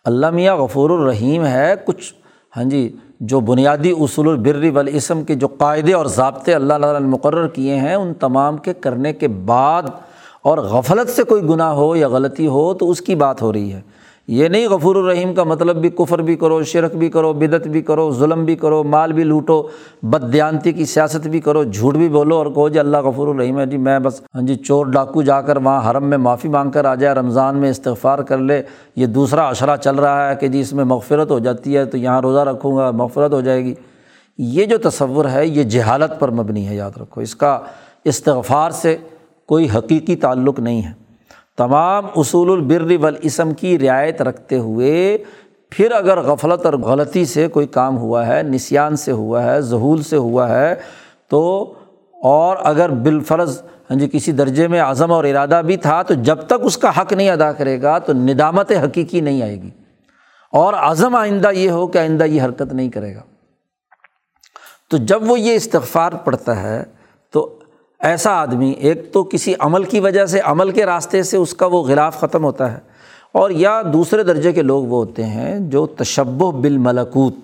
اللہ 0.05 0.31
میاں 0.31 0.57
غفور 0.57 0.91
الرحیم 0.91 1.47
ہے 1.47 1.75
کچھ 1.85 2.15
ہاں 2.57 2.65
جی 2.65 2.97
جو 3.21 3.41
بنیادی 3.41 3.91
اصول 3.91 4.29
البر 4.29 4.71
والاسم 4.75 5.25
کے 5.25 5.35
جو 5.35 5.49
قاعدے 5.49 5.93
اور 5.93 6.07
ضابطے 6.07 6.55
اللہ 6.55 6.73
تعالیٰ 6.73 7.01
نے 7.01 7.07
مقرر 7.07 7.49
کیے 7.49 7.77
ہیں، 7.77 7.95
ان 7.95 8.15
تمام 8.15 8.57
کے 8.57 8.75
کرنے 8.75 9.13
کے 9.13 9.29
بعد 9.29 9.83
اور 10.43 10.59
غفلت 10.59 11.11
سے 11.11 11.23
کوئی 11.23 11.43
گناہ 11.43 11.73
ہو 11.73 11.97
یا 11.97 12.09
غلطی 12.09 12.47
ہو 12.47 12.75
تو 12.75 12.91
اس 12.91 13.01
کی 13.01 13.15
بات 13.15 13.43
ہو 13.43 13.53
رہی 13.53 13.73
ہے۔ 13.73 13.81
یہ 14.29 14.49
نہیں 14.49 14.69
غفور 14.69 14.97
الرحیم 14.97 15.35
کا 15.35 15.45
مطلب 15.45 15.77
بھی 15.77 15.91
کفر 15.91 16.19
بھی 16.19 16.37
کرو، 16.37 16.63
شرک 16.63 16.95
بھی 16.97 17.09
کرو 17.11 17.33
بدت 17.33 17.67
بھی 17.69 17.83
کرو، 17.83 18.11
ظلم 18.11 18.45
بھی 18.45 18.57
کرو، 18.57 18.85
مال 18.85 19.13
بھی 19.13 19.25
لوٹو 19.25 19.69
بد 20.03 20.33
دیانتی 20.33 20.73
کی 20.73 20.85
سیاست 20.85 21.27
بھی 21.27 21.41
کرو، 21.41 21.65
جھوٹ 21.65 21.97
بھی 21.97 22.09
بولو 22.09 22.37
اور 22.37 22.47
کہو 22.47 22.69
جی 22.69 22.79
اللہ 22.79 22.97
غفور 22.97 23.29
الرحیم 23.29 23.59
ہے 23.59 23.67
جی 23.67 23.77
میں 23.77 23.99
بس 23.99 24.21
ہاں 24.35 24.43
جی 24.43 24.55
چور 24.55 24.87
ڈاکو 24.87 25.23
جا 25.23 25.41
کر 25.41 25.57
وہاں 25.57 25.91
حرم 25.91 26.05
میں 26.05 26.19
معافی 26.19 26.49
مانگ 26.49 26.71
کر 26.71 26.85
آ 26.85 26.95
جائے، 26.95 27.15
رمضان 27.15 27.57
میں 27.57 27.71
استغفار 27.71 28.19
کر 28.19 28.39
لے، 28.39 28.63
یہ 28.97 29.07
دوسرا 29.07 29.49
اشرا 29.49 29.77
چل 29.77 29.95
رہا 29.95 30.31
ہے 30.31 30.37
کہ 30.37 30.49
جی 30.49 30.61
اس 30.61 30.73
میں 30.73 30.85
مغفرت 30.85 31.31
ہو 31.31 31.39
جاتی 31.39 31.77
ہے 31.77 31.85
تو 31.85 31.99
یہاں 31.99 32.21
روزہ 32.21 32.41
رکھوں 32.41 32.77
گا، 32.77 32.91
مغفرت 32.91 33.33
ہو 33.33 33.41
جائے 33.41 33.65
گی۔ 33.65 33.75
یہ 34.39 34.65
جو 34.65 34.79
تصور 34.79 35.25
ہے، 35.25 35.47
یہ 35.47 35.63
جہالت 35.63 36.21
پر 36.21 36.31
مبنی 36.31 36.69
ہے، 36.69 36.75
یاد 36.75 36.91
رکھو، 37.01 37.21
اس 37.21 37.35
کا 37.35 37.59
استغفار 38.05 38.71
سے 38.71 38.97
کوئی 39.47 39.69
حقیقی 39.79 40.17
تعلق 40.17 40.61
نہیں 40.61 40.83
ہے۔ 40.83 41.04
تمام 41.57 42.07
اصول 42.17 42.51
البر 42.51 43.05
والاسم 43.05 43.55
کی 43.55 43.79
رعایت 43.79 44.23
رکھتے 44.23 44.59
ہوئے 44.59 45.19
پھر 45.71 45.93
اگر 45.93 46.21
غفلت 46.21 46.67
اور 46.67 46.75
غلطی 46.75 47.25
سے 47.25 47.49
کوئی 47.49 47.67
کام 47.67 47.99
ہوا 47.99 48.27
ہے، 48.27 48.43
نسیان 48.43 48.97
سے 48.97 49.13
ہوا 49.13 49.43
ہے، 49.43 49.61
ظہول 49.61 50.03
سے 50.03 50.17
ہوا 50.17 50.49
ہے، 50.49 50.75
تو 51.29 51.73
اور 52.23 52.57
اگر 52.61 52.89
بالفرض 52.89 53.63
ہاں 53.91 53.99
جی 53.99 54.09
کسی 54.13 54.33
درجے 54.33 54.69
میں 54.69 54.81
عزم 54.81 55.13
اور 55.13 55.25
ارادہ 55.25 55.63
بھی 55.67 55.77
تھا، 55.77 56.03
تو 56.03 56.15
جب 56.15 56.39
تک 56.47 56.55
اس 56.63 56.79
کا 56.79 57.01
حق 57.01 57.13
نہیں 57.13 57.31
ادا 57.31 57.53
کرے 57.53 57.83
گا، 57.83 57.99
تو 57.99 58.13
ندامت 58.13 58.73
حقیقی 58.73 59.21
نہیں 59.21 59.43
آئے 59.43 59.63
گی۔ 59.63 59.71
اور 60.53 60.75
عزم 60.75 61.15
آئندہ 61.15 61.51
یہ 61.53 61.71
ہو 61.71 61.87
کہ 61.87 61.99
آئندہ 61.99 62.25
یہ 62.25 62.43
حرکت 62.43 62.73
نہیں 62.73 62.89
کرے 62.89 63.15
گا۔ 63.15 63.21
تو 64.91 64.97
جب 64.97 65.31
وہ 65.31 65.41
یہ 65.41 65.55
استغفار 65.55 66.13
پڑتا 66.13 66.63
ہے، 66.63 66.85
تو 67.31 67.59
ایسا 68.05 68.31
آدمی، 68.41 68.71
ایک 68.71 69.13
تو 69.13 69.23
کسی 69.25 69.55
عمل 69.59 69.85
کی 69.85 70.01
وجہ 70.01 70.25
سے، 70.27 70.41
عمل 70.45 70.71
کے 70.71 70.87
راستے 70.87 71.23
سے 71.23 71.37
اس 71.37 71.55
کا 71.55 71.67
وہ 71.67 71.83
غلاف 71.83 72.19
ختم 72.21 72.45
ہوتا 72.45 72.73
ہے، 72.73 72.79
اور 73.35 73.51
یا 73.51 73.81
دوسرے 73.93 74.23
درجے 74.23 74.53
کے 74.53 74.63
لوگ 74.63 74.85
وہ 74.85 75.05
ہوتے 75.05 75.25
ہیں 75.25 75.59
جو 75.71 75.87
تشب 75.99 76.43
و 76.43 76.51
بالملکوت 76.51 77.35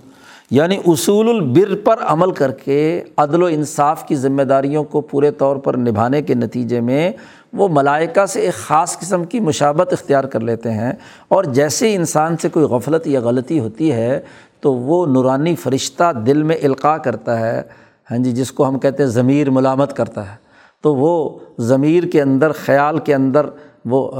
یعنی 0.51 0.77
اصول 0.87 1.29
البر 1.29 1.75
پر 1.85 2.03
عمل 2.07 2.31
کر 2.33 2.51
کے 2.55 2.81
عدل 3.17 3.43
و 3.43 3.47
انصاف 3.47 4.07
کی 4.07 4.17
ذمہ 4.17 4.43
داریوں 4.43 4.85
کو 4.85 5.01
پورے 5.01 5.31
طور 5.39 5.57
پر 5.57 5.77
نبھانے 5.77 6.23
کے 6.23 6.35
نتیجے 6.35 6.81
میں 6.81 7.11
وہ 7.53 7.69
ملائکہ 7.69 8.27
سے 8.27 8.41
ایک 8.41 8.55
خاص 8.55 8.99
قسم 8.99 9.25
کی 9.25 9.41
مشابت 9.41 9.93
اختیار 9.93 10.25
کر 10.25 10.41
لیتے 10.41 10.73
ہیں، 10.73 10.93
اور 11.29 11.45
جیسے 11.45 11.95
انسان 11.95 12.37
سے 12.43 12.49
کوئی 12.49 12.67
غفلت 12.67 13.07
یا 13.07 13.21
غلطی 13.21 13.61
ہوتی 13.61 13.93
ہے 13.93 14.21
تو 14.61 14.75
وہ 14.75 15.05
نورانی 15.07 15.55
فرشتہ 15.57 16.13
دل 16.27 16.43
میں 16.43 16.57
القاع 16.63 16.97
کرتا 16.99 17.39
ہے 17.41 17.63
ہاں 18.11 18.19
جی 18.19 18.33
جس 18.33 18.53
کو 18.53 18.69
ہم 18.69 18.79
کہتے 18.79 19.03
ہیں 19.03 19.11
ضمیر 19.11 19.51
ملامت 19.51 19.97
کرتا 19.97 20.31
ہے۔ 20.31 20.37
تو 20.83 20.95
وہ 20.95 21.39
ضمیر 21.59 22.05
کے 22.05 22.23
اندر، 22.23 22.53
خیال 22.53 22.99
کے 22.99 23.15
اندر 23.15 23.47
وہ 23.85 24.11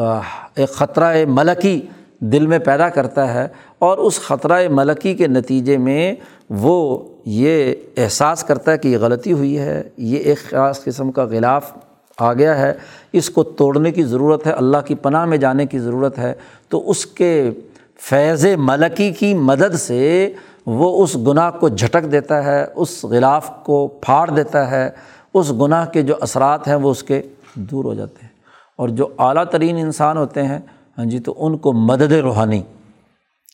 ایک 0.57 0.69
خطرہ 0.69 1.15
ملکی 1.29 1.81
دل 2.19 2.47
میں 2.47 2.59
پیدا 2.59 2.89
کرتا 2.89 3.35
ہے 3.35 3.49
اور 3.79 3.99
اس 3.99 4.21
خطرہ 4.21 4.69
ملکی 4.71 5.15
کے 5.15 5.27
نتیجے 5.27 5.77
میں 5.77 6.15
وہ 6.51 6.99
یہ 7.25 7.75
احساس 7.97 8.45
کرتا 8.45 8.73
ہے 8.73 8.79
کہ 8.79 8.89
یہ 8.89 8.99
غلطی 8.99 9.33
ہوئی 9.33 9.59
ہے، 9.59 9.83
یہ 9.97 10.19
ایک 10.19 10.39
خاص 10.51 10.85
قسم 10.85 11.13
کا 11.13 11.25
غلاف 11.25 11.73
آ 12.19 12.33
گیا 12.33 12.59
ہے، 12.59 12.73
اس 13.13 13.31
کو 13.31 13.43
توڑنے 13.43 13.91
کی 13.91 14.03
ضرورت 14.03 14.47
ہے، 14.47 14.53
اللہ 14.53 14.77
کی 14.87 14.95
پناہ 14.95 15.25
میں 15.25 15.37
جانے 15.37 15.67
کی 15.67 15.79
ضرورت 15.79 16.19
ہے۔ 16.19 16.35
تو 16.69 16.91
اس 16.91 17.07
کے 17.07 17.51
فیض 17.99 18.47
ملکی 18.59 19.11
کی 19.11 19.35
مدد 19.35 19.75
سے 19.75 20.33
وہ 20.67 21.03
اس 21.03 21.17
گناہ 21.17 21.51
کو 21.51 21.69
جھٹک 21.69 22.13
دیتا 22.13 22.45
ہے، 22.45 22.67
اس 22.75 23.05
غلاف 23.05 23.65
کو 23.65 23.87
پھاڑ 23.87 24.31
دیتا 24.31 24.71
ہے۔ 24.71 24.91
اس 25.35 25.53
گناہ 25.53 25.87
کے 25.87 26.03
جو 26.03 26.15
اثرات 26.21 26.69
ہیں 26.69 26.75
وہ 26.75 26.91
اس 26.91 27.03
کے 27.03 27.23
دور 27.55 27.85
ہو 27.85 27.95
جاتے 27.95 28.19
ہیں۔ 28.23 28.29
اور 28.77 28.89
جو 28.89 29.09
اعلیٰ 29.19 29.45
ترین 29.45 29.77
انسان 29.77 30.17
ہوتے 30.17 30.43
ہیں 30.43 30.59
ہاں 30.99 31.05
جی 31.05 31.19
تو 31.19 31.35
ان 31.39 31.59
کو 31.59 31.73
مدد 31.73 32.13
روحانی 32.13 32.63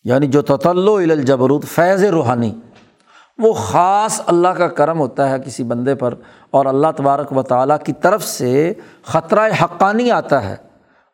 یعنی 0.04 0.26
جو 0.26 0.42
تطل 0.42 0.88
الجبروت، 0.88 1.64
فیض 1.64 2.04
روحانی، 2.04 2.54
وہ 3.38 3.52
خاص 3.52 4.20
اللہ 4.26 4.48
کا 4.48 4.68
کرم 4.68 4.98
ہوتا 4.98 5.30
ہے 5.30 5.36
کسی 5.46 5.64
بندے 5.64 5.94
پر۔ 5.94 6.14
اور 6.50 6.66
اللہ 6.66 6.86
تبارک 6.96 7.36
و 7.36 7.42
تعالیٰ 7.42 7.76
کی 7.84 7.92
طرف 7.92 8.24
سے 8.24 8.72
خطرہ 9.02 9.48
حقانی 9.62 10.10
آتا 10.10 10.48
ہے 10.48 10.56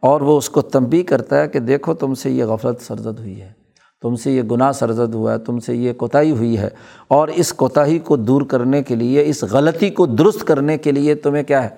اور 0.00 0.20
وہ 0.20 0.38
اس 0.38 0.50
کو 0.50 0.62
تنبی 0.62 1.02
کرتا 1.02 1.40
ہے 1.40 1.48
کہ 1.48 1.58
دیکھو 1.58 1.94
تم 1.94 2.14
سے 2.14 2.30
یہ 2.30 2.44
غفلت 2.44 2.80
سرزد 2.80 3.18
ہوئی 3.18 3.42
ہے۔ 3.42 3.61
تم 4.02 4.16
سے 4.16 4.32
یہ 4.32 4.42
گناہ 4.42 4.72
سرزد 4.72 5.14
ہوا 5.14 5.32
ہے، 5.32 5.38
تم 5.38 5.58
سے 5.58 5.74
یہ 5.74 5.92
کوتاہی 5.92 6.30
ہوئی 6.30 6.58
ہے 6.58 6.68
اور 7.08 7.28
اس 7.28 7.52
کوتاہی 7.52 7.98
کو 7.98 8.16
دور 8.16 8.42
کرنے 8.42 8.82
کے 8.82 8.94
لیے، 8.94 9.24
اس 9.26 9.42
غلطی 9.42 9.90
کو 9.90 10.06
درست 10.06 10.44
کرنے 10.44 10.78
کے 10.78 10.92
لیے 10.92 11.14
تمہیں 11.14 11.42
کیا 11.42 11.64
ہے؟ 11.64 11.68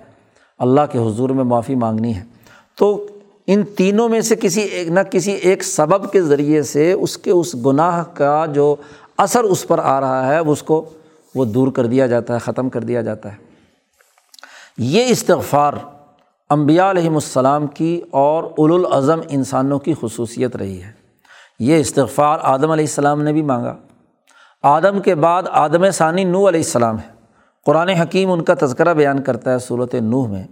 اللہ 0.58 0.80
کے 0.92 0.98
حضور 0.98 1.30
میں 1.30 1.44
معافی 1.44 1.74
مانگنی 1.74 2.14
ہے۔ 2.14 2.24
تو 2.78 3.06
ان 3.46 3.62
تینوں 3.76 4.08
میں 4.08 4.20
سے 4.20 4.37
کسی 4.37 4.60
ایک، 4.60 4.88
نہ 4.88 5.00
کسی 5.00 5.32
ایک 5.32 5.64
سبب 5.64 6.12
کے 6.12 6.22
ذریعے 6.22 6.62
سے 6.62 6.92
اس 6.92 7.18
کے 7.18 7.30
اس 7.30 7.54
گناہ 7.66 8.04
کا 8.14 8.46
جو 8.46 8.76
اثر 9.16 9.42
اس 9.42 9.68
پر 9.68 9.78
آ 9.78 10.00
رہا 10.00 10.26
ہے، 10.26 10.38
اس 10.38 10.62
کو 10.62 10.84
وہ 11.34 11.44
دور 11.44 11.68
کر 11.68 11.87
دیا 11.87 12.06
جاتا 12.06 12.34
ہے، 12.34 12.38
ختم 12.38 12.68
کر 12.68 12.80
دیا 12.80 13.02
جاتا 13.02 13.32
ہے۔ 13.32 13.37
یہ 14.78 15.04
استغفار 15.08 15.72
امبیا 16.50 16.90
علیہم 16.90 17.14
السلام 17.14 17.66
کی 17.66 18.00
اور 18.10 18.44
الاظم 18.58 19.20
انسانوں 19.28 19.78
کی 19.78 19.94
خصوصیت 20.00 20.56
رہی 20.56 20.82
ہے۔ 20.82 20.93
یہ 21.58 21.80
استغفار 21.80 22.38
آدم 22.42 22.70
علیہ 22.70 22.84
السلام 22.84 23.22
نے 23.22 23.32
بھی 23.32 23.42
مانگا۔ 23.42 23.74
آدم 24.62 25.00
کے 25.00 25.14
بعد 25.14 25.42
آدم 25.52 25.90
ثانی 25.90 26.24
نو 26.24 26.48
علیہ 26.48 26.61
السلام 26.61 26.98
ہے۔ 26.98 27.12
قرآن 27.66 27.88
حکیم 27.88 28.30
ان 28.32 28.42
کا 28.44 28.55
تذکرہ 28.61 28.94
بیان 28.94 29.22
کرتا 29.22 29.52
ہے 29.52 29.59
صورت 29.59 29.94
نوح 29.94 30.28
میں 30.28 30.44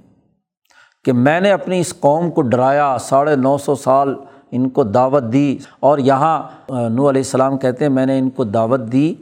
کہ 1.05 1.13
میں 1.13 1.41
نے 1.41 1.51
اپنی 1.51 1.81
اس 1.81 1.95
قوم 2.01 2.31
کو 2.31 2.43
ڈرایا، 2.43 2.97
ساڑھے 3.01 3.37
نو 3.37 3.57
سو 3.59 3.75
سال 3.75 4.15
ان 4.51 4.69
کو 4.69 4.83
دعوت 4.85 5.23
دی 5.33 5.59
اور 5.81 5.99
یہاں 5.99 6.43
نو 6.69 7.09
علیہ 7.11 7.23
السلام 7.23 7.59
کہتے 7.59 7.85
ہیں، 7.85 7.93
میں 7.93 8.07
نے 8.07 8.19
ان 8.19 8.31
کو 8.31 8.45
دعوت 8.45 8.81
دی 8.93 9.15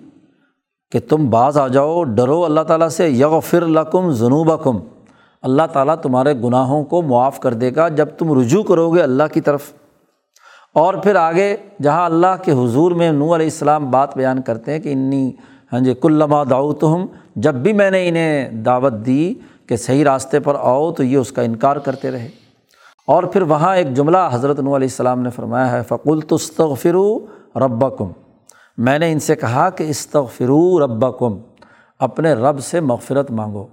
کہ 0.93 1.01
تم 1.09 1.31
بعض 1.31 1.59
آ 1.59 1.67
جاؤ، 1.69 2.03
ڈرو 2.05 2.45
اللہ 2.45 2.61
تعالیٰ 2.61 2.89
سے 2.89 3.09
یغ 3.09 3.41
فر 3.41 3.67
لکم 3.67 4.11
جنوب 4.11 4.63
کم 4.65 4.79
اللہ 5.43 5.63
تعالیٰ 5.73 5.95
تمہارے 5.97 6.35
گناہوں 6.35 6.85
کو 6.85 7.03
معاف 7.03 7.41
کر 7.41 7.55
دے 7.55 7.71
گا۔ 7.77 7.89
جب 7.89 8.09
تم 8.19 8.39
رجوع 8.41 8.63
کرو 8.63 8.91
گے 8.91 9.03
اللہ 9.03 9.23
کی 9.33 9.41
طرف 9.41 9.73
اور 10.75 10.95
پھر 10.95 11.17
آگے 11.17 11.57
جہاں 11.83 12.05
اللہ 12.05 12.43
کے 12.43 12.53
حضور 12.53 12.93
میں 12.93 13.13
نور 13.13 13.37
علیہ 13.37 13.47
السلام 13.47 13.91
بات 13.91 14.17
بیان 14.17 14.43
کرتے 14.43 14.73
ہیں 14.73 14.79
کہ 14.79 14.89
انی 14.89 15.33
ہاں 15.73 15.81
جی 15.81 15.95
کلّہ 15.95 16.45
دعوت 16.51 16.85
ہم 16.85 17.07
جب 17.37 17.55
بھی 17.55 17.73
میں 17.73 17.91
نے 17.91 18.09
انہیں 18.09 18.51
دعوت 18.51 18.93
دی 19.07 19.35
کہ 19.67 19.77
صحیح 19.77 20.05
راستے 20.05 20.41
پر 20.41 20.57
آؤ 20.59 20.93
تو 20.93 21.03
یہ 21.03 21.17
اس 21.17 21.33
کا 21.33 21.43
انکار 21.43 21.77
کرتے 21.77 22.11
رہے۔ 22.11 22.29
اور 23.07 23.23
پھر 23.23 23.43
وہاں 23.43 23.77
ایک 23.77 23.95
جملہ 23.95 24.19
حضرت 24.33 24.61
نو 24.61 24.77
علیہ 24.77 24.89
السلام 24.89 25.21
نے 25.21 25.31
فرمایا 25.31 25.73
ہے 25.73 25.83
فقول 25.89 26.21
تستغفرو 26.21 27.19
رب 27.57 27.85
میں 28.79 28.99
نے 28.99 29.13
ان 29.13 29.19
سے 29.19 29.37
کہا 29.37 29.71
کہ 29.71 29.85
استغفرو 29.85 30.85
ربکم 30.85 31.39
اپنے 31.99 32.33
رب 32.33 32.61
سے 32.61 32.81
مغفرت 32.81 33.31
مانگو۔ 33.31 33.67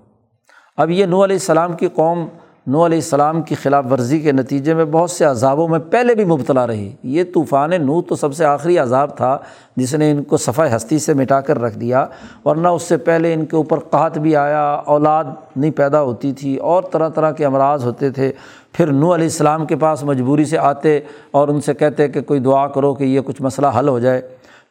اب 0.78 0.90
یہ 0.90 1.06
نو 1.06 1.24
علیہ 1.24 1.36
السلام 1.36 1.74
کی 1.74 1.88
قوم 1.88 2.28
نو 2.68 2.86
علیہ 2.86 2.98
السلام 2.98 3.42
کی 3.42 3.56
خلاف 3.56 3.86
ورزی 3.92 4.20
کے 4.20 4.32
نتیجے 4.32 4.74
میں 4.74 4.86
بہت 4.86 5.12
سے 5.12 5.26
عذابوں 5.26 5.68
میں 5.68 5.80
پہلے 5.80 6.16
بھی 6.16 6.26
مبتلا 6.26 6.68
رہی۔ 6.68 6.92
یہ 7.04 7.24
طوفان 7.34 7.70
نو 7.70 8.02
تو 8.02 8.16
سب 8.16 8.34
سے 8.34 8.46
آخری 8.46 8.78
عذاب 8.78 9.18
تھا 9.18 9.38
جس 9.76 9.96
نے 9.96 10.12
ان 10.12 10.24
کو 10.24 10.38
صفحہ 10.38 10.76
ہستی 10.76 11.00
سے 11.00 11.14
مٹا 11.14 11.42
کر 11.42 11.62
رکھ 11.62 11.78
دیا، 11.78 12.06
ورنہ 12.46 12.68
اس 12.68 12.84
سے 12.84 12.98
پہلے 12.98 13.34
ان 13.34 13.46
کے 13.46 13.56
اوپر 13.56 13.80
قحط 13.80 14.18
بھی 14.18 14.36
آیا، 14.36 14.74
اولاد 14.74 15.24
نہیں 15.56 15.72
پیدا 15.72 16.02
ہوتی 16.02 16.32
تھی 16.32 16.58
اور 16.58 16.84
طرح 16.84 17.10
طرح 17.10 17.32
کے 17.32 17.46
امراض 17.46 17.86
ہوتے 17.86 18.10
تھے۔ 18.10 18.32
پھر 18.74 18.88
نو 18.88 19.16
علیہ 19.16 19.26
السلام 19.26 19.66
کے 19.66 19.76
پاس 19.76 20.04
مجبوری 20.04 20.46
سے 20.46 20.58
آتے 20.58 21.00
اور 21.32 21.48
ان 21.48 21.62
سے 21.62 21.74
کہتے 21.74 22.08
کہ 22.08 22.22
کوئی 22.22 22.40
دعا 22.40 22.68
کرو 22.68 22.94
کہ 22.94 23.04
یہ 23.04 23.22
کچھ 23.26 23.42
مسئلہ 23.42 23.68
حل 23.80 23.88
ہو 23.88 24.00
جائے۔ 24.00 24.22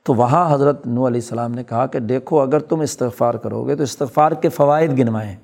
تو 0.02 0.14
وہاں 0.14 0.54
حضرت 0.54 0.86
نو 0.86 1.06
علیہ 1.06 1.20
السلام 1.20 1.52
نے 1.52 1.64
کہا 1.64 1.86
کہ 1.86 1.98
دیکھو، 1.98 2.40
اگر 2.40 2.58
تم 2.58 2.80
استغفار 2.80 3.34
کرو 3.34 3.66
گے 3.66 3.76
تو 3.76 3.82
استغفار 3.82 4.32
کے 4.32 4.48
فوائد 4.48 4.98
گنوائیں۔ 4.98 5.36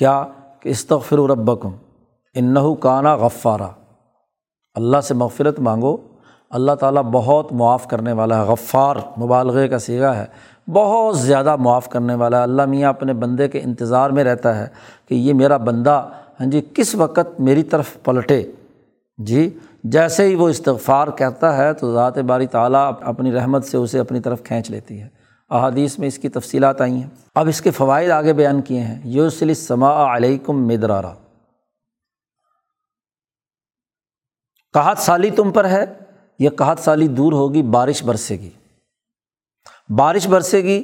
کیا 0.00 0.24
کہ 0.60 0.68
استغفر 0.68 1.18
ربکم 1.30 1.72
انہو 2.34 2.74
احادیث 25.50 25.98
میں 25.98 26.08
اس 26.08 26.18
کی 26.18 26.28
تفصیلات 26.28 26.80
آئی 26.80 26.92
ہیں۔ 26.92 27.10
اب 27.34 27.48
اس 27.48 27.60
کے 27.60 27.70
فوائد 27.70 28.10
آگے 28.10 28.32
بیان 28.32 28.62
کیے 28.62 28.80
ہیں۔ 28.80 29.00
یوسلی 29.04 29.54
سما 29.54 30.16
علیکم 30.16 30.66
مدرارا۔ 30.66 31.14
کہات 34.72 34.98
سالی 34.98 35.30
تم 35.30 35.50
پر 35.50 35.64
ہے، 35.64 35.84
یہ 36.38 36.50
کہات 36.50 36.78
سالی 36.78 37.08
دور 37.08 37.32
ہوگی، 37.32 37.62
بارش 37.62 38.02
برسے 38.04 38.36
گی۔ 38.36 38.50
بارش 39.88 40.26
برسے 40.26 40.58
گی، 40.58 40.82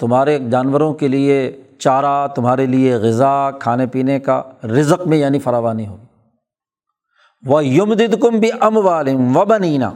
تمہارے 0.00 0.38
جانوروں 0.38 0.94
کے 0.94 1.08
لیے 1.08 1.62
چارہ، 1.78 2.26
تمہارے 2.26 2.66
لیے 2.66 2.94
غذا، 2.94 3.50
کھانے 3.50 3.86
پینے 3.86 4.20
کا 4.20 4.42
رزق 4.64 5.06
میں 5.06 5.18
یعنی 5.18 5.38
فراوانی 5.38 5.86
ہوگی۔ 5.86 6.04
وہ 7.46 7.64
یم 7.64 7.94
دد 7.94 8.22
کم 8.22 8.38
بھی 8.38 8.50
ام 8.60 8.76
والم 8.76 9.36
و 9.36 9.44
بنینا 9.44 9.90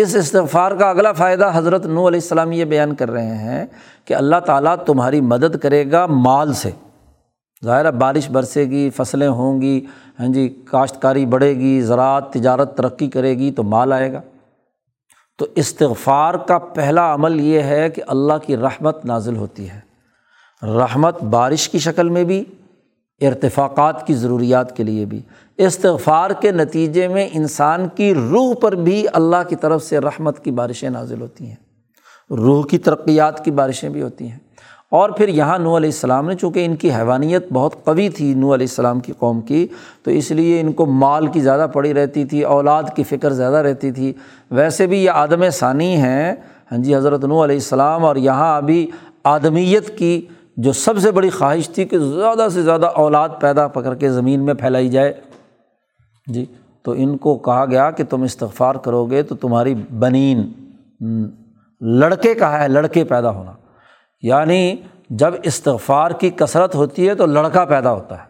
اس 0.00 0.14
استغفار 0.16 0.72
کا 0.72 0.90
اگلا 0.90 1.12
فائدہ 1.12 1.50
حضرت 1.54 1.86
نو 1.86 2.08
علیہ 2.08 2.20
السلام 2.20 2.52
یہ 2.52 2.64
بیان 2.64 2.94
کر 2.94 3.10
رہے 3.10 3.34
ہیں 3.34 3.66
کہ 4.04 4.14
اللہ 4.14 4.36
تعالیٰ 4.46 4.76
تمہاری 4.76 5.20
مدد 5.20 5.58
کرے 5.58 5.90
گا 5.90 6.06
مال 6.06 6.52
سے۔ 6.52 6.70
ظاہر 7.64 7.90
بارش 7.90 8.30
برسے 8.30 8.64
گی، 8.64 8.90
فصلیں 8.90 9.28
ہوں 9.28 9.62
گی 9.62 9.86
ہاں 10.20 10.26
جی 10.26 10.62
کاشتکاری 10.70 11.26
بڑھے 11.26 11.56
گی، 11.56 11.80
زراعت، 11.80 12.32
تجارت 12.32 12.76
ترقی 12.76 13.08
کرے 13.08 13.38
گی 13.38 13.52
تو 13.52 13.62
مال 13.62 13.92
آئے 13.92 14.12
گا۔ 14.12 14.20
تو 15.38 15.46
استغفار 15.54 16.34
کا 16.34 16.58
پہلا 16.58 17.14
عمل 17.14 17.40
یہ 17.40 17.60
ہے 17.60 17.90
کہ 17.90 18.02
اللہ 18.06 18.38
کی 18.46 18.56
رحمت 18.56 19.04
نازل 19.04 19.36
ہوتی 19.36 19.70
ہے۔ 19.70 19.80
رحمت 20.62 21.22
بارش 21.22 21.68
کی 21.68 21.78
شکل 21.78 22.08
میں 22.08 22.24
بھی، 22.24 22.44
ارتفاقات 23.20 24.06
کی 24.06 24.14
ضروریات 24.14 24.76
کے 24.76 24.82
لیے 24.82 25.04
بھی۔ 25.04 25.20
استغفار 25.58 26.30
کے 26.30 26.50
نتیجے 26.50 27.08
میں 27.08 27.28
انسان 27.32 27.88
کی 27.94 28.14
روح 28.14 28.54
پر 28.54 28.72
بھی 28.72 29.06
اللہ 29.12 29.36
کی 29.48 29.56
طرف 29.56 29.82
سے 29.82 29.98
رحمت 29.98 30.44
کی 30.44 30.50
بارشیں 30.50 30.90
نازل 30.90 31.20
ہوتی 31.20 31.46
ہیں۔ 31.46 31.54
روح 32.30 32.66
کی 32.66 32.78
ترقیات 32.78 33.44
کی 33.44 33.50
بارشیں 33.50 33.88
بھی 33.88 34.02
ہوتی 34.02 34.28
ہیں۔ 34.28 34.38
اور 34.90 35.10
پھر 35.10 35.28
یہاں 35.28 35.58
نو 35.58 35.76
علیہ 35.76 35.88
السلام 35.88 36.28
نے 36.28 36.34
چونکہ 36.34 36.64
ان 36.64 36.76
کی 36.76 36.90
حیوانیت 36.90 37.52
بہت 37.52 37.84
قوی 37.84 38.08
تھی 38.08 38.34
نو 38.34 38.54
علیہ 38.54 38.66
السلام 38.70 39.00
کی 39.00 39.12
قوم 39.18 39.40
کی، 39.40 39.66
تو 40.02 40.10
اس 40.10 40.30
لیے 40.30 40.60
ان 40.60 40.72
کو 40.72 40.86
مال 40.86 41.26
کی 41.26 41.40
زیادہ 41.40 41.66
پڑی 41.72 41.94
رہتی 41.94 42.24
تھی، 42.24 42.42
اولاد 42.42 42.82
کی 42.96 43.02
فکر 43.02 43.32
زیادہ 43.32 43.56
رہتی 43.56 43.90
تھی۔ 43.90 44.12
ویسے 44.50 44.86
بھی 44.86 45.04
یہ 45.04 45.10
آدم 45.10 45.50
ثانی 45.50 45.96
ہیں۔ 45.96 46.32
ہاں 46.72 46.78
جی 46.78 46.96
حضرت 46.96 47.24
نو 47.24 47.44
علیہ 47.44 47.56
السلام 47.56 48.04
اور 48.04 48.16
یہاں 48.16 48.56
ابھی 48.56 48.90
آدمیت 49.24 49.98
کی 49.98 50.26
جو 50.56 50.72
سب 50.72 50.98
سے 50.98 51.10
بڑی 51.10 51.30
خواہش 51.30 51.68
تھی 51.68 51.84
کہ 51.84 51.98
زیادہ 51.98 52.46
سے 52.52 52.62
زیادہ 52.62 52.86
اولاد 52.86 53.28
پیدا 53.40 53.68
پکڑ 53.68 53.94
کے 53.94 54.10
زمین 54.10 54.44
میں 54.44 54.54
پھیلائی 54.54 54.88
جائے۔ 54.88 55.12
جی 56.28 56.44
تو 56.82 56.92
ان 56.96 57.16
کو 57.16 57.38
کہا 57.38 57.64
گیا 57.64 57.90
کہ 57.90 58.04
تم 58.04 58.22
استغفار 58.22 58.74
کرو 58.74 59.04
گے 59.04 59.22
تو 59.22 59.34
تمہاری 59.34 59.74
بنین 59.98 60.52
لڑکے 61.80 62.34
کہا 62.34 62.62
ہے، 62.62 62.68
لڑکے 62.68 63.04
پیدا 63.04 63.30
ہونا۔ 63.30 63.52
یعنی 64.22 64.76
جب 65.10 65.34
استغفار 65.42 66.10
کی 66.10 66.30
کثرت 66.30 66.74
ہوتی 66.74 67.08
ہے 67.08 67.14
تو 67.14 67.26
لڑکا 67.26 67.64
پیدا 67.64 67.92
ہوتا 67.92 68.14
ہے۔ 68.14 68.22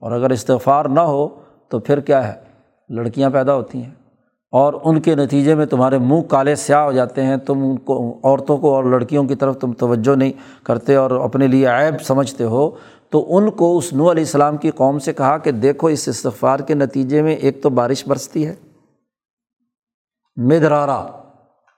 اور 0.00 0.12
اگر 0.12 0.30
استغفار 0.30 0.84
نہ 0.84 1.00
ہو 1.00 1.28
تو 1.68 1.78
پھر 1.78 2.00
کیا 2.00 2.28
ہے؟ 2.28 2.32
لڑکیاں 2.88 3.30
پیدا 3.30 3.54
ہوتی 3.54 3.82
ہیں۔ 3.82 3.90
اور 4.52 4.74
ان 4.84 5.00
کے 5.00 5.14
نتیجے 5.14 5.54
میں 5.54 5.66
تمہارے 5.66 5.98
منہ 5.98 6.20
کالے 6.20 6.54
سیاہ 6.54 6.80
ہو 6.80 6.92
جاتے 6.92 7.22
ہیں۔ 7.22 7.36
تم 7.36 7.58
ان 7.62 7.76
کو، 7.76 8.20
عورتوں 8.24 8.58
کو 8.58 8.74
اور 8.74 8.84
لڑکیوں 8.84 9.24
کی 9.24 9.34
طرف 9.34 9.58
تم 9.58 9.72
توجہ 9.72 10.16
نہیں 10.16 10.32
کرتے 10.62 10.94
اور 10.94 11.10
اپنے 11.10 11.46
لیے 11.46 11.66
عیب 11.66 12.02
سمجھتے 12.02 12.44
ہو۔ 12.44 12.70
تو 13.10 13.36
ان 13.36 13.50
کو 13.50 13.78
اس 13.78 13.92
نو 13.92 14.10
علیہ 14.10 14.22
السلام 14.22 14.56
کی 14.56 14.70
قوم 14.70 14.98
سے 14.98 15.12
کہا 15.12 15.38
کہ 15.38 15.50
دیکھو، 15.50 15.86
اس 15.86 16.08
استغفار 16.08 16.58
کے 16.58 16.74
نتیجے 16.74 17.22
میں 17.22 17.36
ایک 17.36 17.62
تو 17.62 17.70
بارش 17.70 18.08
برستی 18.08 18.46
ہے۔ 18.46 18.54
مدرارا 20.36 21.06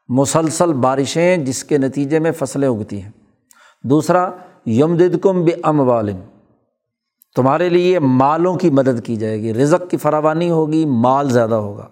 مسلسل 0.08 0.72
بارشیں 0.72 1.36
جس 1.36 1.64
کے 1.64 1.78
نتیجے 1.78 2.18
میں 2.18 2.32
فصلیں 2.32 2.68
اگتی 2.68 3.02
ہیں۔ 3.02 3.10
دوسرا 3.84 4.30
یم 4.66 4.96
کم 5.22 5.44
بے 5.44 5.50
ام 5.62 5.80
والم 5.80 6.16
تمہارے 7.36 7.68
لیے 7.68 7.98
مالوں 7.98 8.56
کی 8.56 8.70
مدد 8.70 9.04
کی 9.04 9.16
جائے 9.16 9.42
گی، 9.42 9.54
رزق 9.54 9.90
کی 9.90 9.96
فراوانی 9.96 10.50
ہوگی، 10.50 10.84
مال 10.84 11.30
زیادہ 11.30 11.54
ہوگا۔ 11.54 11.88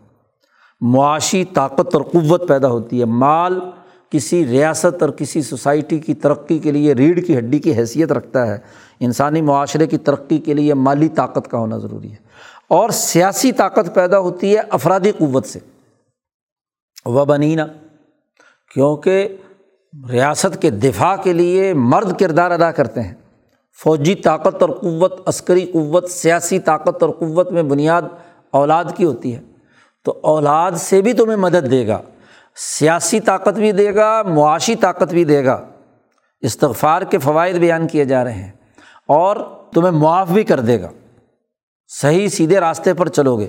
معاشی 0.80 1.44
طاقت 1.44 1.94
اور 1.94 2.02
قوت 2.02 2.48
پیدا 2.48 2.68
ہوتی 2.68 3.00
ہے۔ 3.00 3.04
مال 3.04 3.60
کسی 4.10 4.46
ریاست 4.46 5.02
اور 5.02 5.10
کسی 5.10 5.42
سوسائٹی 5.42 5.98
کی 5.98 6.14
ترقی 6.14 6.58
کے 6.58 6.72
لیے 6.72 6.92
ریڑھ 6.92 7.20
کی 7.20 7.38
ہڈی 7.38 7.58
کی 7.58 7.72
حیثیت 7.72 8.12
رکھتا 8.12 8.46
ہے۔ 8.46 8.58
انسانی 9.00 9.42
معاشرے 9.42 9.86
کی 9.86 9.98
ترقی 9.98 10.38
کے 10.38 10.54
لیے 10.54 10.74
مالی 10.74 11.08
طاقت 11.08 11.50
کا 11.50 11.58
ہونا 11.58 11.78
ضروری 11.78 12.10
ہے۔ 12.10 12.16
اور 12.68 12.90
سیاسی 12.90 13.52
طاقت 13.52 13.94
پیدا 13.94 14.18
ہوتی 14.18 14.56
ہے 14.56 14.62
افرادی 14.70 15.12
قوت 15.12 15.46
سے۔ 15.46 15.58
و 17.06 17.24
بنینا 17.24 17.66
کیونکہ 18.74 19.36
ریاست 20.10 20.62
کے 20.62 20.70
دفاع 20.70 21.16
کے 21.16 21.32
لیے 21.32 21.74
مرد 21.74 22.20
کردار 22.20 22.50
ادا 22.50 22.72
کرتے 22.72 23.02
ہیں۔ 23.02 23.14
فوجی 23.82 24.14
طاقت 24.14 24.62
اور 24.62 24.70
قوت، 24.70 25.28
عسکری 25.28 25.66
قوت، 25.66 26.10
سیاسی 26.10 26.58
طاقت 26.58 27.02
اور 27.02 27.10
قوت 27.10 27.52
میں 27.52 27.62
بنیاد 27.62 28.02
اولاد 28.50 28.84
کی 28.96 29.04
ہوتی 29.04 29.34
ہے۔ 29.34 29.40
تو 30.04 30.18
اولاد 30.22 30.72
سے 30.72 31.00
بھی 31.00 31.12
تمہیں 31.12 31.36
مدد 31.36 31.70
دے 31.70 31.86
گا۔ 31.86 32.02
سیاسی 32.56 33.20
طاقت 33.20 33.54
بھی 33.54 33.72
دے 33.72 33.94
گا، 33.94 34.22
معاشی 34.22 34.74
طاقت 34.74 35.10
بھی 35.10 35.24
دے 35.24 35.44
گا۔ 35.44 35.66
استغفار 36.40 37.02
کے 37.02 37.18
فوائد 37.18 37.56
بیان 37.56 37.88
کیے 37.88 38.04
جا 38.04 38.24
رہے 38.24 38.32
ہیں۔ 38.32 38.59
اور 39.10 39.36
تمہیں 39.74 39.92
معاف 39.92 40.30
بھی 40.30 40.44
کر 40.44 40.60
دے 40.60 40.82
گا۔ 40.82 40.88
صحیح 41.88 42.28
سیدھے 42.28 42.60
راستے 42.60 42.94
پر 42.94 43.08
چلو 43.08 43.38
گے۔ 43.38 43.48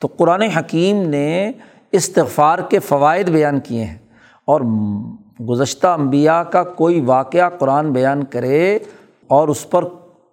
تو 0.00 0.08
قرآن 0.16 0.42
حکیم 0.42 1.08
نے 1.08 1.52
استغفار 1.92 2.58
کے 2.58 2.78
فوائد 2.78 3.28
بیان 3.28 3.60
کیے 3.60 3.84
ہیں 3.84 3.98
اور 4.46 4.60
گزشتہ 5.40 5.86
انبیاء 5.86 6.42
کا 6.42 6.62
کوئی 6.62 7.00
واقعہ 7.00 7.48
قرآن 7.48 7.92
بیان 7.92 8.24
کرے 8.24 8.78
اور 9.26 9.48
اس 9.48 9.70
پر 9.70 9.84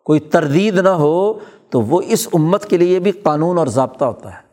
کوئی 0.04 0.20
تردید 0.20 0.78
نہ 0.78 0.90
ہو 0.90 1.34
تو 1.70 1.82
وہ 1.82 2.02
اس 2.08 2.28
امت 2.34 2.66
کے 2.66 2.78
لیے 2.78 3.00
بھی 3.00 3.12
قانون 3.12 3.58
اور 3.58 3.68
ضابطہ 3.68 4.06
ہوتا 4.06 4.32
ہے۔ 4.34 4.44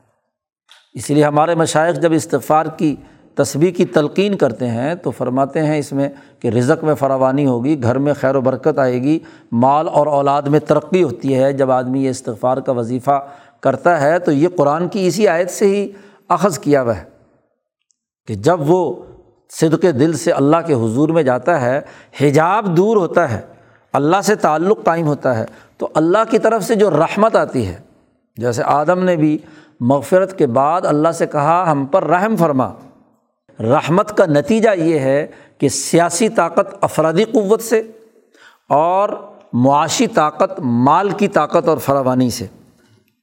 اس 0.95 1.11
لیے 1.11 1.25
ہمارے 1.25 1.55
مشائق 1.55 1.97
جب 1.97 2.13
استغفار 2.13 2.67
کی 2.67 2.97
تصویر 3.37 3.71
کی 3.71 3.85
تلقین 3.85 4.37
کرتے 4.37 4.69
ہیں 4.69 4.95
تو 4.95 5.11
فرماتے 5.11 5.63
ہیں 5.63 5.79
اس 5.79 5.93
میں 5.93 6.09
کہ 6.41 6.49
رزق 6.49 6.85
میں 6.85 6.95
فراوانی 6.95 7.47
ہوگی، 7.47 7.83
گھر 7.83 7.99
میں 7.99 8.15
خیر 8.21 8.35
و 8.35 8.41
برکت 8.41 8.79
آئے 8.79 9.03
گی، 9.03 9.19
مال 9.53 9.89
اور 9.89 10.07
اولاد 10.07 10.43
میں 10.43 10.61
ترقی 10.61 11.03
ہوتی 11.03 11.35
ہے، 11.35 11.53
جب 11.53 11.71
آدمی 11.71 12.05
یہ 12.05 12.11
استغفار 12.11 12.57
کا 12.57 12.73
وظیفہ 12.73 13.21
کرتا 13.61 14.01
ہے 14.01 14.19
تو 14.19 14.33
یہ 14.33 14.49
قرآن 14.57 14.89
کی 14.89 15.07
اسی 15.07 15.29
آیت 15.29 15.51
سے 15.51 15.67
ہی 15.67 15.91
اخذ 16.29 16.59
کیا 16.59 16.83
ہوا 16.83 16.97
ہے 16.97 17.05
کہ 18.29 18.35
جب 18.35 18.71
وہ 18.71 18.95
صدق 19.51 19.85
دل 20.01 20.13
سے 20.13 20.33
اللہ 20.33 20.57
کے 20.67 20.75
حضور 20.75 21.09
میں 21.09 21.23
جاتا 21.23 21.61
ہے، 21.61 21.81
حجاب 22.21 22.77
دور 22.77 22.97
ہوتا 22.97 23.31
ہے، 23.31 23.41
اللہ 23.93 24.21
سے 24.25 24.35
تعلق 24.35 24.85
قائم 24.85 25.07
ہوتا 25.07 25.39
ہے، 25.39 25.45
تو 25.79 25.89
اللہ 25.95 26.31
کی 26.31 26.39
طرف 26.39 26.65
سے 26.65 26.75
جو 26.75 26.91
رحمت 26.91 27.37
آتی 27.37 27.67
ہے، 27.67 27.77
جیسے 28.37 28.63
آدم 28.67 29.05
نے 29.05 29.17
بھی 29.17 29.37
مغفرت 29.81 30.39
کے 30.39 30.47
بعد 30.47 30.81
اللہ 30.85 31.13
سے 31.13 31.27
کہا، 31.27 31.65
ہم 31.73 31.85
پر 31.87 32.05
رحم 32.05 32.37
فرما۔ 32.37 32.73
رحمت 33.61 34.17
کا 34.17 34.27
نتیجہ 34.27 34.71
یہ 34.77 34.99
ہے 34.99 35.27
کہ 35.59 35.69
سیاسی 35.69 36.29
طاقت 36.29 36.77
افرادی 36.81 37.25
قوت 37.25 37.61
سے 37.61 37.83
اور 38.69 39.09
معاشی 39.53 40.07
طاقت 40.07 40.61
مال 40.61 41.11
کی 41.11 41.29
طاقت 41.29 41.69
اور 41.69 41.79
فراوانی 41.79 42.31
سے۔ 42.31 42.47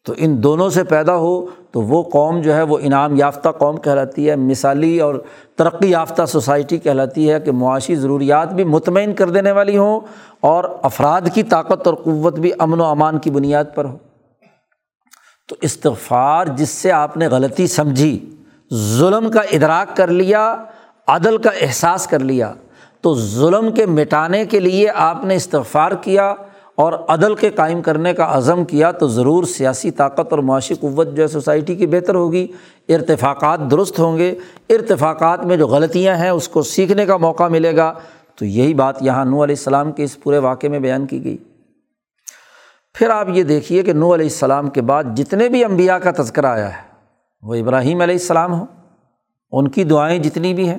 تو 0.06 0.14
ان 0.18 0.44
دونوں 0.44 0.70
سے 0.70 0.84
پیدا 0.84 1.16
ہو 1.16 1.46
تو 1.72 1.82
وہ 1.82 2.04
قوم 2.04 2.42
جو 2.42 2.56
ہے 2.56 2.62
وہ 2.62 2.78
انعام 2.82 3.16
یافتہ 3.16 3.50
قوم 3.50 3.78
کہلاتی 3.78 4.30
ہے، 4.30 4.36
مثالی 4.36 5.00
اور 5.00 5.16
ترقی 5.56 5.90
یافتہ 5.90 6.26
سوسائٹی 6.26 6.78
کہلاتی 6.78 7.32
ہے 7.32 7.40
کہ 7.40 7.52
معاشی 7.52 7.96
ضروریات 7.96 8.54
بھی 8.54 8.64
مطمئن 8.64 9.14
کر 9.14 9.30
دینے 9.30 9.52
والی 9.52 9.78
ہوں 9.78 10.00
اور 10.40 10.64
افراد 10.84 11.22
کی 11.34 11.44
طاقت 11.44 11.88
اور 11.88 11.96
قوت 11.96 12.40
بھی 12.40 12.52
امن 12.60 12.80
و 12.80 12.84
امان 12.84 13.20
کی 13.20 13.32
بنیاد 13.32 13.66
پر 13.76 13.86
ہو۔ 13.86 13.98
تو 15.48 15.56
استغفار 15.62 16.46
جس 16.46 16.70
سے 16.70 16.92
آپ 16.92 17.18
نے 17.18 17.28
غلطی 17.28 17.68
سمجھی 17.68 18.30
ظلم 18.74 19.32
کا 19.32 19.42
ادراک 19.52 19.98
کر 19.98 20.08
لیا، 20.08 20.64
عدل 21.08 21.38
کا 21.38 21.50
احساس 21.62 22.08
کر 22.08 22.20
لیا، 22.20 22.54
تو 23.02 23.16
ظلم 23.16 23.72
کے 23.72 23.86
مٹانے 23.86 24.46
کے 24.46 24.60
لیے 24.60 24.90
آپ 24.96 25.26
نے 25.26 25.36
استغفار 25.36 25.92
کیا 25.92 26.34
اور 26.76 26.94
عدل 27.08 27.36
کے 27.36 27.50
قائم 27.50 27.82
کرنے 27.82 28.14
کا 28.14 28.38
عزم 28.38 28.66
کیا 28.66 28.92
تو 28.92 29.08
ضرور 29.08 29.44
سیاسی 29.44 29.92
طاقت 29.92 30.28
اور 30.32 30.40
معاشی 30.40 30.74
قوت 30.74 31.08
جو 31.14 31.24
ہے 31.24 31.28
سوسائٹی 31.28 31.76
کی 31.76 31.88
بہتر 31.88 32.16
ہوگی، 32.16 32.48
ارتفاقات 32.90 33.60
درست 33.72 34.00
ہوں 34.00 34.18
گے، 34.18 34.36
ارتفاقات 34.70 35.46
میں 35.46 35.58
جو 35.58 35.68
غلطیاں 35.68 36.16
ہیں 36.16 36.30
اس 36.30 36.48
کو 36.48 36.62
سیکھنے 36.62 37.06
کا 37.06 37.18
موقع 37.18 37.48
ملے 37.48 37.76
گا۔ 37.76 37.94
تو 38.36 38.46
یہی 38.46 38.74
بات 38.74 39.02
یہاں 39.02 39.26
نو 39.26 39.44
علیہ 39.44 39.56
السلام 39.56 39.92
کے 39.92 40.04
اس 40.04 40.24
پورے 40.24 40.38
واقعے 40.38 40.70
میں 40.70 40.80
بیان 40.80 41.06
کی 41.06 41.24
گئی۔ 41.24 41.38
پھر 42.94 43.10
آپ 43.10 43.28
یہ 43.30 43.44
دیکھیے 43.44 43.84
کہ 43.84 43.94
نو 43.94 44.14
علیہ 44.14 44.26
السلام 44.26 44.70
کے 44.70 44.82
بعد 44.82 45.04
جتنے 45.16 45.50
بھی 45.50 45.64
امبیا 45.64 46.00
کا 46.00 46.12
تذکرہ 46.12 46.46
آیا 46.46 46.70
ہے 46.70 46.97
وہ 47.44 47.56
ابراہیم 47.56 48.02
علیہ 48.02 48.16
السلام 48.16 48.54
ہوں، 48.54 48.66
ان 49.54 49.68
کی 49.68 49.84
دعائیں 49.84 50.18
جتنی 50.20 50.54
بھی 50.54 50.68
ہیں، 50.70 50.78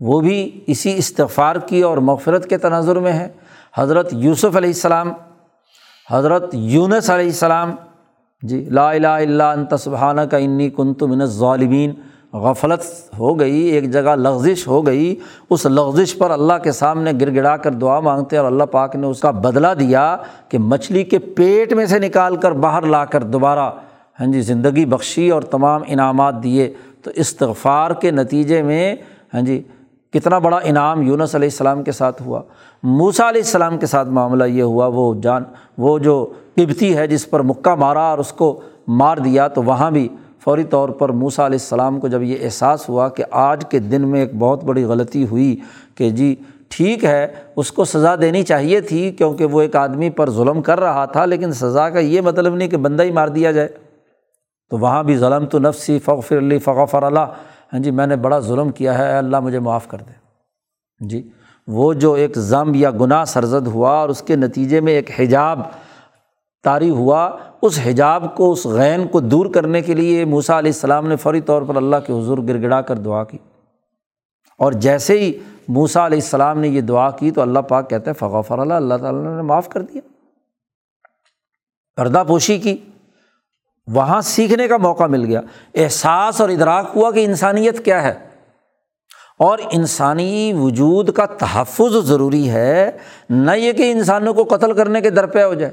وہ 0.00 0.20
بھی 0.20 0.38
اسی 0.66 0.92
استغفار 0.96 1.56
کی 1.66 1.82
اور 1.82 1.98
مغفرت 2.08 2.48
کے 2.48 2.58
تناظر 2.58 2.98
میں 2.98 3.12
ہیں۔ 3.12 3.28
حضرت 3.76 4.12
یوسف 4.12 4.56
علیہ 4.56 4.68
السلام، 4.68 5.12
حضرت 6.08 6.54
یونس 6.54 7.10
علیہ 7.10 7.26
السلام 7.26 7.74
جی 8.42 8.64
لا 8.70 8.90
الہ 8.90 9.06
الا 9.06 9.50
انت 9.52 9.74
سبحانہ 9.80 10.20
کا 10.30 10.36
انی 10.36 10.68
کنت 10.76 11.02
من 11.02 11.24
ظالمین 11.26 11.92
غفلت 12.42 12.84
ہو 13.18 13.38
گئی، 13.40 13.60
ایک 13.60 13.90
جگہ 13.92 14.14
لغزش 14.16 14.66
ہو 14.68 14.84
گئی، 14.86 15.14
اس 15.50 15.64
لغزش 15.66 16.16
پر 16.18 16.30
اللہ 16.30 16.58
کے 16.62 16.72
سامنے 16.72 17.12
گر 17.20 17.34
گڑا 17.34 17.56
کر 17.56 17.72
دعا 17.82 17.98
مانگتے 18.00 18.36
اور 18.36 18.46
اللہ 18.46 18.64
پاک 18.70 18.96
نے 18.96 19.06
اس 19.06 19.20
کا 19.20 19.30
بدلہ 19.30 19.72
دیا 19.78 20.16
کہ 20.48 20.58
مچھلی 20.58 21.02
کے 21.04 21.18
پیٹ 21.36 21.72
میں 21.72 21.86
سے 21.86 21.98
نکال 21.98 22.36
کر 22.36 22.52
باہر 22.64 22.86
لا 22.86 23.04
کر 23.04 23.22
دوبارہ 23.22 23.70
ہاں 24.20 24.26
جی 24.26 24.40
زندگی 24.40 24.86
بخشی 24.86 25.30
اور 25.30 25.42
تمام 25.42 25.82
انعامات 25.86 26.42
دیے۔ 26.42 26.72
تو 27.02 27.10
استغفار 27.14 27.90
کے 27.90 28.10
نتیجے 28.10 28.62
میں 28.62 28.94
ہاں 29.34 29.40
جی 29.40 29.62
کتنا 30.12 30.38
بڑا 30.38 30.58
انعام 30.64 31.02
یونس 31.02 31.34
علیہ 31.34 31.48
السلام 31.48 31.82
کے 31.82 31.92
ساتھ 31.92 32.22
ہوا۔ 32.22 32.42
موسا 32.82 33.28
علیہ 33.28 33.40
السلام 33.40 33.78
کے 33.78 33.86
ساتھ 33.86 34.08
معاملہ 34.08 34.44
یہ 34.44 34.62
ہوا، 34.62 34.86
وہ 34.86 35.14
جان، 35.22 35.44
وہ 35.78 35.98
جو 35.98 36.32
قبتی 36.56 36.96
ہے 36.96 37.06
جس 37.06 37.30
پر 37.30 37.40
مکہ 37.40 37.74
مارا 37.74 38.02
اور 38.10 38.18
اس 38.18 38.32
کو 38.32 38.60
مار 38.88 39.16
دیا، 39.16 39.48
تو 39.48 39.62
وہاں 39.62 39.90
بھی 39.90 40.08
فوری 40.44 40.64
طور 40.64 40.88
پر 40.88 41.08
موسا 41.08 41.46
علیہ 41.46 41.58
السلام 41.60 42.00
کو 42.00 42.08
جب 42.08 42.22
یہ 42.22 42.36
احساس 42.40 42.88
ہوا 42.88 43.08
کہ 43.08 43.24
آج 43.30 43.64
کے 43.70 43.78
دن 43.78 44.08
میں 44.08 44.20
ایک 44.20 44.34
بہت 44.38 44.64
بڑی 44.64 44.84
غلطی 44.84 45.26
ہوئی 45.26 45.56
کہ 45.94 46.10
جی 46.10 46.34
ٹھیک 46.68 47.04
ہے، 47.04 47.26
اس 47.56 47.72
کو 47.72 47.84
سزا 47.84 48.14
دینی 48.16 48.42
چاہیے 48.42 48.80
تھی 48.80 49.10
کیونکہ 49.10 49.44
وہ 49.44 49.60
ایک 49.60 49.76
آدمی 49.76 50.10
پر 50.10 50.30
ظلم 50.30 50.62
کر 50.62 50.80
رہا 50.80 51.04
تھا، 51.04 51.24
لیکن 51.24 51.52
سزا 51.52 51.90
کا 51.90 51.98
یہ 51.98 52.20
مطلب 52.20 52.54
نہیں 52.54 52.68
کہ 52.68 52.76
بندہ 52.76 53.02
ہی 53.02 53.10
مار 53.10 53.28
دیا 53.28 53.52
جائے۔ 53.52 53.68
تو 54.70 54.78
وہاں 54.78 55.02
بھی 55.02 55.16
ظلم 55.16 55.46
تو 55.46 55.58
نفسی 55.58 55.98
فغفر 55.98 56.38
علی 56.38 56.58
فغفر 56.58 57.02
اللہ۔ 57.02 57.32
ہاں 57.72 57.78
جی 57.78 57.90
میں 57.90 58.06
نے 58.06 58.16
بڑا 58.16 58.38
ظلم 58.38 58.68
کیا 58.70 58.98
ہے 58.98 59.18
اللہ 59.18 59.40
مجھے 59.40 59.58
معاف 59.58 59.88
کر 59.88 59.98
دے۔ 59.98 60.12
ہاں 60.12 61.08
جی 61.08 61.30
وہ 61.66 61.92
جو 61.92 62.12
ایک 62.12 62.36
ضم 62.36 62.72
یا 62.74 62.90
گناہ 62.90 63.24
سرزد 63.24 63.66
ہوا 63.66 63.90
اور 63.90 64.08
اس 64.08 64.22
کے 64.22 64.36
نتیجے 64.36 64.80
میں 64.80 64.92
ایک 64.92 65.20
حجاب 65.20 65.60
طاری 66.64 66.90
ہوا، 66.90 67.30
اس 67.62 67.80
حجاب 67.84 68.36
کو، 68.36 68.52
اس 68.52 68.66
غین 68.66 69.08
کو 69.08 69.20
دور 69.20 69.46
کرنے 69.46 69.82
کے 69.82 69.94
لیے 69.94 70.24
موسا 70.24 70.58
علیہ 70.58 70.72
السلام 70.74 71.08
نے 71.08 71.16
فوری 71.16 71.40
طور 71.40 71.62
پر 71.62 71.76
اللہ 71.76 71.96
کے 72.06 72.12
حضور 72.12 72.38
گر 72.38 72.62
گڑا 72.62 72.80
کر 72.80 72.96
دعا 72.96 73.24
کی۔ 73.24 73.38
اور 74.58 74.72
جیسے 74.72 75.18
ہی 75.18 75.38
موسا 75.68 76.06
علیہ 76.06 76.18
السلام 76.18 76.60
نے 76.60 76.68
یہ 76.68 76.80
دعا 76.80 77.10
کی 77.10 77.30
تو 77.30 77.40
اللہ 77.40 77.58
پاک 77.58 77.90
کہتے 77.90 78.10
ہیں 78.10 78.14
فغفر 78.14 78.58
اللہ 78.58 78.74
اللہ 78.74 78.94
تعالیٰ 78.94 79.36
نے 79.36 79.42
معاف 79.42 79.68
کر 79.68 79.82
دیا۔ 79.82 80.00
پردہ 81.96 82.22
پوشی 82.26 82.58
کی۔ 82.58 82.76
وہاں 83.86 84.20
سیکھنے 84.20 84.68
کا 84.68 84.76
موقع 84.76 85.06
مل 85.06 85.24
گیا۔ 85.24 85.40
احساس 85.74 86.40
اور 86.40 86.48
ادراک 86.48 86.90
ہوا 86.96 87.10
کہ 87.10 87.24
انسانیت 87.24 87.84
کیا 87.84 88.02
ہے۔ 88.02 88.14
اور 89.38 89.58
انسانی 89.72 90.52
وجود 90.56 91.12
کا 91.12 91.26
تحفظ 91.26 91.96
ضروری 92.04 92.50
ہے، 92.50 92.90
نہ 93.30 93.50
یہ 93.50 93.72
کہ 93.72 93.92
انسانوں 93.92 94.34
کو 94.34 94.44
قتل 94.44 94.72
کرنے 94.72 95.00
کے 95.00 95.10
درپے 95.10 95.42
ہو 95.42 95.54
جائے۔ 95.54 95.72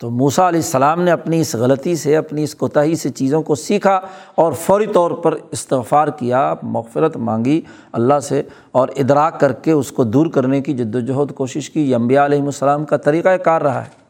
تو 0.00 0.10
موسا 0.10 0.48
علیہ 0.48 0.58
السلام 0.58 1.02
نے 1.02 1.10
اپنی 1.10 1.40
اس 1.40 1.54
غلطی 1.54 1.96
سے، 1.96 2.16
اپنی 2.16 2.42
اس 2.42 2.54
کوتاہی 2.54 2.96
سے 2.96 3.08
چیزوں 3.08 3.42
کو 3.42 3.54
سیکھا 3.54 4.00
اور 4.34 4.52
فوری 4.52 4.86
طور 4.86 5.10
پر 5.10 5.34
استغفار 5.50 6.08
کیا، 6.08 6.54
مغفرت 6.62 7.16
مانگی 7.16 7.60
اللہ 7.92 8.20
سے 8.20 8.42
اور 8.72 8.88
ادراک 8.96 9.40
کر 9.40 9.52
کے 9.52 9.72
اس 9.72 9.92
کو 9.92 10.04
دور 10.04 10.26
کرنے 10.26 10.60
کی 10.60 10.72
جد 10.72 10.94
وجہد 10.94 11.32
کوشش 11.34 11.70
کی۔ 11.70 11.94
امبیا 11.94 12.24
علیہم 12.24 12.44
السلام 12.44 12.84
کا 12.84 12.96
طریقۂ 12.96 13.30
کار 13.44 13.62
رہا 13.62 13.84
ہے۔ 13.84 14.07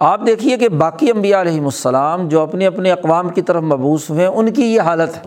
آپ 0.00 0.20
دیکھیے 0.26 0.56
کہ 0.56 0.68
باقی 0.68 1.10
امبیا 1.10 1.40
علیہم 1.40 1.64
السلام 1.64 2.28
جو 2.28 2.40
اپنے 2.40 2.66
اپنے 2.66 2.92
اقوام 2.92 3.28
کی 3.28 3.42
طرف 3.42 3.62
مبوس 3.62 4.10
ہوئے 4.10 4.20
ہیں، 4.20 4.34
ان 4.34 4.52
کی 4.52 4.74
یہ 4.74 4.80
حالت 4.80 5.16
ہے۔ 5.16 5.22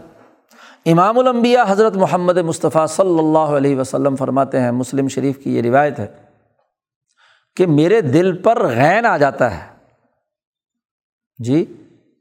امام 0.91 1.19
الانبیاء 1.19 1.63
حضرت 1.67 1.95
محمد 1.95 2.37
مصطفیٰ 2.37 2.87
صلی 2.87 3.19
اللہ 3.19 3.37
علیہ 3.37 3.79
وسلم 3.79 4.15
فرماتے 4.15 4.59
ہیں، 4.59 4.71
مسلم 4.71 5.07
شریف 5.07 5.37
کی 5.37 5.55
یہ 5.55 5.61
روایت 5.61 5.99
ہے 5.99 6.07
کہ 7.55 7.65
میرے 7.65 8.01
دل 8.01 8.37
پر 8.37 8.67
غین 8.67 9.05
آ 9.05 9.17
جاتا 9.17 9.57
ہے۔ 9.57 9.73
جی 11.37 11.65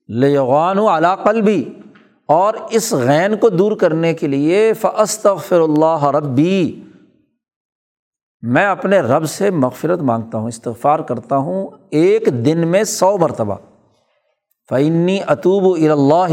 لغان 0.08 0.78
و 0.78 0.88
علاقل 0.88 1.42
بھی 1.42 1.78
اور 2.26 2.54
اس 2.70 2.92
غین 2.92 3.36
کو 3.36 3.48
دور 3.48 3.76
کرنے 3.76 4.14
کے 4.14 4.26
لیے 4.26 4.72
فستغفر 4.72 5.60
اللہ 5.60 6.04
ربی۔ 6.04 6.82
میں 8.42 8.66
اپنے 8.66 9.00
رب 9.00 9.26
سے 9.26 9.50
مغفرت 9.50 9.98
مانگتا 9.98 10.38
ہوں، 10.38 10.48
استغفار 10.48 10.98
کرتا 10.98 11.36
ہوں 11.36 11.68
ایک 11.90 12.26
دن 12.26 12.68
میں 12.68 12.84
سو 12.84 13.18
مرتبہ۔ 13.18 13.54
فعنی 14.68 15.18
اطوب 15.26 15.90
الا 15.90 16.26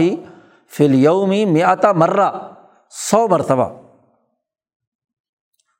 فل 0.78 0.96
یومی 0.96 1.46
میاتا 1.46 1.92
مرہ 1.92 2.30
سو 2.90 3.28
مرتبہ۔ 3.28 3.70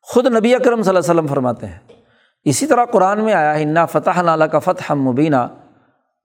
خود 0.02 0.26
نبی 0.26 0.56
اکرم 0.56 0.82
صلی 0.82 0.90
اللہ 0.90 1.00
علیہ 1.00 1.12
وسلم 1.12 1.28
فرماتے 1.28 1.68
ہیں۔ 1.68 1.80
اسی 2.44 2.68
طرح 2.68 2.86
قرآن 2.86 3.24
میں 3.24 3.34
آیا 3.34 3.60
ہنا 3.60 3.86
فتح 3.86 4.22
نالا 4.22 4.48
کا 4.48 4.60
فتح 4.60 4.94
مبینہ 4.94 5.48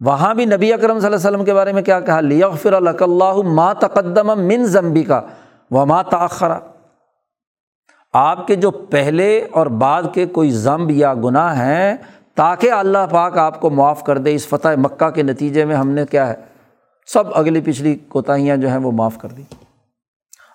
وہاں 0.00 0.34
بھی 0.34 0.44
نبی 0.44 0.72
اکرم 0.72 0.98
صلی 0.98 1.06
اللہ 1.06 1.16
علیہ 1.16 1.28
وسلم 1.28 1.44
کے 1.44 1.54
بارے 1.54 1.72
میں 1.72 1.82
کیا 1.82 2.00
کہا؟ 2.00 2.20
لیغفر 2.20 2.72
اللہ 2.72 3.42
ما 3.42 3.72
تقدم 3.72 4.26
من 4.26 4.64
ضمبی 4.64 5.02
کا 5.02 5.20
و 5.70 5.86
ما 5.86 6.02
تاخرا 6.02 6.58
آپ 8.14 8.46
کے 8.46 8.54
جو 8.56 8.70
پہلے 8.70 9.26
اور 9.52 9.66
بعد 9.66 10.02
کے 10.12 10.26
کوئی 10.28 10.50
ضمب 10.52 10.90
یا 10.90 11.12
گناہ 11.14 11.56
ہیں، 11.56 11.96
تاکہ 12.36 12.72
اللہ 12.72 13.06
پاک 13.10 13.38
آپ 13.38 13.60
کو 13.60 13.70
معاف 13.70 14.02
کر 14.04 14.18
دے، 14.18 14.34
اس 14.34 14.46
فتح 14.48 14.74
مکہ 14.78 15.08
کے 15.10 15.22
نتیجے 15.22 15.64
میں 15.64 15.76
ہم 15.76 15.88
نے 15.90 16.04
کیا 16.10 16.28
ہے؟ 16.28 16.34
سب 17.08 17.34
اگلی 17.34 17.60
پچھلی 17.60 17.94
کوتاہیاں 18.08 18.56
جو 18.56 18.68
ہیں 18.68 18.78
وہ 18.78 18.92
معاف 18.92 19.18
کر 19.18 19.28
دی۔ 19.28 19.42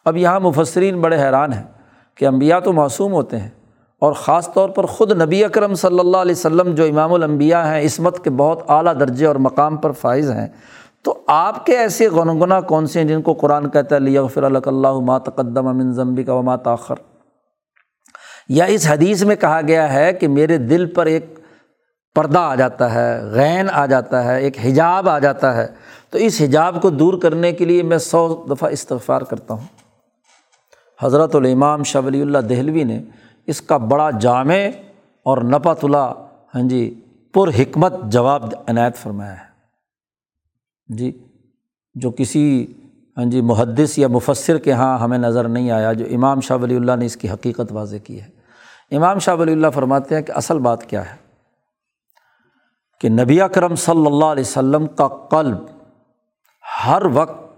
اب 0.05 0.17
یہاں 0.17 0.39
مفسرین 0.39 1.01
بڑے 1.01 1.17
حیران 1.17 1.53
ہیں 1.53 1.63
کہ 2.17 2.25
امبیا 2.25 2.59
تو 2.59 2.73
معصوم 2.73 3.13
ہوتے 3.13 3.37
ہیں، 3.37 3.49
اور 4.01 4.13
خاص 4.15 4.49
طور 4.53 4.69
پر 4.69 4.85
خود 4.87 5.11
نبی 5.21 5.43
اکرم 5.43 5.73
صلی 5.75 5.99
اللہ 5.99 6.17
علیہ 6.17 6.35
وسلم 6.35 6.73
جو 6.75 6.83
امام 6.85 7.13
الانبیاء 7.13 7.63
ہیں، 7.65 7.85
عصمت 7.85 8.23
کے 8.23 8.29
بہت 8.37 8.63
اعلیٰ 8.67 8.99
درجے 8.99 9.25
اور 9.25 9.35
مقام 9.47 9.77
پر 9.77 9.91
فائز 10.01 10.31
ہیں۔ 10.31 10.47
تو 11.05 11.17
آپ 11.27 11.65
کے 11.65 11.77
ایسے 11.77 12.07
غنگنا 12.09 12.59
کون 12.63 12.87
سے 12.87 12.99
ہیں 12.99 13.07
جن 13.07 13.21
کو 13.21 13.33
قرآن 13.35 13.69
کہتا 13.69 13.95
ہے، 13.95 13.99
لیغفر 13.99 14.43
اللہ 14.43 14.99
ما 15.01 15.17
تقدم 15.19 15.67
امن 15.67 15.91
ضمبی 15.93 16.23
کا 16.23 16.33
وما 16.33 16.55
تاخر؟ 16.63 17.07
یا 18.49 18.65
اس 18.65 18.87
حدیث 18.89 19.23
میں 19.23 19.35
کہا 19.35 19.61
گیا 19.67 19.93
ہے 19.93 20.13
کہ 20.13 20.27
میرے 20.27 20.57
دل 20.57 20.85
پر 20.85 21.05
ایک 21.05 21.39
پردہ 22.15 22.39
آ 22.39 22.55
جاتا 22.55 22.93
ہے، 22.93 23.23
غین 23.23 23.67
آ 23.71 23.85
جاتا 23.85 24.23
ہے، 24.23 24.41
ایک 24.41 24.57
حجاب 24.65 25.09
آ 25.09 25.19
جاتا 25.19 25.57
ہے۔ 25.57 25.67
تو 26.09 26.17
اس 26.17 26.41
حجاب 26.41 26.81
کو 26.81 26.89
دور 26.89 27.21
کرنے 27.21 27.51
کے 27.51 27.65
لیے 27.65 27.83
میں 27.83 27.97
سو 27.97 28.45
دفعہ 28.49 28.69
استغفار 28.69 29.21
کرتا 29.21 29.53
ہوں۔ 29.53 29.67
حضرت 31.01 31.35
الامام 31.35 31.83
شاہ 31.83 32.01
ولی 32.01 32.21
اللہ 32.21 32.37
دہلوی 32.37 32.83
نے 32.83 33.01
اس 33.45 33.61
کا 33.61 33.77
بڑا 33.77 34.09
جامع 34.11 34.55
اور 35.23 35.37
نپت 35.37 35.85
اللہ 35.85 36.13
ہاں 36.55 36.69
جی 36.69 36.99
پر 37.33 37.47
حکمت 37.47 37.93
جواب 38.03 38.43
عنایت 38.67 38.95
فرمایا 38.95 39.33
ہے۔ 39.33 39.49
جی 40.87 41.27
جو 41.95 42.11
کسی 42.11 42.73
ہاں 43.17 43.25
جی 43.25 43.41
محدث 43.41 43.99
یا 43.99 44.07
مفصر 44.07 44.57
کے 44.57 44.69
یہاں 44.69 44.97
ہمیں 44.97 45.17
نظر 45.17 45.47
نہیں 45.47 45.71
آیا، 45.71 45.93
جو 45.93 46.05
امام 46.11 46.41
شاہ 46.41 46.57
ولی 46.57 46.75
اللہ 46.75 46.95
نے 46.95 47.05
اس 47.05 47.17
کی 47.17 47.29
حقیقت 47.29 47.71
واضح 47.71 47.97
کی 48.03 48.21
ہے۔ 48.21 48.38
امام 48.91 49.19
شاہ 49.19 49.35
ولی 49.35 49.51
اللہ 49.51 49.67
فرماتے 49.69 50.15
ہیں 50.15 50.21
کہ 50.21 50.31
اصل 50.31 50.59
بات 50.59 50.89
کیا 50.89 51.11
ہے؟ 51.11 51.17
کہ 52.99 53.09
نبی 53.09 53.41
اکرم 53.41 53.75
صلی 53.75 54.05
اللہ 54.05 54.25
علیہ 54.25 54.43
وسلم 54.43 54.87
کا 54.87 55.07
قلب 55.07 55.57
ہر 56.85 57.01
وقت 57.13 57.49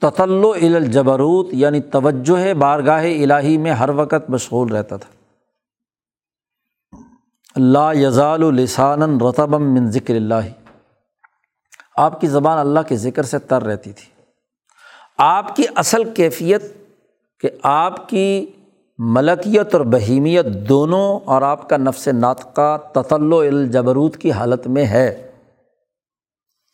تطل 0.00 0.42
الجبروت 0.62 1.48
یعنی 1.52 1.80
توجہ 1.80 2.54
بارگاہ 2.54 3.04
الہی 3.04 3.58
میں 3.58 3.72
ہر 3.72 3.88
وقت 3.88 4.30
مشغول 4.30 4.72
رہتا 4.72 4.96
تھا۔ 4.96 5.10
اللہ 7.56 7.94
یزال 7.94 8.42
السان 8.42 9.20
رتبم 9.20 9.74
من 9.74 9.90
ذکر 9.90 10.14
اللہ۔ 10.14 10.68
آپ 11.96 12.20
کی 12.20 12.26
زبان 12.26 12.58
اللہ 12.58 12.80
کے 12.88 12.96
ذکر 12.96 13.22
سے 13.22 13.38
تر 13.38 13.62
رہتی 13.62 13.92
تھی۔ 13.92 14.22
آپ 15.18 15.56
کی 15.56 15.62
اصل 15.74 16.14
کیفیت 16.14 16.62
کہ 17.40 17.50
آپ 17.62 18.08
کی 18.08 18.46
ملکیت 18.98 19.74
اور 19.74 19.84
بہیمیت 19.84 20.46
دونوں 20.68 21.20
اور 21.24 21.42
آپ 21.42 21.68
کا 21.68 21.76
نفس 21.76 22.08
ناطقہ 22.08 22.78
تطل 22.92 23.32
الجبروت 23.32 24.16
کی 24.16 24.32
حالت 24.32 24.66
میں 24.66 24.84
ہے۔ 24.84 25.30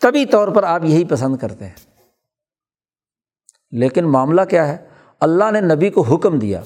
طبی 0.00 0.26
طور 0.26 0.48
پر 0.48 0.62
آپ 0.62 0.84
یہی 0.84 1.04
پسند 1.04 1.36
کرتے 1.36 1.66
ہیں۔ 1.66 1.74
لیکن 3.70 4.04
معاملہ 4.04 4.40
کیا 4.50 4.68
ہے؟ 4.68 4.76
اللہ 5.20 5.50
نے 5.50 5.60
نبی 5.60 5.90
کو 5.90 6.02
حکم 6.02 6.38
دیا 6.38 6.60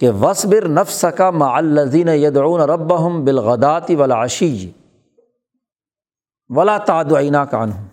کہ 0.00 0.10
وصبر 0.10 0.68
نفس 0.68 1.04
کا 1.16 1.30
معلزین 1.30 2.08
یدعون 2.08 2.60
رب 2.60 3.06
ہم 3.06 3.24
بالغداتی 3.24 3.94
ولاشی 3.94 4.70
ولا 6.48 6.78
تعدعینہ 6.78 7.36
کان 7.36 7.72
ہوں 7.72 7.86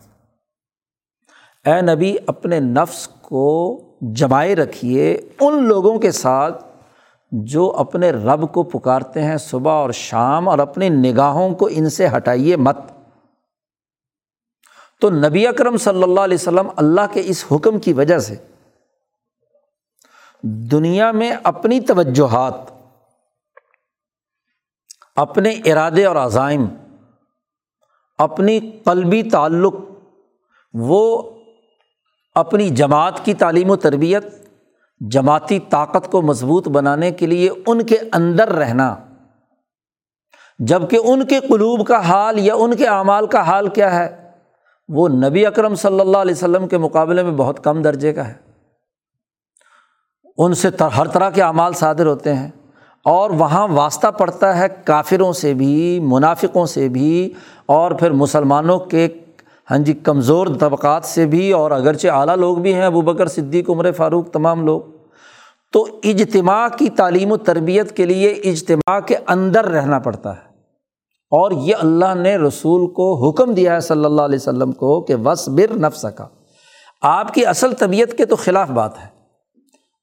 اے 1.66 1.82
نبی، 1.82 2.16
اپنے 2.28 2.60
نفس 2.60 3.08
کو 3.08 3.82
جمائے 4.02 4.56
رکھیے 4.56 5.22
ان 5.42 5.64
لوگوں 5.64 6.00
کے 6.00 6.12
ساتھ 6.12 6.65
جو 7.44 7.76
اپنے 7.78 8.12
رب 8.12 8.54
کو 8.54 8.64
پکارتے 8.64 9.24
ہیں 9.24 9.38
صبح 9.38 9.72
اور 9.72 9.90
شام 9.90 10.50
اور 10.50 10.60
اپنی 10.60 10.90
نگاہوں 10.90 11.56
کو 11.56 11.70
ان 11.72 11.90
سے 11.90 12.08
ہٹائیے 12.08 12.56
مت۔ 12.56 12.78
تو 15.02 15.10
نبی 15.10 15.48
اکرم 15.48 15.78
صلی 15.78 16.04
اللہ 16.04 16.20
علیہ 16.20 16.38
وسلم 16.42 16.70
اللہ 16.76 17.02
کے 17.14 17.22
اس 17.26 17.46
حکم 17.52 17.80
کی 17.80 17.94
وجہ 17.94 18.18
سے 18.18 18.36
دنیا 20.44 21.12
میں 21.12 21.32
اپنی 21.44 21.80
توجہات، 21.80 22.56
اپنے 25.16 25.50
ارادے 25.66 26.06
اور 26.06 26.16
عزائم، 26.16 26.66
اپنی 28.18 28.60
قلبی 28.86 29.24
تعلق، 29.24 29.76
وہ 30.74 31.32
اپنی 32.36 32.70
جماعت 32.70 33.26
کی 33.26 33.34
تعلیم 33.34 33.70
و 33.70 33.76
تربیت 33.76 34.45
جماعتی 35.00 35.60
طاقت 35.60 36.12
کو 36.12 36.22
مضبوط 36.22 36.68
بنانے 36.68 37.12
کے 37.12 37.28
لیے 37.28 37.50
ان 37.68 37.86
کے 37.86 37.98
اندر 38.14 38.48
رہنا۔ 38.48 38.96
جبکہ 40.60 40.98
ان 41.04 41.26
کے 41.26 41.40
قلوب 41.40 41.88
کا 41.88 42.00
حال 42.00 42.40
یا 42.40 42.56
ان 42.56 42.76
کے 42.76 42.88
اعمال 42.88 43.28
کا 43.28 43.42
حال 43.42 43.68
کیا 43.68 43.96
ہے، 43.96 44.32
وہ 44.90 45.10
نبی 45.10 45.46
اکرم 45.46 45.76
صلی 45.76 46.00
اللہ 46.00 46.18
علیہ 46.18 46.36
وسلم 46.36 46.68
کے 46.68 46.78
مقابلے 46.78 47.24
میں 47.24 47.32
بہت 47.32 47.64
کم 47.64 47.82
درجے 47.82 48.14
کا 48.14 48.28
ہے۔ 48.28 48.34
ان 50.38 50.54
سے 50.54 50.70
ہر 50.98 51.08
طرح 51.08 51.30
کے 51.30 51.42
اعمال 51.42 51.74
صادر 51.74 52.06
ہوتے 52.06 52.34
ہیں 52.34 52.52
اور 53.06 53.30
وہاں 53.30 53.68
واسطہ 53.68 54.08
پڑتا 54.08 54.58
ہے 54.58 54.68
کافروں 54.86 55.34
سے 55.34 55.54
بھی، 55.54 56.00
منافقوں 56.00 56.66
سے 56.66 56.90
بھی 56.90 57.34
اور 57.66 57.92
پھر 57.92 58.12
مسلمانوں 58.12 58.80
کے 58.80 59.08
ہاں 59.72 59.78
جی 59.78 59.94
کمزور 59.94 60.48
طبقات 60.60 61.06
سے 61.06 61.26
بھی 61.26 61.52
اور 61.52 61.72
اگرچہ 61.72 62.08
اعلیٰ 62.08 62.36
لوگ 62.36 62.58
بھی 62.58 62.74
ہیں 62.74 62.86
ابو 62.86 63.02
بکر 63.02 63.28
صدیق، 63.28 63.70
عمر 63.70 63.92
فاروق، 63.92 64.30
تمام 64.30 64.66
لوگ۔ 64.66 64.82
تو 65.74 65.88
اجتماع 66.04 66.68
کی 66.78 66.90
تعلیم 66.90 67.32
و 67.32 67.38
تربیت 67.38 67.92
کے 67.92 68.06
لیے 68.06 68.30
اجتماع 68.30 69.00
کے 69.00 69.16
اندر 69.28 69.66
رہنا 69.66 70.00
پڑتا 70.00 70.32
ہے۔ 70.32 70.56
اور 71.32 71.52
یہ 71.52 71.76
اللہ 71.76 72.16
نے 72.16 72.38
رسول 72.38 72.92
کو 72.92 73.30
حکم 73.30 73.54
دیا 73.54 73.74
ہے 73.76 73.80
صلی 73.80 74.06
اللہ 74.06 74.22
علیہ 74.22 74.40
وسلم 74.42 74.72
کو 74.72 75.02
کہ 75.02 75.16
وس 75.16 75.50
بر 75.50 75.78
نفس 75.78 76.06
کا 76.16 76.28
آپ 77.02 77.34
کی 77.34 77.46
اصل 77.46 77.74
طبیعت 77.74 78.18
کے 78.18 78.26
تو 78.26 78.36
خلاف 78.36 78.70
بات 78.70 79.00
ہے۔ 79.04 79.08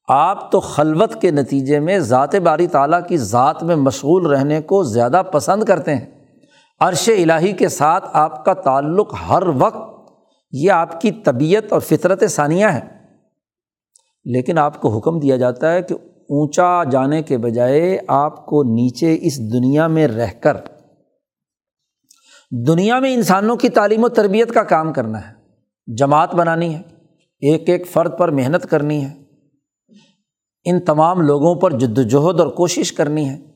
آپ 0.09 0.53
تو 0.53 0.61
خلوت 0.61 1.21
کے 1.21 1.31
نتیجے 1.31 1.81
میں 1.81 1.99
ذات 1.99 2.35
باری 2.35 2.67
تعالیٰ 2.67 3.01
کی 3.09 3.17
ذات 3.17 3.63
میں 3.63 3.77
مشغول 3.77 4.27
رہنے 4.27 4.61
کو 4.61 4.83
زیادہ 4.83 5.23
پسند 5.33 5.65
کرتے 5.65 5.95
ہیں۔ 5.95 6.22
عرش 6.83 7.09
الٰہی 7.09 7.53
کے 7.53 7.69
ساتھ 7.69 8.09
آپ 8.13 8.45
کا 8.45 8.55
تعلق 8.55 9.15
ہر 9.29 9.43
وقت 9.47 10.13
یہ 10.53 10.71
آپ 10.71 11.01
کی 11.01 11.11
طبیعت 11.11 11.73
اور 11.73 11.81
فطرت 11.81 12.23
ثانیہ 12.29 12.67
ہے۔ 12.67 12.81
لیکن 14.25 14.59
آپ 14.59 14.81
کو 14.81 14.97
حکم 14.97 15.21
دیا 15.21 15.37
جاتا 15.37 15.73
ہے 15.73 15.83
کہ 15.83 15.95
اونچا 16.29 16.85
جانے 16.85 17.23
کے 17.23 17.39
بجائے 17.39 17.99
آپ 18.09 18.47
کو 18.47 18.63
نیچے 18.63 19.19
اس 19.21 19.53
دنیا 19.53 19.87
میں 19.87 20.09
رہ 20.09 20.31
کر، 20.41 20.57
دنیا 22.67 22.99
میں 22.99 23.15
انسانوں 23.15 23.57
کی 23.57 23.69
تعلیم 23.69 24.05
و 24.05 24.09
تربیت 24.09 24.53
کا 24.53 24.63
کام 24.63 24.93
کرنا 24.93 25.29
ہے۔ 25.29 25.35
جماعت 25.97 26.35
بنانی 26.35 26.75
ہے، 26.75 26.83
ایک 27.41 27.69
ایک 27.69 27.87
فرد 27.87 28.19
پر 28.19 28.29
محنت 28.29 28.71
کرنی 28.71 29.05
ہے۔ 29.05 29.23
ان 30.65 30.81
تمام 30.81 31.21
لوگوں 31.21 31.55
پر 31.55 31.71
جد 31.71 31.99
وجہد 31.99 32.41
اور 32.41 32.49
کوشش 32.49 32.93
کرنی 32.93 33.29
ہے۔ 33.29 33.52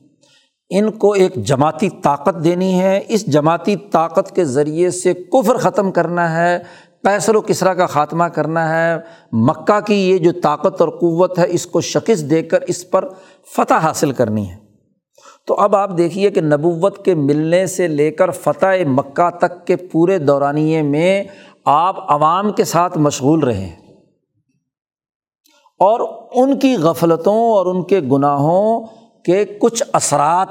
ان 0.69 0.91
کو 0.91 1.11
ایک 1.11 1.35
جماعتی 1.35 1.89
طاقت 1.89 2.43
دینی 2.43 2.79
ہے۔ 2.79 2.99
اس 3.07 3.25
جماعتی 3.25 3.75
طاقت 3.75 4.35
کے 4.35 4.45
ذریعے 4.45 4.89
سے 4.89 5.13
کفر 5.13 5.57
ختم 5.57 5.91
کرنا 5.91 6.35
ہے 6.35 6.59
پیسر 7.03 7.35
و 7.35 7.41
کسرا 7.41 7.73
کا 7.73 7.85
خاتمہ 7.85 8.23
کرنا 8.23 8.69
ہے۔ 8.69 8.99
مکہ 9.31 9.79
کی 9.79 10.09
یہ 10.09 10.17
جو 10.17 10.31
طاقت 10.43 10.81
اور 10.81 10.89
قوت 10.89 11.39
ہے، 11.39 11.45
اس 11.49 11.65
کو 11.65 11.81
شکست 11.81 12.29
دے 12.29 12.41
کر 12.41 12.61
اس 12.61 12.91
پر 12.91 13.09
فتح 13.55 13.73
حاصل 13.73 14.11
کرنی 14.11 14.49
ہے۔ 14.49 14.55
تو 15.47 15.53
اب 15.53 15.75
آپ 15.75 15.97
دیکھیے 15.97 16.29
کہ 16.29 16.41
نبوت 16.41 17.05
کے 17.05 17.15
ملنے 17.15 17.65
سے 17.65 17.87
لے 17.87 18.11
کر 18.11 18.31
فتح 18.31 18.87
مکہ 18.87 19.29
تک 19.37 19.67
کے 19.67 19.75
پورے 19.75 20.17
دورانیے 20.17 20.81
میں 20.81 21.23
آپ 21.65 22.11
عوام 22.11 22.51
کے 22.51 22.63
ساتھ 22.63 22.97
مشغول 22.97 23.39
رہے۔ 23.39 23.53
ہیں 23.53 23.75
اور 25.79 26.27
ان 26.35 26.59
کی 26.59 26.75
غفلتوں 26.75 27.35
اور 27.35 27.75
ان 27.75 27.83
کے 27.83 27.99
گناہوں 27.99 28.85
کے 29.27 29.45
کچھ 29.45 29.83
اثرات 29.93 30.47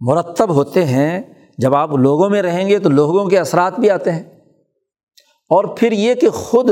مرتب 0.00 0.50
ہوتے 0.50 0.84
ہیں۔ 0.84 1.22
جب 1.58 1.74
آپ 1.74 1.90
لوگوں 1.92 2.30
میں 2.30 2.42
رہیں 2.42 2.68
گے 2.68 2.78
تو 2.78 2.88
لوگوں 2.88 3.26
کے 3.26 3.38
اثرات 3.38 3.80
بھی 3.80 3.90
آتے 3.90 4.12
ہیں۔ 4.12 4.22
اور 5.50 5.64
پھر 5.64 5.92
یہ 5.92 6.14
کہ 6.14 6.28
خود 6.28 6.70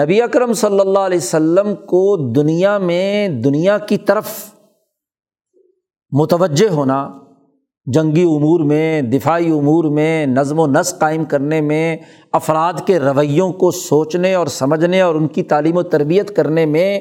نبی 0.00 0.22
اکرم 0.22 0.52
صلی 0.52 0.80
اللہ 0.80 0.98
علیہ 0.98 1.18
وسلم 1.18 1.74
کو 1.74 2.32
دنیا 2.32 2.78
میں 2.78 3.28
دنیا 3.28 3.78
کی 3.78 3.98
طرف 3.98 4.54
متوجہ 6.10 6.68
ہونا، 6.68 7.12
جنگی 7.86 8.22
امور 8.22 8.60
میں، 8.60 9.02
دفاعی 9.02 9.50
امور 9.50 9.84
میں، 9.84 10.26
نظم 10.26 10.58
و 10.58 10.66
نسق 10.66 10.98
قائم 10.98 11.24
کرنے 11.24 11.60
میں، 11.60 11.96
افراد 12.32 12.72
کے 12.86 13.00
رویوں 13.00 13.52
کو 13.52 13.70
سوچنے 13.70 14.34
اور 14.34 14.46
سمجھنے 14.46 15.00
اور 15.00 15.14
ان 15.14 15.28
کی 15.28 15.42
تعلیم 15.42 15.76
و 15.76 15.82
تربیت 15.82 16.36
کرنے 16.36 16.66
میں 16.66 17.00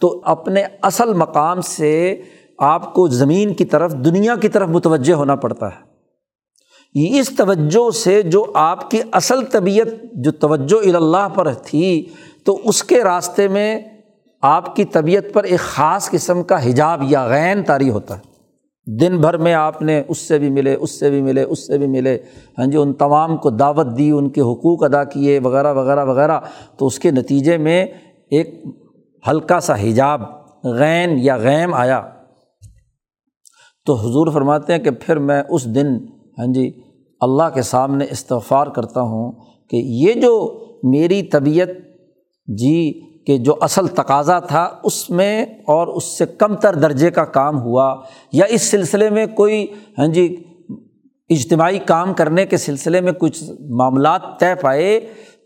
تو 0.00 0.20
اپنے 0.24 0.62
اصل 0.82 1.14
مقام 1.14 1.60
سے 1.60 2.22
آپ 2.58 2.94
کو 2.94 3.08
زمین 3.08 3.54
کی 3.54 3.64
طرف، 3.64 3.92
دنیا 3.92 4.34
کی 4.36 4.48
طرف 4.48 4.68
متوجہ 4.68 5.14
ہونا 5.14 5.36
پڑتا 5.36 5.66
ہے۔ 5.66 5.86
اس 7.18 7.30
توجہ 7.36 7.90
سے 7.90 8.22
جو 8.22 8.44
آپ 8.54 8.90
کی 8.90 9.00
اصل 9.12 9.44
طبیعت، 9.44 9.86
جو 10.14 10.32
توجہ 10.32 10.96
اللہ 10.96 11.28
پر 11.34 11.52
تھی، 11.52 12.04
تو 12.44 12.60
اس 12.64 12.82
کے 12.82 13.02
راستے 13.04 13.48
میں 13.48 13.80
آپ 14.42 14.76
کی 14.76 14.84
طبیعت 14.84 15.24
پر 15.32 15.44
ایک 15.44 15.60
خاص 15.60 16.10
قسم 16.10 16.42
کا 16.42 16.68
حجاب 16.68 17.02
یا 17.02 17.26
غین 17.26 17.62
طاری 17.62 17.90
ہوتا 17.90 18.18
ہے۔ 18.18 18.36
دن 18.98 19.18
بھر 19.20 19.36
میں 19.36 19.54
آپ 19.54 19.82
نے 19.82 20.02
اس 20.08 20.18
سے 20.18 20.38
بھی 20.38 20.50
ملے، 20.50 20.74
اس 20.74 20.98
سے 20.98 21.10
بھی 21.10 21.22
ملے، 21.22 21.42
اس 21.42 21.66
سے 21.66 21.78
بھی 21.78 21.86
ملے 21.86 22.18
ہاں 22.58 22.66
جی 22.66 22.78
ان 22.78 22.92
تمام 22.92 23.36
کو 23.36 23.50
دعوت 23.50 23.86
دی، 23.98 24.10
ان 24.10 24.28
کے 24.28 24.40
حقوق 24.40 24.84
ادا 24.84 25.04
کیے، 25.04 25.38
وغیرہ 25.38 25.74
وغیرہ 25.74 26.04
وغیرہ، 26.04 26.40
تو 26.78 26.86
اس 26.86 26.98
کے 26.98 27.10
نتیجے 27.10 27.56
میں 27.56 27.86
ایک 28.30 28.64
ہلکا 29.28 29.60
سا 29.60 29.74
حجاب، 29.74 30.22
غین 30.64 31.18
یا 31.18 31.36
غیم 31.36 31.74
آیا۔ 31.74 32.00
تو 33.86 33.94
حضور 33.94 34.32
فرماتے 34.32 34.72
ہیں 34.72 34.80
کہ 34.80 34.90
پھر 34.90 35.18
میں 35.18 35.42
اس 35.48 35.64
دن 35.74 35.86
ہاں 36.38 36.46
جی 36.46 36.82
اللہ 37.20 37.48
کے 37.54 37.62
سامنے 37.62 38.06
استغفار 38.10 38.66
کرتا 38.66 39.00
ہوں 39.00 39.32
کہ 39.70 39.76
یہ 39.76 40.12
جو 40.12 40.32
میری 40.82 41.22
طبیعت 41.22 41.68
جی 42.48 43.00
کہ 43.26 43.36
جو 43.38 43.54
اصل 43.60 43.86
تقاضا 43.86 44.38
تھا، 44.38 44.68
اس 44.84 45.10
میں 45.10 45.42
اور 45.42 45.86
اس 45.86 46.18
سے 46.18 46.26
کم 46.26 46.54
تر 46.54 46.74
درجے 46.74 47.10
کا 47.10 47.24
کام 47.24 47.60
ہوا 47.60 47.94
یا 48.32 48.44
اس 48.44 48.62
سلسلے 48.62 49.10
میں 49.10 49.26
کوئی 49.26 49.66
ہاں 49.98 50.06
جی 50.06 50.36
اجتماعی 51.30 51.78
کام 51.78 52.14
کرنے 52.14 52.46
کے 52.46 52.56
سلسلے 52.56 53.00
میں 53.00 53.12
کچھ 53.12 53.42
معاملات 53.70 54.22
طے 54.40 54.54
پائے، 54.54 55.00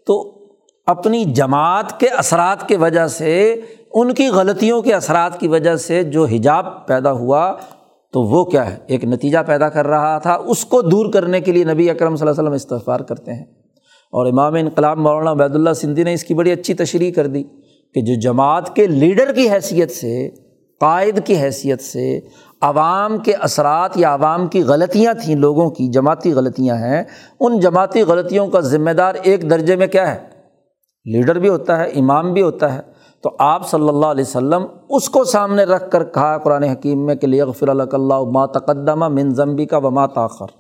تو 0.06 0.39
اپنی 0.86 1.24
جماعت 1.24 2.00
کے 2.00 2.06
اثرات 2.06 2.68
کے 2.68 2.76
وجہ 2.76 3.06
سے، 3.06 3.60
ان 3.94 4.14
کی 4.14 4.28
غلطیوں 4.28 4.82
کے 4.82 4.94
اثرات 4.94 5.40
کی 5.40 5.48
وجہ 5.48 5.76
سے 5.76 6.02
جو 6.02 6.24
حجاب 6.24 6.86
پیدا 6.86 7.12
ہوا، 7.12 7.56
تو 8.12 8.22
وہ 8.22 8.44
کیا 8.44 8.70
ہے؟ 8.70 8.76
ایک 8.86 9.04
نتیجہ 9.04 9.38
پیدا 9.46 9.68
کر 9.68 9.86
رہا 9.86 10.18
تھا۔ 10.18 10.34
اس 10.34 10.64
کو 10.64 10.82
دور 10.82 11.12
کرنے 11.12 11.40
کے 11.40 11.52
لیے 11.52 11.64
نبی 11.64 11.90
اکرم 11.90 12.16
صلی 12.16 12.28
اللہ 12.28 12.30
علیہ 12.30 12.42
وسلم 12.42 12.52
استغفار 12.52 13.00
کرتے 13.00 13.32
ہیں۔ 13.32 13.44
اور 14.12 14.26
امام 14.26 14.54
انقلاب 14.54 14.98
مولانا 14.98 15.32
عبید 15.32 15.54
اللہ 15.54 15.72
سندھی 15.72 16.02
نے 16.02 16.12
اس 16.12 16.24
کی 16.24 16.34
بڑی 16.34 16.52
اچھی 16.52 16.74
تشریح 16.74 17.12
کر 17.12 17.26
دی 17.26 17.42
کہ 17.94 18.00
جو 18.00 18.20
جماعت 18.20 18.76
کے 18.76 18.86
لیڈر 18.86 19.32
کی 19.32 19.50
حیثیت 19.50 19.90
سے، 19.90 20.28
قائد 20.80 21.20
کی 21.24 21.36
حیثیت 21.36 21.80
سے 21.80 22.20
عوام 22.60 23.18
کے 23.18 23.32
اثرات 23.32 23.90
یا 23.96 24.14
عوام 24.14 24.46
کی 24.46 24.62
غلطیاں 24.62 25.14
تھیں، 25.14 25.36
لوگوں 25.36 25.70
کی 25.70 25.88
جماعتی 25.88 26.32
غلطیاں 26.32 26.76
ہیں، 26.76 27.04
ان 27.40 27.60
جماعتی 27.60 28.02
غلطیوں 28.02 28.46
کا 28.46 28.60
ذمہ 28.60 28.90
دار 28.90 29.14
ایک 29.22 29.50
درجے 29.50 29.76
میں 29.76 29.86
کیا 29.86 30.14
ہے؟ 30.14 30.29
لیڈر 31.04 31.38
بھی 31.38 31.48
ہوتا 31.48 31.78
ہے، 31.78 31.84
امام 31.84 32.32
بھی 32.32 32.42
ہوتا 32.42 32.74
ہے، 32.74 32.80
تو 33.22 33.36
آپ 33.38 33.68
صلی 33.68 33.88
اللہ 33.88 34.06
علیہ 34.06 34.24
وسلم 34.24 34.64
اس 34.88 35.08
کو 35.08 35.24
سامنے 35.24 35.64
رکھ 35.64 35.90
کر 35.90 36.04
کہا 36.04 36.38
قرآن 36.38 36.62
حکیم 36.62 37.06
میں 37.06 37.14
کہ 37.14 37.26
لیغفر 37.26 37.68
اللہ 37.68 37.82
اللہ 37.92 38.22
ما 38.32 38.46
تقدمہ 38.46 39.08
من 39.08 39.34
ضمبی 39.34 39.66
کا 39.66 39.76
وما 39.76 40.06
تاخر۔ 40.06 40.58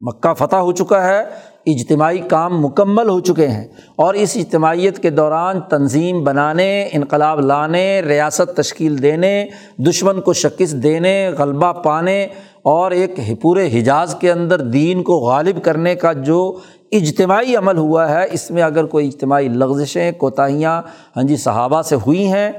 مکہ 0.00 0.34
فتح 0.34 0.56
ہو 0.56 0.72
چکا 0.72 1.06
ہے، 1.06 1.20
اجتماعی 1.66 2.18
کام 2.18 2.60
مکمل 2.62 3.08
ہو 3.08 3.20
چکے 3.20 3.46
ہیں 3.48 3.68
اور 3.96 4.14
اس 4.14 4.36
اجتماعیت 4.36 4.98
کے 4.98 5.10
دوران 5.10 5.60
تنظیم 5.60 6.24
بنانے، 6.24 6.88
انقلاب 6.92 7.40
لانے، 7.40 8.02
ریاست 8.02 8.56
تشکیل 8.56 9.02
دینے، 9.02 9.46
دشمن 9.88 10.20
کو 10.20 10.32
شکست 10.32 10.82
دینے، 10.82 11.30
غلبہ 11.38 11.72
پانے 11.72 12.26
اور 12.68 12.90
ایک 12.90 13.20
پورے 13.40 13.66
حجاز 13.72 14.14
کے 14.14 14.30
اندر 14.32 14.60
دین 14.60 15.02
کو 15.02 15.12
غالب 15.12 15.62
کرنے 15.62 15.94
کا 15.94 16.12
جو 16.12 16.58
اجتماعی 16.92 17.56
عمل 17.56 17.78
ہوا 17.78 18.08
ہے، 18.10 18.26
اس 18.30 18.50
میں 18.50 18.62
اگر 18.62 18.86
کوئی 18.86 19.08
اجتماعی 19.08 19.48
لغزشیں، 19.48 20.12
کوتاہیاں 20.12 20.82
ہاں 21.16 21.22
جی 21.22 21.36
صحابہ 21.36 21.82
سے 21.82 21.96
ہوئی 22.06 22.26
ہیں 22.26 22.50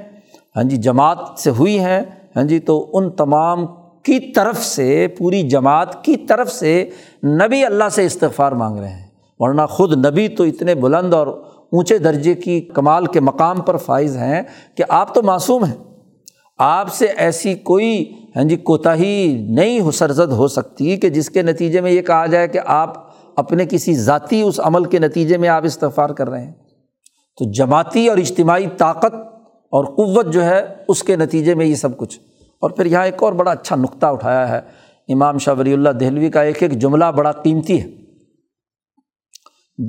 ہاں 0.55 0.64
جی 0.64 0.78
جماعت 0.78 1.39
سے 1.39 1.49
ہوئی 1.49 1.80
ہیں 1.80 2.01
ہاں 2.36 2.43
جی 2.43 2.60
تو 2.60 2.89
ان 2.93 3.10
تمام 3.10 3.66
کی 4.03 4.20
طرف 4.32 4.64
سے، 4.66 5.07
پوری 5.18 5.41
جماعت 5.41 6.03
کی 6.03 6.16
طرف 6.18 6.51
سے 6.51 6.89
نبی 7.24 7.64
اللہ 7.66 7.89
سے 7.91 8.05
استغفار 8.05 8.51
مانگ 8.51 8.78
رہے 8.78 8.89
ہیں۔ 8.89 9.07
ورنہ 9.39 9.66
خود 9.70 10.05
نبی 10.05 10.28
تو 10.28 10.43
اتنے 10.43 10.76
بلند 10.76 11.14
اور 11.14 11.28
اونچے 11.72 11.97
درجے 11.97 12.36
کی 12.36 12.60
کمال 12.62 13.05
کے 13.05 13.20
مقام 13.20 13.62
پر 13.62 13.78
فائز 13.78 14.18
ہیں 14.18 14.41
کہ 14.76 14.84
آپ 14.89 15.14
تو 15.14 15.24
معصوم 15.24 15.64
ہیں۔ 15.64 15.76
آپ 16.60 16.93
سے 16.93 17.05
ایسی 17.05 17.55
کوئی 17.55 18.14
ہاں 18.36 18.43
جی 18.43 18.55
کوتاہی 18.55 19.45
نہیں 19.49 19.91
سرزد 19.91 20.32
ہو 20.32 20.47
سکتی 20.47 20.97
کہ 20.97 21.10
جس 21.10 21.30
کے 21.30 21.41
نتیجے 21.41 21.82
میں 21.82 21.91
یہ 21.91 22.01
کہا 22.01 22.26
جائے 22.26 22.47
کہ 22.47 22.60
آپ 22.66 23.10
اپنے 23.36 23.66
کسی 23.66 23.95
ذاتی 23.95 24.41
اس 24.41 24.60
عمل 24.64 24.86
کے 24.86 24.99
نتیجے 24.99 25.38
میں 25.38 25.49
آپ 25.49 25.66
استغفار 25.66 26.10
کر 26.10 26.30
رہے 26.30 26.45
ہیں۔ 26.45 26.53
تو 27.38 27.51
جماعتی 27.51 28.07
اور 28.07 28.18
اجتماعی 28.18 28.66
طاقت 28.78 29.14
اور 29.45 29.86
قوت 29.86 30.34
جو 30.34 30.43
ہے، 30.43 30.66
اس 30.88 31.03
کے 31.03 31.16
نتیجے 31.16 31.55
میں 31.55 31.66
یہ 31.66 31.76
سب 31.76 31.97
کچھ۔ 31.97 32.20
اور 32.62 32.70
پھر 32.70 32.86
یہاں 32.86 33.05
ایک 33.05 33.24
اور 33.24 33.34
بڑا 33.34 33.51
اچھا 33.51 33.76
نقطہ 33.76 34.05
اٹھایا 34.05 34.49
ہے۔ 34.49 34.62
امام 35.14 35.38
شاہ 35.38 35.55
ولی 35.60 35.74
اللہ 35.74 35.89
دہلوی 35.89 36.30
کا 36.30 36.41
ایک 36.41 36.64
ایک 36.64 36.72
جملہ 36.72 37.05
بڑا 37.05 37.32
قیمتی 37.32 37.82
ہے۔ 37.82 37.88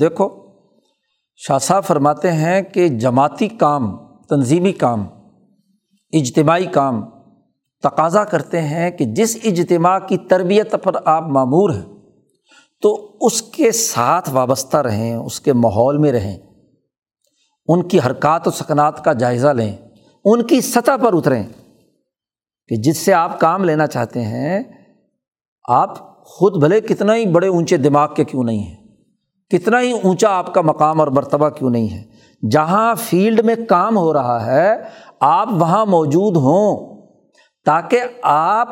دیکھو، 0.01 0.29
شاہ 1.37 1.59
صاحب 1.59 1.85
فرماتے 1.85 2.33
ہیں 2.33 2.63
کہ 2.63 2.89
جماعتی 2.89 3.49
کام، 3.49 3.97
تنظیمی 4.29 4.73
کام 4.73 5.07
اجتماعی 6.13 6.67
کام 6.67 7.03
تقاضا 7.83 8.25
کرتے 8.25 8.61
ہیں 8.63 8.91
کہ 8.91 9.05
جس 9.05 9.37
اجتماع 9.45 9.99
کی 9.99 10.17
تربیت 10.19 10.75
پر 10.83 10.93
آپ 11.05 11.29
معمور 11.29 11.71
ہیں، 11.71 11.85
تو 12.83 13.17
اس 13.21 13.43
کے 13.43 13.73
ساتھ 13.73 14.31
وابستہ 14.31 14.77
رہیں، 14.77 15.15
اس 15.15 15.41
کے 15.41 15.53
ماحول 15.53 15.99
میں 15.99 16.13
رہیں، 16.13 16.37
ان 17.69 17.89
کی 17.89 17.99
حرکات 18.07 18.49
و 18.49 18.51
سکنات 18.51 19.05
کا 19.05 19.13
جائزہ 19.13 19.49
لیں، 19.49 19.77
ان 20.25 20.43
کی 20.43 20.61
سطح 20.61 20.97
پر 21.01 21.15
اتریں 21.15 21.43
کہ 22.71 22.77
جس 22.77 22.99
سے 22.99 23.13
آپ 23.13 23.41
کام 23.41 23.65
لینا 23.65 23.87
چاہتے 23.87 24.23
ہیں، 24.23 24.63
آپ 25.65 25.99
خود 26.25 26.61
بھلے 26.61 26.81
کتنا 26.81 27.15
ہی 27.15 27.27
بڑے 27.27 27.49
اونچے 27.49 27.77
دماغ 27.77 28.15
کے 28.15 28.25
کیوں 28.25 28.45
نہیں 28.45 28.59
ہیں؟ 28.59 28.77
کتنا 29.51 29.81
ہی 29.81 29.93
اونچا 29.93 30.29
آپ 30.31 30.55
کا 30.55 30.61
مقام 30.61 31.01
اور 31.01 31.09
مرتبہ 31.09 31.49
کیوں 31.49 31.71
نہیں 31.71 31.89
ہے؟ 31.89 32.03
جہاں 32.51 32.95
فیلڈ 32.95 33.41
میں 33.41 33.55
کام 33.69 33.97
ہو 33.97 34.13
رہا 34.13 34.47
ہے 34.47 34.75
آپ 35.21 35.49
وہاں 35.53 35.87
موجود 35.87 36.37
ہوں 36.37 37.01
تاکہ 37.65 38.01
آپ 38.23 38.69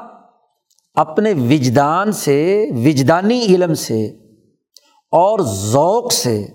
اپنے 0.95 1.33
وجدان 1.33 2.13
سے، 2.13 2.67
وجدانی 2.85 3.45
علم 3.45 3.75
سے 3.75 4.07
اور 5.11 5.39
ذوق 5.41 6.13
سے 6.13 6.47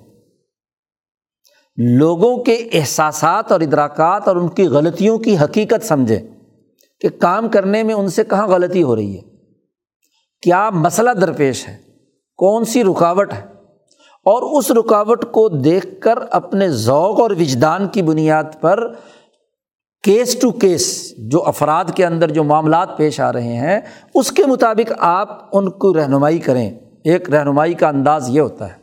لوگوں 1.78 2.44
کے 2.44 2.70
احساسات 2.74 3.52
اور 3.52 3.62
ادراکات 3.62 4.28
اور 4.28 4.36
ان 4.36 4.48
کی 4.48 4.68
غلطیوں 4.68 5.18
کی 5.18 5.38
حقیقت 5.38 5.86
سمجھیں 5.86 6.22
کہ 7.00 7.10
کام 7.20 7.50
کرنے 7.50 7.84
میں 7.84 7.96
ان 7.96 8.08
سے 8.08 8.24
کہاں 8.24 8.48
غلطی 8.48 8.84
ہو 8.84 8.96
رہی 8.96 9.16
ہے۔ 9.16 9.22
کیا 10.42 10.70
مسئلہ 10.70 11.10
درپیش 11.10 11.68
ہے؟ 11.68 11.78
کون 12.38 12.66
سی 12.66 12.84
رکاوٹ 12.84 13.34
ہے؟ 13.34 13.46
اور 14.26 14.58
اس 14.58 14.72
رکاوٹ 14.72 15.32
کو 15.32 15.50
دیکھ 15.50 16.02
کر 16.02 16.20
اپنے 16.32 16.70
ذوق 16.70 17.20
اور 17.20 17.32
وجدان 17.32 17.88
کی 17.88 18.02
بنیاد 18.02 18.44
پر 18.62 18.94
کیس 20.04 20.40
ٹو 20.40 20.52
کیس 20.52 21.14
جو 21.18 21.44
افراد 21.44 21.86
کے 21.96 22.06
اندر 22.06 22.32
جو 22.32 22.44
معاملات 22.44 22.98
پیش 22.98 23.20
آ 23.20 23.34
رہے 23.34 23.56
ہیں، 23.56 23.80
اس 24.16 24.32
کے 24.32 24.46
مطابق 24.46 24.92
آپ 25.00 25.58
ان 25.58 25.70
کو 25.70 25.94
رہنمائی 25.94 26.40
کریں۔ 26.40 26.72
ایک 27.04 27.30
رہنمائی 27.30 27.74
کا 27.74 27.88
انداز 27.88 28.30
یہ 28.30 28.42
ہوتا 28.42 28.68
ہے۔ 28.68 28.74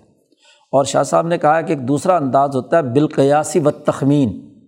اور 0.73 0.85
شاہ 0.85 1.03
صاحب 1.03 1.27
نے 1.27 1.39
کہا 1.39 1.61
کہ 1.61 1.73
ایک 1.73 1.89
دوسرا 1.89 2.17
انداز 2.17 2.57
ہوتا 2.57 2.77
ہے 2.77 2.83
بالقیاسی 2.83 3.61
و 3.65 3.71
تخمین 3.71 4.59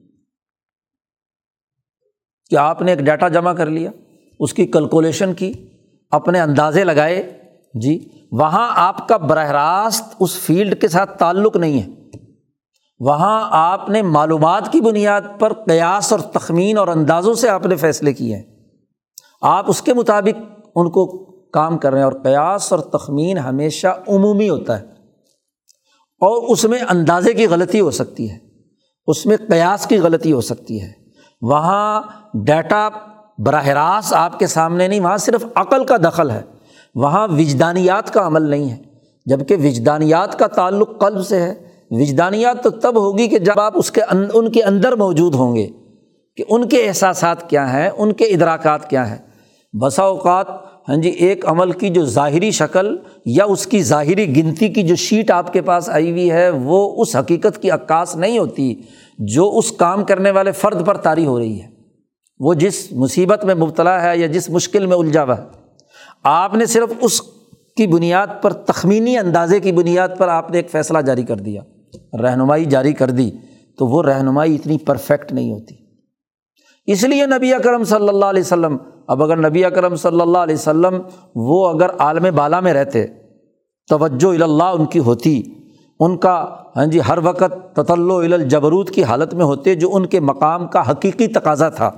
کہ 2.50 2.57
آپ 2.57 2.82
نے 2.82 2.92
ایک 2.92 3.00
ڈیٹا 3.00 3.28
جمع 3.28 3.53
کر 3.53 3.66
لیا، 3.66 3.90
اس 4.40 4.55
کی 4.55 4.66
کیلکولیشن 4.66 5.34
کی، 5.34 5.53
اپنے 6.11 6.40
اندازے 6.40 6.84
لگائے۔ 6.84 7.38
جی 7.74 8.09
وہاں 8.32 8.68
آپ 8.76 9.09
کا 9.09 9.16
براہ 9.16 9.50
راست 9.50 10.14
اس 10.20 10.40
فیلڈ 10.40 10.80
کے 10.80 10.88
ساتھ 10.88 11.18
تعلق 11.18 11.57
نہیں 11.57 11.82
ہے۔ 11.82 12.01
وہاں 13.05 13.48
آپ 13.50 13.88
نے 13.88 14.03
معلومات 14.03 14.72
کی 14.72 14.80
بنیاد 14.80 15.20
پر 15.38 15.53
قیاس 15.53 16.12
اور 16.12 16.20
تخمین 16.20 16.78
اور 16.78 16.88
اندازوں 16.88 17.34
سے 17.34 17.48
آپ 17.48 17.66
نے 17.66 17.76
فیصلے 17.76 18.12
کیے 18.12 18.36
ہیں۔ 18.36 18.42
آپ 19.42 19.64
اس 19.68 19.82
کے 19.82 19.94
مطابق 19.94 20.61
ان 20.74 20.90
کو 20.90 21.07
کام 21.50 21.78
کر 21.78 21.90
رہے 21.90 21.98
ہیں 21.98 22.05
اور 22.05 22.12
قیاس 22.12 22.72
اور 22.72 22.80
تخمین 22.80 23.38
ہمیشہ 23.38 23.86
عمومی 24.09 24.48
ہوتا 24.48 24.78
ہے۔ 24.78 24.84
اور 26.20 26.53
اس 26.53 26.64
میں 26.64 26.78
اندازے 26.88 27.34
کی 27.34 27.46
غلطی 27.46 27.80
ہو 27.80 27.90
سکتی 27.90 28.30
ہے۔ 28.30 28.38
اس 29.07 29.26
میں 29.26 29.36
قیاس 29.36 29.86
کی 29.86 29.98
غلطی 29.98 30.32
ہو 30.32 30.40
سکتی 30.40 30.82
ہے۔ 30.82 30.92
وہاں 31.42 32.03
ڈیٹا 32.34 32.88
براہ 33.38 33.66
راست 33.66 34.14
آپ 34.14 34.38
کے 34.38 34.46
سامنے 34.46 34.88
نہیں، 34.88 35.00
وہاں 35.00 35.16
صرف 35.16 35.44
عقل 35.55 35.84
کا 35.84 35.96
دخل 35.96 36.30
ہے۔ 36.30 36.42
وہاں 36.94 37.28
وجدانیات 37.28 38.14
کا 38.14 38.26
عمل 38.26 38.42
نہیں 38.42 38.70
ہے 38.70 38.82
جبکہ 39.26 39.57
وجدانیات 39.57 40.38
کا 40.38 40.46
تعلق 40.46 41.00
قلب 41.00 41.26
سے 41.26 41.42
ہے۔ 41.42 41.72
وجدانیات 41.93 42.62
تو 42.64 42.70
تب 42.70 42.97
ہوگی 42.97 43.26
کہ 43.28 43.38
جب 43.38 43.61
آپ 43.61 43.72
اس 43.76 43.90
کے 43.90 44.01
ان 44.34 44.51
کے 44.51 44.62
اندر 44.62 44.97
موجود 44.97 45.34
ہوں 45.34 45.57
گے 45.57 45.66
کہ 46.36 46.45
ان 46.49 46.68
کے 46.68 46.86
احساسات 46.88 47.49
کیا 47.51 47.72
ہیں، 47.72 47.88
ان 47.88 48.12
کے 48.12 48.24
ادراکات 48.24 48.90
کیا 48.90 49.11
ہیں۔ 49.11 49.18
بسا 49.74 50.03
اوقات 50.03 50.47
ہاں 50.88 50.97
جی 50.97 51.09
ایک 51.09 51.45
عمل 51.49 51.72
کی 51.72 51.88
جو 51.88 52.05
ظاہری 52.05 52.51
شکل 52.51 52.97
یا 53.26 53.45
اس 53.45 53.66
کی 53.66 53.82
ظاہری 53.82 54.36
گنتی 54.36 54.68
کی 54.68 54.82
جو 54.82 54.95
شیٹ 54.97 55.30
آپ 55.30 55.53
کے 55.53 55.62
پاس 55.62 55.88
آئی 55.88 56.11
ہوئی 56.11 56.30
ہے، 56.30 56.49
وہ 56.51 57.03
اس 57.03 57.16
حقیقت 57.16 57.61
کی 57.62 57.70
عکاس 57.70 58.16
نہیں 58.16 58.38
ہوتی 58.38 58.74
جو 59.18 59.51
اس 59.59 59.70
کام 59.72 60.05
کرنے 60.05 60.30
والے 60.30 60.53
فرد 60.53 60.86
پر 60.86 60.97
طاری 60.97 61.26
ہو 61.26 61.38
رہی 61.38 61.61
ہے۔ 61.61 61.68
وہ 62.40 62.55
جس 62.55 62.93
مصیبت 62.93 63.45
میں 63.45 63.55
مبتلا 63.55 64.03
ہے 64.03 64.16
یا 64.18 64.26
جس 64.26 64.51
مشکل 64.51 64.86
میں 64.86 64.97
الجھا 64.97 65.22
ہوا 65.24 65.36
ہے، 65.38 65.43
آپ 66.24 66.55
نے 66.55 66.66
صرف 66.66 66.93
اس 67.01 67.20
کی 67.76 67.86
بنیاد 67.86 68.26
پر 68.43 68.53
تخمینی 68.53 69.16
اندازے 69.18 69.61
کی 69.61 69.72
بنیاد 69.72 70.09
پر 70.18 70.28
آپ 70.28 70.51
نے 70.51 70.59
ایک 70.59 70.70
فیصلہ 70.70 70.99
جاری 70.99 71.22
کر 71.22 71.36
دیا۔ 71.36 71.62
رہنمائی 72.22 72.64
جاری 72.64 72.93
کر 72.93 73.11
دی 73.11 73.30
تو 73.78 73.86
وہ 73.86 74.03
رہنمائی 74.03 74.55
اتنی 74.55 74.78
پرفیکٹ 74.78 75.32
نہیں 75.32 75.53
ہوتی۔ 75.53 75.74
اس 76.86 77.05
لیے 77.05 77.26
نبی 77.26 77.55
اکرم 77.55 77.84
صلی 77.84 78.09
اللہ 78.09 78.24
علیہ 78.24 78.43
وسلم، 78.43 78.76
اب 79.07 79.22
اگر 79.22 79.51
نبی 79.51 79.64
اکرم 79.64 79.97
صلی 79.97 80.20
اللہ 80.20 80.38
علیہ 80.38 80.55
وسلم 80.55 81.03
وہ 81.34 81.68
اگر 81.68 81.90
عالم 81.99 82.34
بالا 82.34 82.61
میں 82.61 82.72
رہتے، 82.72 83.07
توجہ 83.88 84.43
اللہ 84.43 84.62
ان 84.62 84.86
کی 84.86 84.99
ہوتی۔ 84.99 85.43
ان 86.01 86.16
کا 86.16 86.57
ہاں 86.76 86.86
جی 86.86 87.01
ہر 87.09 87.18
وقت 87.22 87.76
تطل 87.76 88.32
الجبروت 88.32 88.90
کی 88.90 89.05
حالت 89.05 89.34
میں 89.34 89.45
ہوتے 89.45 89.74
جو 89.74 89.90
ان 89.93 90.07
کے 90.07 90.20
مقام 90.20 90.66
کا 90.66 90.90
حقیقی 90.90 91.26
تقاضا 91.26 91.68
تھا۔ 91.68 91.90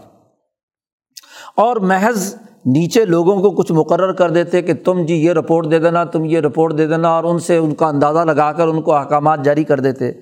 اور 1.57 1.77
محض 1.77 2.35
نیچے 2.67 3.05
لوگوں 3.05 3.43
کو 3.43 3.51
کچھ 3.51 3.73
مقرر 3.73 4.13
کر 4.13 4.31
دیتے 4.31 4.63
کہ 4.63 4.75
تم 4.75 5.07
جی 5.07 5.15
یہ 5.15 5.33
رپورٹ 5.33 5.71
دے 5.71 5.79
دینا، 5.79 6.05
تم 6.05 6.25
یہ 6.25 6.41
رپورٹ 6.41 6.79
دے 6.79 6.87
دینا، 6.87 7.09
اور 7.09 7.25
ان 7.25 7.39
سے 7.39 7.57
ان 7.57 7.75
کا 7.75 7.87
اندازہ 7.87 8.19
لگا 8.19 8.53
کر 8.53 8.69
ان 8.69 8.83
کو 8.83 8.95
احکامات 8.95 9.45
جاری 9.45 9.65
کر 9.65 9.81
دیتے۔ 9.81 10.13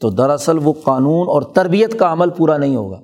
تو 0.00 0.10
دراصل 0.10 0.58
وہ 0.62 0.72
قانون 0.84 1.28
اور 1.28 1.42
تربیت 1.42 1.98
کا 1.98 2.12
عمل 2.12 2.30
پورا 2.30 2.56
نہیں 2.56 2.76
ہوگا۔ 2.76 3.00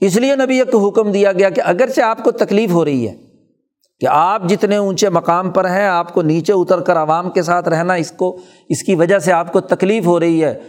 اس 0.00 0.16
لیے 0.16 0.36
نبی 0.36 0.60
کو 0.72 0.88
حکم 0.88 1.12
دیا 1.12 1.32
گیا 1.32 1.50
کہ 1.50 1.62
اگرچہ 1.64 2.00
آپ 2.00 2.24
کو 2.24 2.30
تکلیف 2.30 2.70
ہو 2.70 2.84
رہی 2.84 3.08
ہے 3.08 3.14
کہ 4.00 4.06
آپ 4.10 4.42
جتنے 4.48 4.76
اونچے 4.76 5.08
مقام 5.08 5.50
پر 5.50 5.70
ہیں، 5.70 5.86
آپ 5.86 6.14
کو 6.14 6.22
نیچے 6.22 6.52
اتر 6.52 6.80
کر 6.80 6.96
عوام 6.96 7.30
کے 7.30 7.42
ساتھ 7.42 7.68
رہنا 7.68 7.94
اس 7.94 8.10
کو، 8.10 8.38
اس 8.68 8.82
کی 8.82 8.94
وجہ 8.94 9.18
سے 9.18 9.32
آپ 9.32 9.52
کو 9.52 9.60
تکلیف 9.60 10.06
ہو 10.06 10.20
رہی 10.20 10.44
ہے۔ 10.44 10.60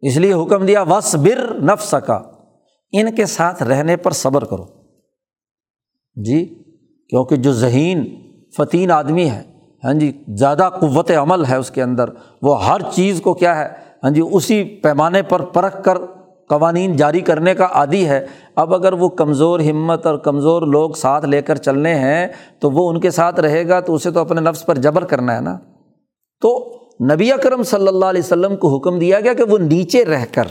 اس 0.00 0.16
لیے 0.16 0.32
حکم 0.32 0.66
دیا 0.66 0.82
وس 0.82 1.14
بر 1.14 1.54
نف 1.54 1.84
سکا 1.84 2.20
ان 2.92 3.14
کے 3.14 3.26
ساتھ 3.26 3.62
رہنے 3.62 3.96
پر 3.96 4.10
صبر 4.10 4.44
کرو۔ 4.44 4.77
جی 6.24 6.44
کیونکہ 7.10 7.36
جو 7.36 7.52
ذہین 7.52 8.04
فتین 8.56 8.90
آدمی 8.90 9.28
ہے 9.30 9.42
ہاں 9.84 9.94
جی 9.94 10.12
زیادہ 10.28 10.68
قوت 10.80 11.10
عمل 11.10 11.44
ہے 11.44 11.56
اس 11.56 11.70
کے 11.70 11.82
اندر، 11.82 12.10
وہ 12.42 12.66
ہر 12.66 12.80
چیز 12.92 13.20
کو 13.20 13.34
کیا 13.34 13.56
ہے 13.58 13.68
ہاں 14.02 14.10
جی 14.10 14.22
اسی 14.32 14.64
پیمانے 14.64 15.22
پر 15.22 15.40
پرکھ 15.40 15.82
کر 15.84 15.98
قوانین 16.48 16.96
جاری 16.96 17.20
کرنے 17.20 17.54
کا 17.54 17.66
عادی 17.70 18.08
ہے۔ 18.08 18.26
اب 18.56 18.74
اگر 18.74 18.92
وہ 18.92 19.08
کمزور 19.08 19.60
ہمت 19.60 20.06
اور 20.06 20.18
کمزور 20.18 20.62
لوگ 20.62 20.90
ساتھ 20.90 21.24
لے 21.24 21.42
کر 21.42 21.56
چلنے 21.56 21.94
ہیں، 21.94 22.26
تو 22.60 22.70
وہ 22.70 22.90
ان 22.90 23.00
کے 23.00 23.10
ساتھ 23.10 23.40
رہے 23.40 23.68
گا، 23.68 23.80
تو 23.80 23.94
اسے 23.94 24.10
تو 24.10 24.20
اپنے 24.20 24.40
نفس 24.40 24.66
پر 24.66 24.78
جبر 24.78 25.04
کرنا 25.04 25.36
ہے 25.36 25.40
نا۔ 25.40 25.58
تو 26.40 26.78
نبی 27.14 27.32
اکرم 27.32 27.62
صلی 27.62 27.88
اللہ 27.88 28.04
علیہ 28.04 28.22
وسلم 28.24 28.56
کو 28.56 28.76
حکم 28.76 28.98
دیا 28.98 29.20
گیا 29.20 29.32
کہ 29.32 29.42
وہ 29.42 29.58
نیچے 29.58 30.04
رہ 30.04 30.24
کر 30.32 30.44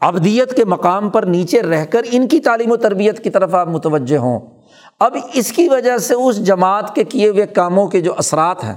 ابدیت 0.00 0.56
کے 0.56 0.64
مقام 0.64 1.10
پر 1.10 1.22
نیچے 1.22 1.62
رہ 1.62 1.84
کر 1.84 2.02
ان 2.10 2.28
کی 2.28 2.40
تعلیم 2.40 2.72
و 2.72 2.76
تربیت 2.76 3.24
کی 3.24 3.30
طرف 3.30 3.54
آپ 3.54 3.68
متوجہ 3.68 4.16
ہوں۔ 4.16 4.40
اب 5.00 5.16
اس 5.32 5.52
کی 5.52 5.68
وجہ 5.68 5.98
سے 5.98 6.14
اس 6.14 6.46
جماعت 6.46 6.94
کے 6.94 7.04
کیے 7.04 7.28
ہوئے 7.28 7.46
کاموں 7.46 7.86
کے 7.86 8.00
جو 8.00 8.14
اثرات 8.18 8.64
ہیں، 8.64 8.74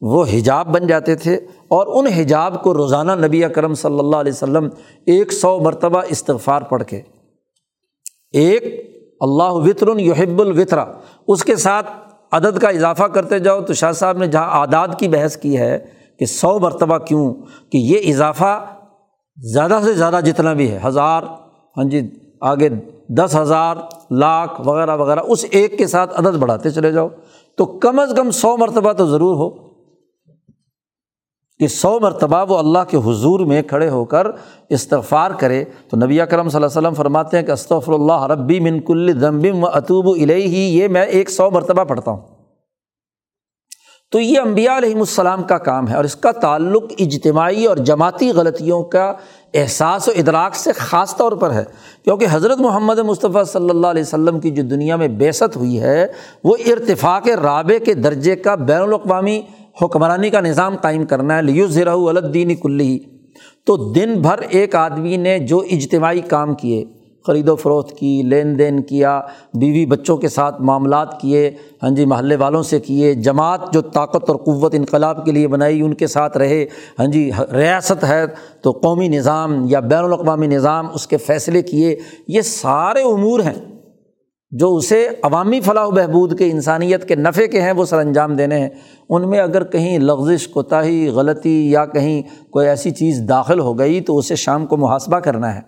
وہ 0.00 0.24
حجاب 0.32 0.66
بن 0.66 0.86
جاتے 0.86 1.14
تھے 1.14 1.36
اور 1.68 1.86
ان 1.86 2.06
حجاب 2.06 2.62
کو 2.62 2.74
روزانہ 2.74 3.26
نبی 3.26 3.44
اکرم 3.44 3.74
صلی 3.74 3.98
اللہ 3.98 4.16
علیہ 4.16 4.32
وسلم 4.32 4.68
ایک 5.06 5.32
سو 5.32 5.60
مرتبہ 5.60 6.02
استغفار 6.08 6.62
پڑھ 6.62 6.84
کے۔ 6.84 7.00
ایک، 8.32 8.64
اللہ 9.20 9.52
وطر 9.52 9.98
یحب 9.98 10.40
الوطرا 10.40 10.84
اس 11.28 11.44
کے 11.44 11.56
ساتھ 11.56 11.90
عدد 12.32 12.58
کا 12.58 12.68
اضافہ 12.68 13.04
کرتے 13.04 13.38
جاؤ 13.38 13.60
تو 13.60 13.74
شاہ 13.74 13.92
صاحب 13.92 14.18
نے 14.18 14.26
جہاں 14.26 14.60
اعداد 14.60 14.88
کی 14.98 15.08
بحث 15.08 15.36
کی 15.36 15.58
ہے 15.58 15.78
کہ 16.18 16.26
سو 16.26 16.58
مرتبہ 16.58 16.98
کیوں؟ 16.98 17.34
کہ 17.70 17.78
یہ 17.78 18.14
اضافہ 18.14 18.64
زیادہ 19.36 19.80
سے 19.84 19.92
زیادہ 19.92 20.20
جتنا 20.24 20.52
بھی 20.52 20.70
ہے، 20.70 20.80
ہزار 20.84 21.22
ہاں 21.76 21.84
جی 21.84 22.10
آگے 22.40 22.68
دس 23.08 23.36
ہزار، 23.36 23.76
لاکھ 24.10 24.60
وغیرہ 24.68 24.96
وغیرہ، 24.96 25.20
اس 25.20 25.44
ایک 25.50 25.78
کے 25.78 25.86
ساتھ 25.86 26.20
عدد 26.20 26.36
بڑھاتے 26.36 26.70
چلے 26.70 26.92
جاؤ۔ 26.92 27.08
تو 27.56 27.66
کم 27.66 27.98
از 27.98 28.12
کم 28.16 28.30
سو 28.30 28.56
مرتبہ 28.56 28.92
تو 28.92 29.06
ضرور 29.06 29.36
ہو 29.36 29.50
کہ 31.58 31.66
سو 31.68 32.00
مرتبہ 32.00 32.44
وہ 32.48 32.58
اللہ 32.58 32.78
کے 32.88 32.96
حضور 32.96 33.40
میں 33.40 33.62
کھڑے 33.62 33.88
ہو 33.90 34.04
کر 34.04 34.26
استغفار 34.68 35.30
کرے۔ 35.30 35.64
تو 35.90 35.96
نبی 35.96 36.18
کرم 36.30 36.48
صلی 36.48 36.56
اللہ 36.56 36.66
علیہ 36.66 36.88
وسلم 36.88 36.94
فرماتے 36.94 37.38
ہیں 37.38 37.44
کہ 37.44 37.50
استغفر 37.50 37.92
اللہ 37.92 38.26
ربی 38.26 38.60
من 38.60 38.80
کل 38.80 39.20
ذنبم 39.20 39.64
و 39.64 39.66
اطوب 39.66 40.14
ہی 40.14 40.78
یہ 40.78 40.88
میں 40.88 41.04
ایک 41.04 41.30
سو 41.30 41.50
مرتبہ 41.50 41.84
پڑھتا 41.84 42.10
ہوں۔ 42.10 42.20
تو 44.12 44.20
یہ 44.20 44.40
امبیا 44.40 44.76
علیہم 44.78 44.98
السلام 44.98 45.42
کا 45.42 45.58
کام 45.58 45.88
ہے 45.88 45.94
اور 45.94 46.04
اس 46.04 46.16
کا 46.16 46.30
تعلق 46.30 46.92
اجتماعی 46.98 47.64
اور 47.64 47.76
جماعتی 47.76 48.30
غلطیوں 48.30 48.82
کا 48.82 49.12
احساس 49.54 50.08
و 50.08 50.12
ادراک 50.16 50.56
سے 50.56 50.72
خاص 50.72 51.16
طور 51.16 51.32
پر 51.32 51.52
ہے، 51.52 51.64
کیونکہ 52.04 52.26
حضرت 52.30 52.60
محمد 52.60 52.98
مصطفیٰ 52.98 53.44
صلی 53.44 53.70
اللہ 53.70 53.86
علیہ 53.86 54.02
وسلم 54.02 54.40
کی 54.40 54.50
جو 54.50 54.62
دنیا 54.62 54.96
میں 54.96 55.08
بیست 55.08 55.56
ہوئی 55.56 55.80
ہے، 55.80 56.06
وہ 56.44 56.56
ارتفاق 56.66 57.28
رابع 57.28 57.78
کے 57.84 57.94
درجے 57.94 58.36
کا 58.36 58.54
بین 58.54 58.80
الاقوامی 58.80 59.40
حکمرانی 59.82 60.30
کا 60.30 60.40
نظام 60.40 60.76
قائم 60.76 61.04
کرنا 61.06 61.36
ہے 61.36 61.42
لیو 61.42 61.66
ذرا 61.66 61.92
الدین 61.92 62.54
کلی۔ 62.54 62.98
تو 63.64 63.76
دن 63.92 64.14
بھر 64.22 64.38
ایک 64.48 64.74
آدمی 64.74 65.16
نے 65.16 65.38
جو 65.38 65.58
اجتماعی 65.70 66.20
کام 66.20 66.54
کیے 66.54 66.84
خرید 67.26 67.48
و 67.48 67.56
فروخت 67.56 67.96
کی، 67.96 68.22
لین 68.22 68.58
دین 68.58 68.82
کیا، 68.82 69.20
بیوی 69.54 69.86
بچوں 69.86 70.16
کے 70.16 70.28
ساتھ 70.28 70.60
معاملات 70.60 71.20
کیے 71.20 71.50
ہاں 71.82 71.90
جی 71.90 72.04
محلے 72.04 72.36
والوں 72.36 72.62
سے 72.62 72.80
کیے، 72.80 73.14
جماعت 73.14 73.72
جو 73.72 73.80
طاقت 73.80 74.30
اور 74.30 74.36
قوت 74.36 74.74
انقلاب 74.74 75.24
کے 75.24 75.32
لیے 75.32 75.48
بنائی 75.48 75.80
ان 75.80 75.94
کے 75.94 76.06
ساتھ 76.06 76.36
رہے 76.36 76.64
ہاں 76.98 77.06
جی 77.06 77.30
ریاست 77.52 78.04
ہے 78.04 78.24
تو 78.62 78.70
قومی 78.70 79.08
نظام 79.08 79.64
یا 79.68 79.80
بین 79.80 80.04
الاقوامی 80.04 80.46
نظام 80.46 80.86
اس 80.94 81.06
کے 81.06 81.16
فیصلے 81.16 81.62
کیے، 81.62 81.96
یہ 82.28 82.40
سارے 82.40 83.02
امور 83.02 83.40
ہیں 83.40 83.54
جو 84.50 84.76
اسے 84.76 85.08
عوامی 85.22 85.60
فلاح 85.60 85.86
و 85.86 85.90
بہبود 85.90 86.38
کے، 86.38 86.50
انسانیت 86.50 87.08
کے 87.08 87.14
نفع 87.14 87.46
کے 87.52 87.60
ہیں، 87.60 87.72
وہ 87.72 87.84
سر 87.84 87.98
انجام 87.98 88.36
دینے 88.36 88.58
ہیں۔ 88.58 88.68
ان 89.10 89.30
میں 89.30 89.38
اگر 89.38 89.64
کہیں 89.64 89.98
لغزش، 89.98 90.48
کوتاہی، 90.48 91.08
غلطی 91.08 91.70
یا 91.70 91.86
کہیں 91.86 92.22
کوئی 92.50 92.68
ایسی 92.68 92.90
چیز 92.90 93.22
داخل 93.28 93.60
ہو 93.60 93.78
گئی 93.78 94.00
تو 94.00 94.18
اسے 94.18 94.34
شام 94.34 94.66
کو 94.66 94.76
محاسبہ 94.76 95.18
کرنا 95.18 95.54
ہے۔ 95.54 95.60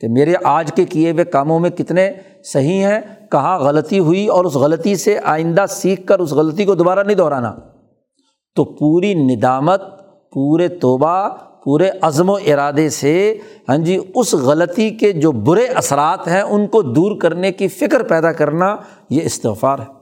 کہ 0.00 0.08
میرے 0.08 0.34
آج 0.44 0.72
کے 0.74 0.84
کیے 0.84 1.10
ہوئے 1.10 1.24
کاموں 1.24 1.60
میں 1.60 1.70
کتنے 1.70 2.12
صحیح 2.44 2.84
ہیں، 2.84 3.00
کہاں 3.30 3.58
غلطی 3.58 3.98
ہوئی 3.98 4.26
اور 4.26 4.44
اس 4.44 4.54
غلطی 4.54 4.96
سے 4.96 5.18
آئندہ 5.24 5.64
سیکھ 5.68 6.06
کر 6.06 6.18
اس 6.18 6.30
غلطی 6.30 6.64
کو 6.64 6.74
دوبارہ 6.74 7.02
نہیں 7.02 7.16
دہرانا۔ 7.16 7.54
تو 8.56 8.64
پوری 8.64 9.14
ندامت، 9.14 9.82
پورے 10.32 10.68
توبہ، 10.68 11.28
پورے 11.64 11.90
عزم 12.02 12.30
و 12.30 12.34
ارادے 12.34 12.88
سے 12.88 13.38
ہاں 13.68 13.76
جی 13.76 13.98
اس 14.14 14.34
غلطی 14.34 14.90
کے 14.90 15.12
جو 15.12 15.32
برے 15.32 15.66
اثرات 15.66 16.28
ہیں، 16.28 16.40
ان 16.40 16.66
کو 16.66 16.82
دور 16.82 17.20
کرنے 17.20 17.52
کی 17.52 17.68
فکر 17.68 18.02
پیدا 18.02 18.32
کرنا 18.32 18.76
یہ 19.10 19.20
استغفار 19.24 19.78
ہے۔ 19.78 20.00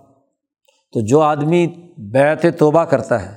تو 0.92 1.00
جو 1.06 1.20
آدمی 1.20 1.66
بیت 2.12 2.58
توبہ 2.58 2.84
کرتا 2.84 3.22
ہے، 3.22 3.36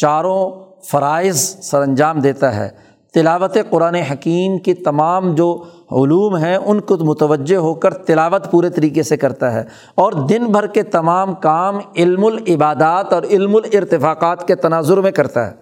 چاروں 0.00 0.50
فرائض 0.90 1.36
سر 1.38 1.80
انجام 1.80 2.18
دیتا 2.18 2.56
ہے 2.56 2.68
تلاوت 3.16 3.58
قرآن 3.70 3.94
حکیم 3.94 4.58
کی 4.58 4.74
تمام 4.74 5.34
جو 5.34 5.62
علوم 5.92 6.36
ہیں، 6.36 6.56
ان 6.56 6.80
کو 6.80 6.96
متوجہ 6.96 7.56
ہو 7.56 7.74
کر 7.74 7.94
تلاوت 7.94 8.50
پورے 8.50 8.70
طریقے 8.70 9.02
سے 9.02 9.16
کرتا 9.16 9.52
ہے۔ 9.52 9.64
اور 9.94 10.12
دن 10.12 10.44
بھر 10.46 10.66
کے 10.66 10.82
تمام 10.82 11.34
کام 11.34 11.78
علم 11.96 12.24
العبادات 12.24 13.12
اور 13.12 13.22
علم 13.22 13.56
الارتفاقات 13.56 14.48
کے 14.48 14.54
تناظر 14.54 14.96
میں 14.96 15.10
کرتا 15.10 15.46
ہے۔ 15.46 15.52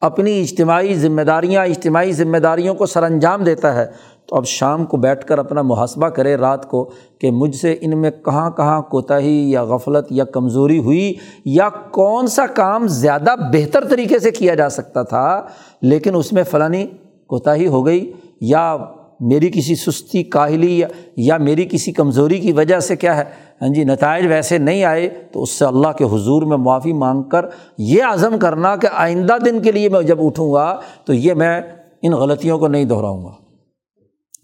اپنی 0.00 0.40
اجتماعی 0.40 0.94
ذمہ 0.94 1.22
داریاں، 1.22 1.66
اجتماعی 1.66 2.12
ذمہ 2.12 2.38
داریوں 2.38 2.74
کو 2.74 2.86
سر 2.86 3.02
انجام 3.02 3.44
دیتا 3.44 3.74
ہے۔ 3.74 3.86
تو 4.32 4.36
اب 4.36 4.46
شام 4.46 4.84
کو 4.84 4.96
بیٹھ 4.96 5.26
کر 5.26 5.38
اپنا 5.38 5.62
محاسبہ 5.62 6.08
کرے 6.08 6.34
رات 6.36 6.68
کو 6.68 6.90
کہ 7.20 7.30
مجھ 7.30 7.54
سے 7.56 7.74
ان 7.80 7.98
میں 7.98 8.10
کہاں 8.24 8.50
کہاں 8.50 8.80
کوتاہی 8.82 9.50
یا 9.50 9.64
غفلت 9.64 10.06
یا 10.10 10.24
کمزوری 10.24 10.78
ہوئی 10.78 11.12
یا 11.44 11.68
کون 11.90 12.26
سا 12.26 12.46
کام 12.46 12.86
زیادہ 12.86 13.34
بہتر 13.52 13.88
طریقے 13.88 14.18
سے 14.18 14.30
کیا 14.30 14.54
جا 14.54 14.68
سکتا 14.68 15.02
تھا، 15.02 15.42
لیکن 15.82 16.16
اس 16.16 16.32
میں 16.32 16.42
فلانی 16.42 16.86
کوتاہی 17.26 17.66
ہو 17.66 17.86
گئی 17.86 18.12
یا 18.40 18.76
میری 19.20 19.50
کسی 19.50 19.74
سستی 19.74 20.22
کاہلی 20.22 20.78
یا 20.78 20.88
یا 21.16 21.36
میری 21.38 21.68
کسی 21.70 21.92
کمزوری 21.92 22.38
کی 22.38 22.52
وجہ 22.52 22.80
سے 22.80 22.96
کیا 22.96 23.16
ہے؟ 23.16 23.24
ہاں 23.62 23.68
جی 23.68 23.84
نتائج 23.84 24.26
ویسے 24.26 24.58
نہیں 24.58 24.84
آئے 24.84 25.08
تو 25.32 25.42
اس 25.42 25.50
سے 25.50 25.64
اللہ 25.64 25.92
کے 25.98 26.04
حضور 26.04 26.42
میں 26.42 26.56
معافی 26.56 26.92
مانگ 26.92 27.22
کر 27.22 27.44
یہ 27.78 28.02
عزم 28.04 28.38
کرنا 28.38 28.74
کہ 28.76 28.88
آئندہ 28.92 29.36
دن 29.44 29.62
کے 29.62 29.72
لیے 29.72 29.88
میں 29.88 30.02
جب 30.02 30.26
اٹھوں 30.26 30.52
گا 30.52 30.80
تو 31.04 31.12
یہ 31.12 31.34
میں 31.34 31.60
ان 32.02 32.12
غلطیوں 32.12 32.58
کو 32.58 32.68
نہیں 32.68 32.84
دہراؤں 32.84 33.24
گا۔ 33.24 33.41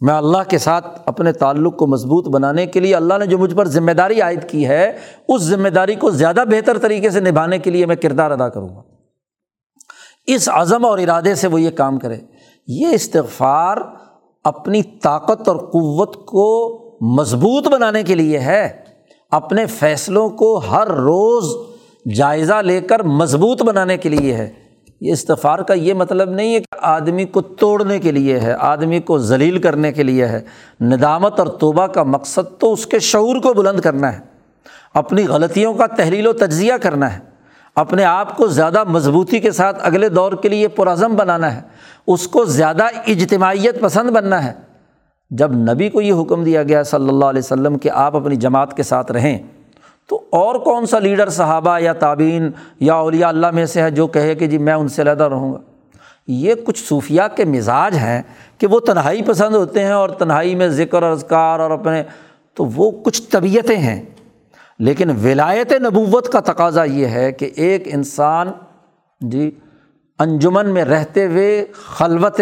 میں 0.01 0.15
اللہ 0.15 0.39
کے 0.49 0.59
ساتھ 0.59 1.03
اپنے 1.07 1.33
تعلق 1.33 1.77
کو 1.77 1.87
مضبوط 1.87 2.29
بنانے 2.29 2.67
کے 2.67 2.81
لیے 2.81 2.95
اللہ 2.95 3.15
نے 3.19 3.27
جو 3.27 3.39
مجھ 3.39 3.55
پر 3.55 3.69
ذمہ 3.69 3.93
داری 3.93 4.21
عائد 4.21 4.49
کی 4.49 4.67
ہے، 4.67 4.99
اس 5.29 5.43
ذمہ 5.43 5.69
داری 5.69 5.95
کو 5.95 6.11
زیادہ 6.11 6.45
بہتر 6.51 6.79
طریقے 6.79 7.11
سے 7.11 7.21
نبھانے 7.21 7.59
کے 7.59 7.71
لیے 7.71 7.87
میں 7.87 7.97
کردار 7.97 8.31
ادا 8.31 8.49
کروں 8.49 8.69
گا۔ 8.69 8.83
اس 10.27 10.49
عزم 10.53 10.85
اور 10.85 10.99
ارادے 10.99 11.35
سے 11.35 11.49
وہ 11.49 11.61
یہ 11.61 11.71
کام 11.71 11.99
کرے۔ 11.99 12.17
یہ 12.67 12.87
استغفار 12.87 13.77
اپنی 14.45 14.83
طاقت 14.83 15.49
اور 15.49 15.57
قوت 15.57 16.27
کو 16.27 16.79
مضبوط 17.01 17.69
بنانے 17.69 18.03
کے 18.03 18.15
لیے 18.15 18.39
ہے۔ 18.39 18.83
اپنے 19.31 19.67
فیصلوں 19.67 20.29
کو 20.29 20.59
ہر 20.59 20.87
روز 20.87 21.69
جائزہ 22.15 22.55
لے 22.55 22.81
کر 22.81 23.03
مضبوط 23.03 23.63
بنانے 23.63 23.97
کے 23.97 24.09
لیے 24.09 24.35
ہے۔ 24.35 24.68
یہ 25.01 25.13
استفار 25.13 25.59
کا 25.59 25.75
یہ 25.75 25.95
مطلب 25.95 26.31
نہیں 26.31 26.55
ہے 26.55 26.61
کہ 26.61 26.79
آدمی 26.83 27.25
کو 27.25 27.41
توڑنے 27.41 27.99
کے 27.99 28.13
لیے 28.13 28.41
ہے، 28.41 28.55
آدمی 28.59 29.01
کو 29.01 29.19
ذلیل 29.19 29.59
کرنے 29.59 29.93
کے 29.93 30.03
لیے 30.03 30.27
ہے۔ 30.27 30.41
ندامت 30.81 31.39
اور 31.39 31.47
توبہ 31.47 31.87
کا 31.87 32.03
مقصد 32.03 32.61
تو 32.61 32.73
اس 32.73 32.87
کے 32.87 32.99
شعور 32.99 33.37
کو 33.37 33.55
بلند 33.55 33.81
کرنا 33.81 34.13
ہے۔ 34.13 34.19
اپنی 34.95 35.27
غلطیوں 35.27 35.75
کا 35.75 35.87
تحلیل 35.87 36.27
و 36.27 36.33
تجزیہ 36.33 36.73
کرنا 36.83 37.15
ہے۔ 37.15 37.19
اپنے 37.77 38.05
آپ 38.05 38.37
کو 38.37 38.47
زیادہ 38.47 38.85
مضبوطی 38.85 39.39
کے 39.39 39.51
ساتھ 39.51 39.87
اگلے 39.87 40.09
دور 40.09 40.33
کے 40.33 40.49
لیے 40.49 40.69
پرعزم 40.69 41.17
بنانا 41.17 41.57
ہے۔ 41.57 41.61
اس 42.07 42.29
کو 42.29 42.45
زیادہ 42.45 42.85
اجتماعیت 43.07 43.81
پسند 43.81 44.11
بننا 44.11 44.45
ہے۔ 44.45 44.53
جب 45.31 45.53
نبی 45.53 45.89
کو 45.89 46.01
یہ 46.01 46.13
حکم 46.13 46.45
دیا 46.45 46.63
گیا 46.63 46.83
صلی 46.83 47.09
اللہ 47.09 47.25
علیہ 47.25 47.43
وسلم 47.45 47.79
کہ 47.79 47.91
آپ 47.91 48.17
اپنی 48.17 48.37
جماعت 48.37 48.77
کے 48.77 48.83
ساتھ 48.83 49.13
رہیں 49.13 49.39
تو 50.09 50.23
اور 50.31 50.55
کون 50.55 50.87
سا 50.87 50.99
لیڈر، 50.99 51.29
صحابہ 51.29 51.79
یا 51.79 51.93
تعبین 51.93 52.51
یا 52.81 52.95
اولیاء 52.95 53.29
اللہ 53.29 53.51
میں 53.51 53.67
سے 53.67 53.83
ہے 53.83 53.91
جو 53.91 54.07
کہے 54.07 54.35
کہ 54.35 54.47
جی 54.47 54.59
میں 54.59 54.73
ان 54.73 54.89
سے 54.89 55.03
علیحدہ 55.03 55.25
رہوں 55.25 55.53
گا؟ 55.53 55.59
یہ 56.27 56.55
کچھ 56.55 56.89
صوفیہ 56.89 57.23
کے 57.37 57.45
مزاج 57.45 57.97
ہیں 57.97 58.23
کہ 58.59 58.67
وہ 58.67 58.81
تنہائی 58.81 59.23
پسند 59.23 59.55
ہوتے 59.55 59.85
ہیں 59.85 59.93
اور 59.93 60.09
تنہائی 60.09 60.55
میں 60.55 60.69
ذکر، 60.69 61.03
اذکار 61.03 61.61
اور 61.61 61.71
اپنے، 61.71 62.03
تو 62.55 62.65
وہ 62.65 62.91
کچھ 62.91 63.23
طبیعتیں 63.23 63.77
ہیں۔ 63.77 64.03
لیکن 64.79 65.11
ولایت 65.11 65.73
نبوت 65.73 66.29
کا 66.29 66.41
تقاضا 66.41 66.85
یہ 66.85 67.07
ہے 67.07 67.33
کہ 67.33 67.51
ایک 67.57 67.83
انسان 67.87 68.51
جی 69.21 69.51
انجمن 70.19 70.69
میں 70.69 70.85
رہتے 70.85 71.27
ہوئے 71.27 71.65
خلوت 71.73 72.41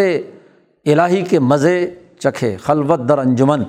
الہی 0.85 1.21
کے 1.21 1.39
مزے 1.39 1.95
چکھے، 2.19 2.57
خلوت 2.57 2.99
در 3.09 3.17
انجمن۔ 3.17 3.63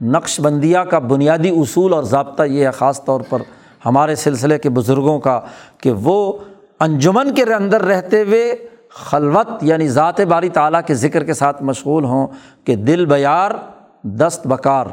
نقش 0.00 0.40
بندیہ 0.40 0.78
کا 0.78 0.98
بنیادی 0.98 1.50
اصول 1.50 1.92
اور 1.92 2.02
ضابطہ 2.02 2.42
یہ 2.42 2.66
ہے 2.66 2.70
خاص 2.70 3.04
طور 3.04 3.20
پر 3.30 3.42
ہمارے 3.86 4.14
سلسلے 4.14 4.58
کے 4.58 4.70
بزرگوں 4.70 5.18
کا 5.18 5.40
کہ 5.78 5.92
وہ 5.92 6.32
انجمن 6.80 7.34
کے 7.34 7.42
اندر 7.42 7.82
رہتے 7.82 8.22
ہوئے 8.22 8.56
خلوت 8.90 9.48
یعنی 9.62 9.88
ذات 9.88 10.20
باری 10.20 10.48
تعالیٰ 10.48 10.80
کے 10.86 10.94
ذکر 10.94 11.24
کے 11.24 11.34
ساتھ 11.34 11.62
مشغول 11.62 12.04
ہوں 12.04 12.26
کہ 12.64 12.76
دل 12.76 13.06
بیار، 13.06 13.50
دست 14.02 14.46
بکار، 14.46 14.86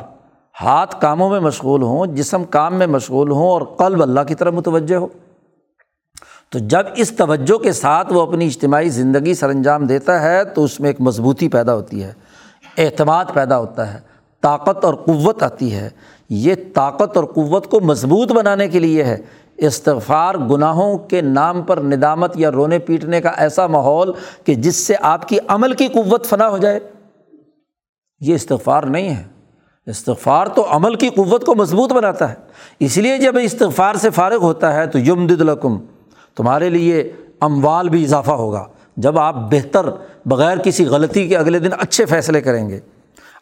ہاتھ 0.62 1.02
کاموں 1.02 1.30
میں 1.30 1.40
مشغول 1.40 1.82
ہوں، 1.82 2.06
جسم 2.06 2.44
کام 2.44 2.76
میں 2.76 2.88
مشغول 2.88 3.32
ہوں 3.32 3.50
اور 3.50 3.62
قلب 3.62 4.02
اللہ 4.02 4.22
کی 4.22 4.36
طرف 4.36 4.54
متوجہ 4.54 4.96
ہو۔ 4.96 5.08
تو 6.50 6.60
جب 6.60 6.84
اس 6.96 7.12
توجہ 7.18 7.58
کے 7.58 7.72
ساتھ 7.72 8.14
وہ 8.14 8.22
اپنی 8.22 8.46
اجتماعی 8.46 8.90
زندگی 8.90 9.34
سر 9.34 9.50
انجام 9.50 9.86
دیتا 9.86 10.22
ہے 10.22 10.44
تو 10.44 10.64
اس 10.64 10.80
میں 10.80 10.90
ایک 10.90 11.02
مضبوطی 11.02 11.50
پیدا 11.50 11.76
ہوتی 11.76 12.04
ہے، 12.04 12.14
اعتماد 12.78 13.26
پیدا 13.34 13.58
ہوتا 13.58 13.94
ہے۔ 13.94 14.13
طاقت 14.44 14.86
اور 14.86 14.94
قوت 14.94 15.44
آتی 15.44 15.76
ہے۔ 15.76 15.90
یہ 16.30 16.56
طاقت 16.74 17.18
اور 17.18 17.26
قوت 17.26 17.68
کو 17.68 17.80
مضبوط 17.80 18.32
بنانے 18.32 18.68
کے 18.68 18.80
لیے 18.80 19.04
ہے۔ 19.04 19.18
استغفار 19.58 20.36
گناہوں 20.36 20.98
کے 20.98 21.22
نام 21.22 21.62
پر 21.62 21.80
ندامت 21.80 22.32
یا 22.36 22.52
رونے 22.52 22.80
پیٹنے 22.80 23.22
کا 23.22 23.30
ایسا 23.30 23.68
ماحول 23.68 24.12
کہ 24.44 24.56
جس 24.56 24.76
سے 24.76 24.94
آپ 25.02 25.28
کی 25.28 25.38
عمل 25.48 25.74
کی 25.74 25.88
قوت 25.88 26.26
فنا 26.26 26.50
ہو 26.50 26.58
جائے۔ 26.58 26.80
یہ 28.20 28.36
استغفار 28.36 28.84
نہیں 28.84 29.10
ہے۔ 29.10 29.24
استغفار 29.86 30.48
تو 30.48 30.66
عمل 30.70 30.96
کی 30.96 31.10
قوت 31.10 31.46
کو 31.46 31.56
مضبوط 31.56 31.94
بناتا 31.94 32.30
ہے۔ 32.30 32.36
اس 32.80 32.98
لیے 32.98 33.18
جب 33.18 33.36
استغفار 33.42 33.96
سے 33.96 34.10
فارغ 34.10 34.38
ہوتا 34.38 34.74
ہے 34.74 34.88
تو 34.88 35.00
یم 35.00 35.28
دلکم 35.28 35.78
تمہارے 36.36 36.70
لیے 36.70 37.12
اموال 37.40 37.90
بھی 37.90 38.04
اضافہ 38.04 38.32
ہوگا۔ 38.32 38.68
جب 38.98 39.20
آپ 39.20 39.36
بہتر 39.36 39.86
بغیر 40.26 40.58
کسی 40.58 40.86
غلطی 40.86 41.28
کے 41.28 41.38
اگلے 41.38 41.60
دن 41.60 41.70
اچھے 41.80 42.06
فیصلے 42.06 42.42
کریں 42.42 42.70
گے۔ 42.70 42.80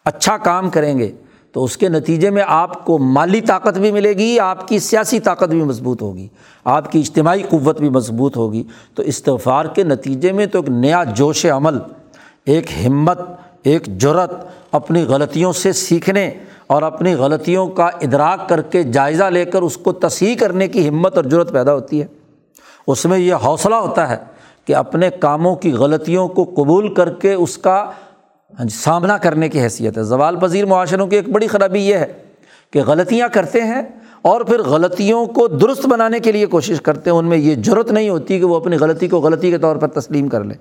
اچھا 0.06 0.38
کام 0.38 0.70
کریں 0.70 0.98
گے، 1.00 1.12
تو 1.52 1.64
اس 1.64 1.78
کے 1.78 1.90
نتیجے 1.90 2.30
میں 2.30 2.44
آپ 2.48 2.86
کو 2.86 2.98
مالی 2.98 3.42
طاقت 3.42 3.78
بھی 3.78 3.92
ملے 3.92 4.14
گی، 4.14 4.40
آپ 4.40 4.68
کی 4.68 4.80
سیاسی 4.80 5.20
طاقت 5.20 5.50
بھی 5.50 5.64
مضبوط 5.64 6.02
ہوگی، 6.02 6.28
آپ 6.66 6.92
کی 6.92 7.00
اجتماعی 7.00 7.44
قوت 7.50 7.80
بھی 7.80 7.90
مضبوط 7.90 8.38
ہوگی۔ 8.38 8.64
تو 8.96 9.04
استغفار 9.04 9.66
کے 9.66 9.84
نتیجے 9.84 10.32
میں 10.32 10.46
تو 10.46 10.60
ایک 10.60 10.70
نیا 10.70 11.04
جوش 11.04 11.46
عمل، 11.46 11.78
ایک 12.46 12.88
ہمت، 12.88 13.20
ایک 13.64 13.86
جرت 13.86 14.32
اپنی 14.72 15.04
غلطیوں 15.04 15.54
سے 15.54 15.72
سیکھنے 15.72 16.32
اور 16.68 16.82
اپنی 16.82 17.14
غلطیوں 17.14 17.68
کا 17.68 17.86
ادراک 17.86 18.50
کر 18.50 18.62
کے 18.62 18.84
جائزہ 18.84 19.24
لے 19.24 19.46
کر 19.46 19.62
اس 19.62 19.78
کو 19.78 19.92
تصحیح 19.92 20.36
کرنے 20.36 20.68
کی 20.68 20.88
ہمت 20.90 21.16
اور 21.16 21.24
جرت 21.24 21.52
پیدا 21.52 21.74
ہوتی 21.74 22.02
ہے۔ 22.02 22.08
اس 22.88 23.06
میں 23.06 23.20
یہ 23.20 23.34
حوصلہ 23.34 23.76
ہوتا 23.76 24.10
ہے 24.10 24.18
کہ 24.66 24.76
اپنے 24.76 25.10
کاموں 25.10 25.56
کی 25.56 25.72
غلطیوں 25.72 26.28
کو 26.28 26.44
قبول 26.44 26.94
کر 26.94 27.10
کے 27.10 27.34
اس 27.34 27.58
کا 27.58 27.92
ہاں 28.60 28.66
جی، 28.66 28.76
سامنا 28.76 29.18
کرنے 29.18 29.50
کی 29.50 29.62
حیثیت 29.62 29.98
ہے۔ 29.98 30.04
زوال 30.04 30.36
پذیر 30.36 30.66
معاشروں 30.66 31.08
کی 31.08 31.16
ایک 31.16 31.30
بڑی 31.30 31.48
خرابی 31.48 31.80
یہ 31.80 31.96
ہے 31.96 32.14
کہ 32.72 32.82
غلطیاں 32.88 33.28
کرتے 33.32 33.62
ہیں 33.62 33.82
اور 34.22 34.42
پھر 34.42 34.62
غلطیوں 34.62 35.26
کو 35.26 35.48
درست 35.48 35.86
بنانے 35.86 36.20
کے 36.20 36.32
لیے 36.32 36.46
کوشش 36.46 36.82
کرتے 36.82 37.10
ہیں، 37.10 37.18
ان 37.18 37.26
میں 37.26 37.38
یہ 37.38 37.56
ضرورت 37.66 37.92
نہیں 37.92 38.10
ہوتی 38.10 38.40
کہ 38.40 38.46
وہ 38.46 38.56
اپنی 38.56 38.78
غلطی 38.78 39.08
کو 39.08 39.20
غلطی 39.20 39.52
کے 39.52 39.58
طور 39.58 39.76
پر 39.76 39.88
تسلیم 39.88 40.28
کر 40.28 40.44
لیں۔ 40.44 40.56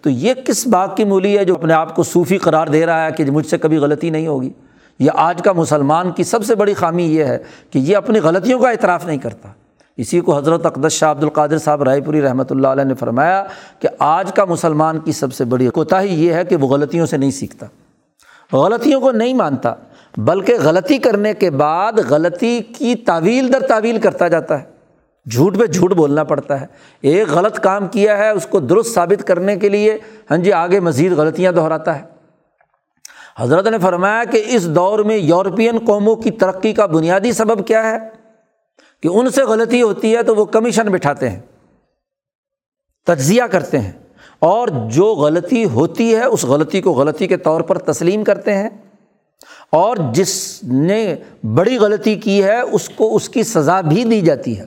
تو 0.00 0.10
یہ 0.10 0.34
کس 0.34 0.66
بات 0.66 0.96
کی 0.96 1.04
مولی 1.04 1.38
ہے 1.38 1.44
جو 1.44 1.54
اپنے 1.54 1.72
آپ 1.72 1.96
کو 1.96 2.02
صوفی 2.02 2.38
قرار 2.38 2.66
دے 2.66 2.86
رہا 2.86 3.06
ہے 3.06 3.12
کہ 3.12 3.30
مجھ 3.30 3.46
سے 3.46 3.58
کبھی 3.58 3.76
غلطی 3.76 4.10
نہیں 4.10 4.26
ہوگی؟ 4.26 4.50
یہ 4.98 5.10
آج 5.14 5.42
کا 5.42 5.52
مسلمان 5.52 6.10
کی 6.10 6.24
سب 6.24 6.44
سے 6.44 6.54
بڑی 6.54 6.74
خامی 6.74 7.04
یہ 7.04 7.24
ہے 7.24 7.38
کہ 7.70 7.78
یہ 7.78 7.96
اپنی 7.96 8.18
غلطیوں 8.18 8.58
کا 8.58 8.70
اعتراف 8.70 9.06
نہیں 9.06 9.18
کرتا۔ 9.18 9.48
اسی 9.96 10.20
کو 10.20 10.36
حضرت 10.36 10.66
اقدس 10.66 10.92
شاہ 10.92 11.10
عبد 11.10 11.22
القادر 11.22 11.58
صاحب 11.58 11.82
رائے 11.82 12.00
پوری 12.00 12.22
رحمۃ 12.22 12.44
اللہ 12.50 12.68
علیہ 12.68 12.84
نے 12.84 12.94
فرمایا 12.94 13.44
کہ 13.78 13.88
آج 13.98 14.32
کا 14.32 14.44
مسلمان 14.44 14.98
کی 14.98 15.12
سب 15.12 15.32
سے 15.32 15.44
بڑی 15.44 15.68
کوتاہی 15.68 16.26
یہ 16.26 16.32
ہے 16.32 16.44
کہ 16.44 16.56
وہ 16.56 16.68
غلطیوں 16.68 17.06
سے 17.06 17.16
نہیں 17.16 17.30
سیکھتا، 17.30 17.66
غلطیوں 18.56 19.00
کو 19.00 19.10
نہیں 19.10 19.34
مانتا، 19.34 19.74
بلکہ 20.16 20.54
غلطی 20.62 20.98
کرنے 20.98 21.34
کے 21.34 21.50
بعد 21.50 21.92
غلطی 22.10 22.60
کی 22.78 22.94
تعویل 22.94 23.52
در 23.52 23.60
تعویل 23.60 24.00
کرتا 24.00 24.28
جاتا 24.28 24.58
ہے۔ 24.58 24.64
جھوٹ 25.30 25.58
پہ 25.58 25.66
جھوٹ 25.66 25.92
بولنا 25.92 26.24
پڑتا 26.24 26.60
ہے۔ 26.60 26.66
ایک 27.00 27.28
غلط 27.28 27.60
کام 27.60 27.88
کیا 27.88 28.18
ہے، 28.18 28.30
اس 28.30 28.46
کو 28.46 28.60
درست 28.60 28.94
ثابت 28.94 29.26
کرنے 29.26 29.56
کے 29.56 29.68
لیے 29.68 29.98
ہاں 30.30 30.38
جی 30.38 30.52
آگے 30.52 30.80
مزید 30.80 31.12
غلطیاں 31.12 31.52
دہراتا 31.52 31.98
ہے۔ 31.98 32.04
حضرت 33.38 33.66
نے 33.66 33.78
فرمایا 33.78 34.24
کہ 34.24 34.42
اس 34.46 34.74
دور 34.74 34.98
میں 34.98 35.16
یورپین 35.16 35.78
قوموں 35.78 36.16
کی 36.16 36.30
ترقی 36.30 36.72
کا 36.72 36.86
بنیادی 36.86 37.32
سبب 37.32 37.66
کیا 37.66 37.90
ہے؟ 37.90 38.15
کہ 39.02 39.08
ان 39.08 39.30
سے 39.30 39.42
غلطی 39.42 39.82
ہوتی 39.82 40.16
ہے 40.16 40.22
تو 40.22 40.34
وہ 40.34 40.44
کمیشن 40.44 40.86
بٹھاتے 40.86 41.30
ہیں، 41.30 41.40
تجزیہ 43.06 43.42
کرتے 43.42 43.78
ہیں۔ 43.78 43.92
اور 44.38 44.68
جو 44.68 45.14
غلطی 45.14 45.64
ہوتی 45.64 46.14
ہے، 46.14 46.24
اس 46.24 46.44
غلطی 46.44 46.80
کو 46.80 46.92
غلطی 46.92 47.26
کے 47.26 47.36
طور 47.36 47.60
پر 47.60 47.78
تسلیم 47.78 48.24
کرتے 48.24 48.56
ہیں۔ 48.56 48.70
اور 49.70 49.96
جس 50.12 50.62
نے 50.62 51.16
بڑی 51.54 51.78
غلطی 51.78 52.14
کی 52.14 52.44
ہے، 52.44 52.60
اس 52.60 52.88
کو 52.88 53.16
اس 53.16 53.28
کی 53.28 53.42
سزا 53.42 53.80
بھی 53.80 54.04
دی 54.04 54.20
جاتی 54.20 54.58
ہے۔ 54.58 54.64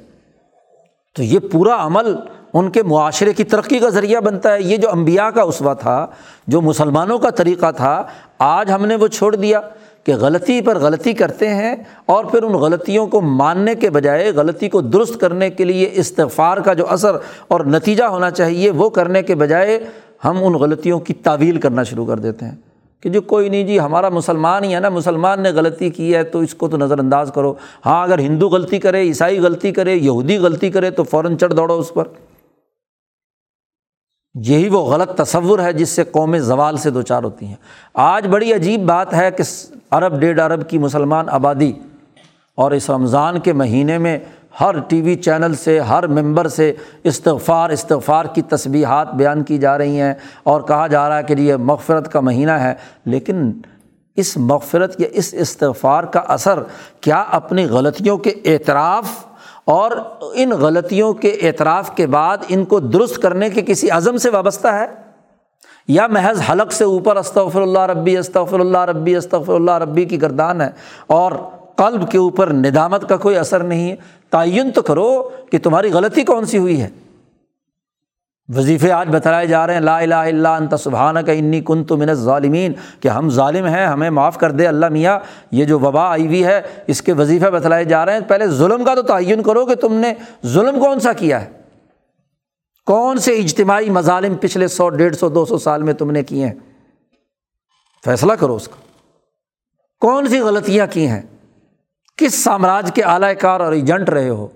تو 1.16 1.24
یہ 1.24 1.40
پورا 1.52 1.86
عمل 1.86 2.16
ان 2.54 2.72
کے 2.72 2.84
معاشرے 2.84 3.34
کی 3.34 3.44
ترقی 3.44 3.80
کا 3.80 3.90
ذریعہ 3.90 4.22
بنتا 4.22 4.54
ہے۔ 4.54 4.62
یہ 4.62 4.78
جو 4.78 4.90
امبیا 4.90 5.32
کا 5.32 5.42
اسوا 5.42 5.74
تھا، 5.74 6.08
جو 6.48 6.62
مسلمانوں 6.62 7.20
کا 7.20 7.30
طریقہ 7.30 7.72
تھا، 7.72 8.04
آج 8.40 8.72
ہم 8.72 8.86
نے 8.86 8.96
وہ 8.96 9.08
چھوڑ 9.08 9.36
دیا۔ 9.36 9.62
کہ 10.04 10.16
غلطی 10.16 10.62
پر 10.62 10.80
غلطی 10.80 11.14
کرتے 11.14 11.50
ہیں 11.50 11.76
اور 12.06 12.26
پھر 12.26 12.44
ان 12.44 12.54
غلطیوں 12.54 13.08
کو 13.08 13.22
ماننے 13.22 13.76
کے 13.76 13.90
بجائے 13.90 14.32
غلطی 14.32 14.70
کو 14.70 14.82
درست 14.82 15.20
کرنے 15.20 15.50
کے 15.50 15.64
لیے 15.64 15.90
استغفار 15.94 16.58
کا 16.58 16.74
جو 16.74 16.86
اثر 16.90 17.16
اور 17.48 17.60
نتیجہ 17.60 18.04
ہونا 18.04 18.32
چاہیے 18.32 18.70
وہ 18.70 18.90
کرنے 18.90 19.24
کے 19.24 19.36
بجائے 19.36 19.80
ہم 20.26 20.44
ان 20.44 20.54
غلطیوں 20.54 21.00
کی 21.00 21.14
تعویل 21.14 21.60
کرنا 21.60 21.84
شروع 21.84 22.06
کر 22.06 22.20
دیتے 22.20 22.46
ہیں 22.46 22.56
کہ 23.02 23.10
جو 23.10 23.22
کوئی 23.22 23.50
نہیں 23.50 23.64
جی 23.64 23.80
ہمارا 23.80 24.10
مسلمان 24.10 24.64
ہی 24.64 24.76
ہے 24.76 24.80
نا، 24.80 24.90
مسلمان 24.90 25.44
نے 25.44 25.50
غلطی 25.50 25.90
کی 25.90 26.16
ہے 26.16 26.24
تو 26.24 26.40
اس 26.40 26.54
کو 26.54 26.68
تو 26.68 26.78
نظر 26.78 27.00
انداز 27.00 27.32
کرو۔ 27.36 27.54
ہاں 27.86 28.04
اگر 28.04 28.20
ہندو 28.20 28.50
غلطی 28.50 28.80
کرے، 28.80 29.02
عیسائی 29.02 29.40
غلطی 29.40 29.72
کرے، 29.72 29.96
یہودی 29.96 30.38
غلطی 30.38 30.70
کرے 30.70 30.90
تو 30.90 31.04
فوراً 31.04 31.38
چڑھ 31.38 31.54
دوڑو 31.54 31.80
اس 31.80 31.94
پر۔ 31.94 32.04
یہی 34.36 34.70
وہ 34.70 34.80
غلط 34.82 35.22
تصور 35.22 35.60
ہے 35.60 35.74
جس 35.74 35.90
سے 35.90 36.04
قومیں 36.04 36.40
زوال 36.40 36.78
سے 36.78 36.90
دو 36.90 37.02
چار 37.02 37.24
ہوتی 37.24 37.46
ہیں۔ 37.46 37.56
آج 37.94 38.28
بڑی 38.28 38.54
عجیب 38.54 38.82
بات 38.86 39.14
ہے 39.14 39.32
کہ 39.32 39.44
ارب 39.92 40.20
ڈیڑھ 40.20 40.40
ارب 40.40 40.70
کی 40.70 40.78
مسلمان 40.78 41.30
آبادی 41.30 41.74
اور 42.56 42.72
اس 42.72 42.90
رمضان 42.90 43.40
کے 43.40 43.54
مہینے 43.54 43.98
میں 43.98 44.20
ہر 44.62 44.80
ٹی 44.80 45.02
وی 45.02 45.16
چینل 45.16 45.56
سے، 45.56 45.80
ہر 45.80 46.08
ممبر 46.08 46.48
سے 46.48 46.74
استغفار 47.04 47.70
استغفار 47.70 48.26
کی 48.26 48.42
تصبیحات 48.42 49.14
بیان 49.14 49.44
کی 49.44 49.58
جا 49.58 49.78
رہی 49.78 50.02
ہیں 50.02 50.14
اور 50.44 50.62
کہا 50.62 50.88
جا 50.88 51.10
رہا 51.10 51.18
ہے 51.18 51.24
کہ 51.24 51.34
یہ 51.34 51.56
مغفرت 51.56 52.12
کا 52.12 52.20
مہینہ 52.20 52.52
ہے۔ 52.52 52.74
لیکن 53.06 53.52
اس 54.16 54.38
مغفرت 54.38 55.02
یا 55.02 55.08
اس 55.12 55.34
استغفار 55.34 56.04
کا 56.04 56.20
اثر 56.20 56.60
کیا 57.02 57.24
اپنی 57.32 57.66
غلطیوں 57.66 58.18
کے 58.18 58.30
اعتراف 58.30 59.06
اور 59.70 59.92
ان 60.34 60.50
غلطیوں 60.50 61.14
کے 61.14 61.30
اعتراف 61.42 61.96
کے 61.96 62.08
بعد 62.08 62.38
ان 62.48 62.66
کو 62.66 62.80
درست 62.80 63.16
کرنے 63.22 63.50
کے 63.50 63.62
کسی 63.62 63.90
عزم 63.90 64.18
سے 64.18 64.30
وابستہ 64.30 64.68
ہے؟ 64.68 64.88
یا 65.88 66.08
محض 66.08 66.42
حلق 66.52 66.72
سے 66.72 66.84
اوپر 66.84 67.16
استغفر 67.16 67.62
اللہ 67.62 67.80
ربی، 67.80 68.18
استغفر 68.18 68.60
اللہ 68.60 68.78
ربی، 68.78 69.16
استغفر 69.16 69.54
اللہ 69.54 69.72
ربی 69.72 70.06
کی 70.06 70.22
گردان 70.22 70.62
ہے 70.62 70.70
اور 71.08 71.32
قلب 71.76 72.12
کے 72.12 72.18
اوپر 72.18 72.54
ندامت 72.54 73.10
کا 73.10 73.18
کوئی 73.18 73.36
اثر 73.36 73.60
نہیں 73.60 73.92
ہے؟ 73.92 73.96
تعین 74.30 74.72
تو 74.72 74.82
کرو 74.82 75.30
کہ 75.52 75.58
تمہاری 75.64 75.92
غلطی 75.92 76.24
کون 76.24 76.46
سی 76.46 76.58
ہوئی 76.58 76.82
ہے؟ 76.82 76.90
وظیفے 78.56 78.92
آج 78.92 79.10
بتلائے 79.16 79.48
جا 79.48 79.68
رہے 79.68 79.74
ہیں، 79.74 79.82
لا 79.82 80.00
الہ 80.00 80.16
الا 80.16 80.56
انت 80.56 80.76
سبحانہ 80.80 81.20
کا 81.20 81.32
انی 81.32 81.62
کن 81.62 81.84
تو 81.84 81.98
من 81.98 82.14
ظالمین 82.14 82.74
کہ 83.00 83.08
ہم 83.08 83.30
ظالم 83.30 83.66
ہیں، 83.66 83.86
ہمیں 83.86 84.10
معاف 84.10 84.38
کر 84.38 84.52
دے 84.52 84.68
اللہ 84.68 84.86
میاں، 84.86 85.20
یہ 85.52 85.66
جو 85.66 85.80
وبا 85.80 86.12
آئی 86.12 86.28
ہوئی 86.28 86.46
ہے، 86.46 86.62
اس 86.88 87.02
کے 87.02 87.14
وظیفے 87.14 87.50
بتلائے 87.50 87.84
جا 87.84 88.06
رہے 88.06 88.14
ہیں۔ 88.14 88.20
پہلے 88.28 88.48
ظلم 88.48 88.84
کا 88.84 88.96
تو 88.96 89.02
تعین 89.02 89.44
کرو 89.44 89.66
کہ 89.66 89.76
تم 89.76 89.94
نے 89.94 90.14
ظلم 90.46 90.80
کون 90.80 91.00
سا 91.00 91.14
کیا 91.14 91.42
ہے؟ 91.42 91.50
کون 92.86 93.18
سے 93.18 93.32
اجتماعی 93.32 93.90
مظالم 93.90 94.36
پچھلے 94.36 94.68
سو، 94.68 94.90
ڈیڑھ 94.90 95.16
سو، 95.16 95.30
دو 95.30 95.46
سو 95.46 95.58
سال 95.58 95.84
میں 95.84 95.94
تم 95.94 96.12
نے 96.12 96.24
کیے 96.24 96.46
ہیں؟ 96.46 96.54
فیصلہ 98.06 98.34
کرو 98.34 98.56
اس 98.56 98.68
کا۔ 98.68 98.82
کون 100.00 100.28
سی 100.28 100.40
غلطیاں 100.40 100.88
کی 100.90 101.08
ہیں؟ 101.08 101.22
کس 102.18 102.44
سامراج 102.44 102.92
کے 102.94 103.04
اعلی 103.04 103.36
کار 103.36 103.60
اور 103.60 103.72
ایجنٹ 103.72 104.10
رہے 104.10 104.30
ہو؟ 104.30 104.48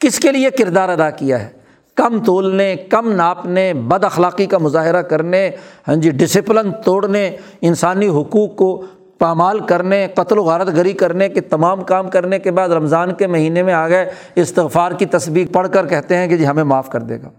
کس 0.00 0.18
کے 0.18 0.32
لیے 0.32 0.50
کردار 0.50 0.88
ادا 0.88 1.10
کیا 1.10 1.40
ہے؟ 1.40 1.61
کم 1.96 2.24
تولنے، 2.24 2.76
کم 2.76 3.12
ناپنے، 3.12 3.72
بد 3.74 4.04
اخلاقی 4.04 4.46
کا 4.46 4.58
مظاہرہ 4.58 5.02
کرنے 5.02 5.50
ہاں 5.88 5.94
جی 5.94 6.10
ڈسپلن 6.10 6.70
توڑنے، 6.84 7.36
انسانی 7.60 8.08
حقوق 8.08 8.56
کو 8.56 8.82
پامال 9.18 9.58
کرنے، 9.58 10.06
قتل 10.14 10.38
و 10.38 10.42
غارت 10.42 10.68
گری 10.76 10.92
کرنے 10.92 11.28
کے 11.28 11.40
تمام 11.40 11.84
کام 11.84 12.10
کرنے 12.10 12.38
کے 12.38 12.50
بعد 12.50 12.68
رمضان 12.68 13.14
کے 13.14 13.26
مہینے 13.26 13.62
میں 13.62 13.74
آ 13.74 13.88
گئے 13.88 14.10
استغفار 14.34 14.92
کی 14.92 15.06
تصویر 15.06 15.46
پڑھ 15.52 15.68
کر 15.72 15.86
کہتے 15.86 16.16
ہیں 16.16 16.26
کہ 16.28 16.36
جی 16.36 16.46
ہمیں 16.46 16.64
معاف 16.64 16.90
کر 16.90 17.00
دے 17.00 17.22
گا۔ 17.22 17.30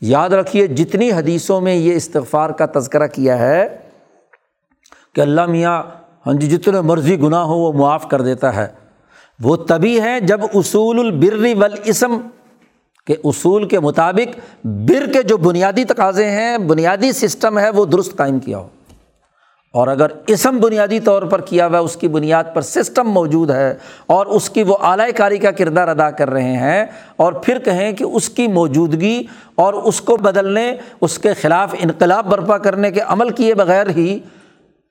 یاد 0.00 0.30
رکھیے، 0.30 0.66
جتنی 0.66 1.12
حدیثوں 1.12 1.60
میں 1.60 1.74
یہ 1.74 1.96
استغفار 1.96 2.50
کا 2.50 2.66
تذکرہ 2.66 3.06
کیا 3.06 3.38
ہے 3.38 3.66
کہ 5.14 5.20
اللہ 5.20 5.46
میاں 5.46 5.82
ہاں 6.26 6.34
جی 6.34 6.46
جتنے 6.46 6.80
مرضی 6.80 7.20
گناہ 7.20 7.42
ہو 7.42 7.58
وہ 7.58 7.72
معاف 7.72 8.08
کر 8.08 8.20
دیتا 8.20 8.56
ہے۔ 8.56 8.66
وہ 9.40 9.56
تبھی 9.56 10.00
ہیں 10.00 10.20
جب 10.20 10.40
اصول 10.54 10.98
البری 11.00 11.54
والاسم 11.54 12.18
کہ 13.06 13.14
اصول 13.24 13.68
کے 13.68 13.80
مطابق 13.80 14.40
بر 14.64 15.12
کے 15.12 15.22
جو 15.22 15.36
بنیادی 15.36 15.84
تقاضے 15.84 16.30
ہیں، 16.30 16.58
بنیادی 16.58 17.12
سسٹم 17.12 17.58
ہے، 17.58 17.70
وہ 17.70 17.84
درست 17.84 18.16
قائم 18.16 18.38
کیا 18.38 18.58
ہو۔ 18.58 18.68
اور 19.72 19.88
اگر 19.88 20.06
اسم 20.26 20.58
بنیادی 20.58 21.00
طور 21.00 21.22
پر 21.22 21.40
کیا 21.40 21.66
ہوا، 21.66 21.78
اس 21.78 21.96
کی 21.96 22.08
بنیاد 22.08 22.44
پر 22.54 22.60
سسٹم 22.60 23.10
موجود 23.10 23.50
ہے 23.50 23.74
اور 24.06 24.26
اس 24.26 24.50
کی 24.50 24.62
وہ 24.62 24.76
اعلی 24.82 25.12
کاری 25.12 25.38
کا 25.38 25.50
کردار 25.50 25.88
ادا 25.88 26.10
کر 26.10 26.30
رہے 26.30 26.56
ہیں 26.56 26.86
اور 27.16 27.32
پھر 27.32 27.58
کہیں 27.58 27.92
کہ 27.92 28.04
اس 28.04 28.28
کی 28.28 28.46
موجودگی 28.46 29.22
اور 29.54 29.74
اس 29.74 30.00
کو 30.00 30.16
بدلنے، 30.16 30.76
اس 31.00 31.18
کے 31.18 31.34
خلاف 31.34 31.74
انقلاب 31.78 32.30
برپا 32.30 32.58
کرنے 32.58 32.90
کے 32.90 33.00
عمل 33.00 33.30
کیے 33.30 33.54
بغیر 33.54 33.88
ہی 33.88 34.18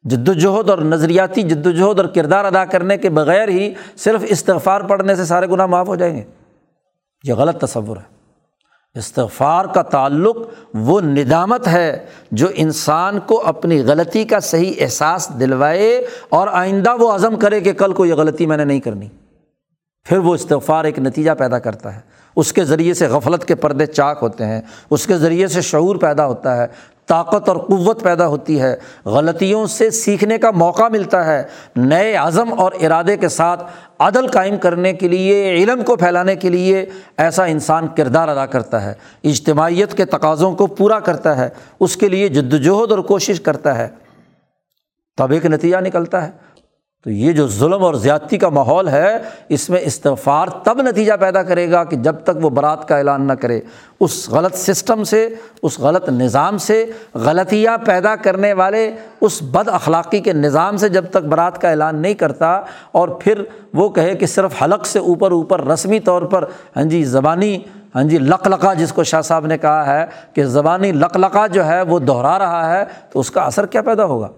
جد 0.04 0.30
وجہد 0.30 0.70
اور 0.70 0.78
نظریاتی 0.78 1.42
جد 1.42 1.68
وجہد 1.68 2.00
اور 2.00 2.08
کردار 2.08 2.46
ادا 2.46 2.66
کرنے 2.66 2.98
کے 2.98 3.10
بغیر 3.10 3.50
ہی 3.50 3.74
صرف 3.98 4.22
استغفار 4.28 4.82
پڑھنے 4.82 5.16
سے 5.16 5.26
سارے 5.26 5.48
گناہ 5.48 5.66
معاف 5.66 5.88
ہو 5.88 5.96
جائیں 5.96 6.16
گے۔ 6.16 6.41
یہ 7.24 7.34
غلط 7.34 7.62
تصور 7.62 7.98
ہے۔ 7.98 8.22
استغفار 9.00 9.66
کا 9.66 9.82
تعلق 9.82 10.38
وہ 10.74 11.02
ندامت 11.02 11.68
ہے 11.68 12.06
جو 12.32 12.48
انسان 12.56 13.20
کو 13.20 13.42
اپنی 13.46 13.84
غلطی 13.84 14.24
کا 14.24 14.40
صحیح 14.40 14.74
احساس 14.80 15.30
دلوائے 15.40 16.06
اور 16.30 16.48
آئندہ 16.48 16.96
وہ 16.96 17.12
عزم 17.12 17.36
کرے 17.36 17.60
کہ 17.60 17.74
کل 17.74 17.94
کو 17.94 18.06
یہ 18.06 18.14
غلطی 18.14 18.46
میں 18.46 18.58
نے 18.58 18.66
نہیں 18.66 18.80
کرنی۔ 18.80 19.08
پھر 20.04 20.18
وہ 20.18 20.36
استغفار 20.36 20.86
ایک 20.86 21.00
نتیجہ 21.00 21.32
پیدا 21.32 21.60
کرتا 21.60 21.96
ہے۔ 21.96 22.00
اس 22.36 22.54
کے 22.54 22.66
ذریعے 22.66 22.94
سے 22.94 23.08
غفلت 23.08 23.46
کے 23.46 23.56
پردے 23.56 23.86
چاک 23.86 24.20
ہوتے 24.22 24.46
ہیں۔ 24.46 24.62
اس 24.90 25.08
کے 25.08 25.18
ذریعے 25.18 25.48
سے 25.48 25.62
شعور 25.62 25.96
پیدا 25.96 26.26
ہوتا 26.26 26.58
ہے۔ 26.58 26.68
طاقت 27.08 27.50
اور 27.50 27.58
قوت 27.58 28.04
پیدا 28.04 28.28
ہوتی 28.28 28.62
ہے۔ 28.62 28.76
غلطیوں 29.06 29.66
سے 29.66 29.90
سیکھنے 29.90 30.38
کا 30.38 30.52
موقع 30.52 30.88
ملتا 30.88 31.26
ہے۔ 31.26 31.44
نئے 31.76 32.16
عزم 32.16 32.60
اور 32.60 32.72
ارادے 32.82 33.18
کے 33.18 33.30
ساتھ 33.30 33.64
عدل 34.00 34.28
قائم 34.28 34.58
کرنے 34.58 34.94
کے 34.94 35.08
لیے، 35.08 35.54
علم 35.54 35.84
کو 35.84 35.96
پھیلانے 35.96 36.36
کے 36.36 36.50
لیے 36.50 36.86
ایسا 37.18 37.46
انسان 37.46 37.88
کردار 37.88 38.28
ادا 38.28 38.46
کرتا 38.46 38.86
ہے۔ 38.86 38.94
اجتماعیت 39.24 39.98
کے 39.98 40.06
تقاضوں 40.06 40.56
کو 40.56 40.68
پورا 40.68 41.00
کرتا 41.00 41.38
ہے۔ 41.38 41.50
اس 41.80 41.98
کے 41.98 42.10
لیے 42.10 42.30
جد 42.30 42.54
وجہد 42.54 42.92
اور 42.92 43.00
کوشش 43.00 43.42
کرتا 43.42 43.78
ہے۔ 43.78 43.88
تب 45.18 45.32
ایک 45.32 45.46
نتیجہ 45.46 45.78
نکلتا 45.78 46.28
ہے۔ 46.28 46.51
تو 47.06 47.10
یہ 47.10 47.32
جو 47.32 47.48
ظلم 47.48 47.84
اور 47.84 47.94
زیادتی 47.94 48.38
کا 48.38 48.50
ماحول 48.50 48.88
ہے، 48.88 49.18
اس 49.50 49.70
میں 49.70 49.80
استغفار 49.84 50.48
تب 50.64 50.82
نتیجہ 50.82 51.14
پیدا 51.20 51.44
کرے 51.44 51.70
گا 51.72 51.84
کہ 51.84 51.96
جب 51.96 52.16
تک 52.24 52.44
وہ 52.44 52.50
برات 52.50 52.88
کا 52.88 52.98
اعلان 52.98 53.28
نہ 53.28 53.34
کرے۔ 53.34 53.60
اس 54.00 54.30
غلط 54.30 54.56
سسٹم 54.56 55.04
سے، 55.04 55.28
اس 55.62 55.80
غلط 55.80 56.10
نظام 56.10 56.58
سے 56.58 56.86
غلطیاں 57.16 57.78
پیدا 57.86 58.16
کرنے 58.16 58.54
والے 58.54 58.96
اس 59.22 59.42
بد 59.42 59.70
اخلاقی 59.70 60.20
کے 60.20 60.34
نظام 60.34 60.78
سے 60.78 60.90
جب 60.90 61.06
تک 61.10 61.26
برات 61.30 61.62
کا 61.62 61.70
اعلان 61.70 62.02
نہیں 62.02 62.14
کرتا 62.14 62.62
اور 62.92 63.08
پھر 63.08 63.44
وہ 63.74 63.90
کہے 63.90 64.16
کہ 64.16 64.26
صرف 64.26 64.64
حلق 64.64 64.86
سے 64.86 65.00
اوپر 65.00 65.32
اوپر 65.32 65.66
رسمی 65.68 66.00
طور 66.00 66.22
پر 66.22 66.46
ہاں 66.76 66.84
جی 66.84 67.04
زبانی 67.04 67.58
ہاں 67.96 68.04
جی 68.04 68.18
لقا 68.18 68.74
جس 68.74 68.94
کو 68.94 69.04
شاہ 69.04 69.22
صاحب 69.22 69.46
نے 69.46 69.58
کہا 69.58 69.86
ہے 69.86 70.06
کہ 70.34 70.44
زبانی 70.44 70.92
لقا 70.92 71.48
جو 71.48 71.66
ہے 71.66 71.82
وہ 71.82 72.00
دہرا 72.00 72.40
رہا 72.40 72.78
ہے، 72.78 72.86
تو 73.10 73.20
اس 73.20 73.32
کا 73.32 73.42
اثر 73.42 73.66
کیا 73.66 73.82
پیدا 73.82 74.06
ہوگا؟ 74.06 74.30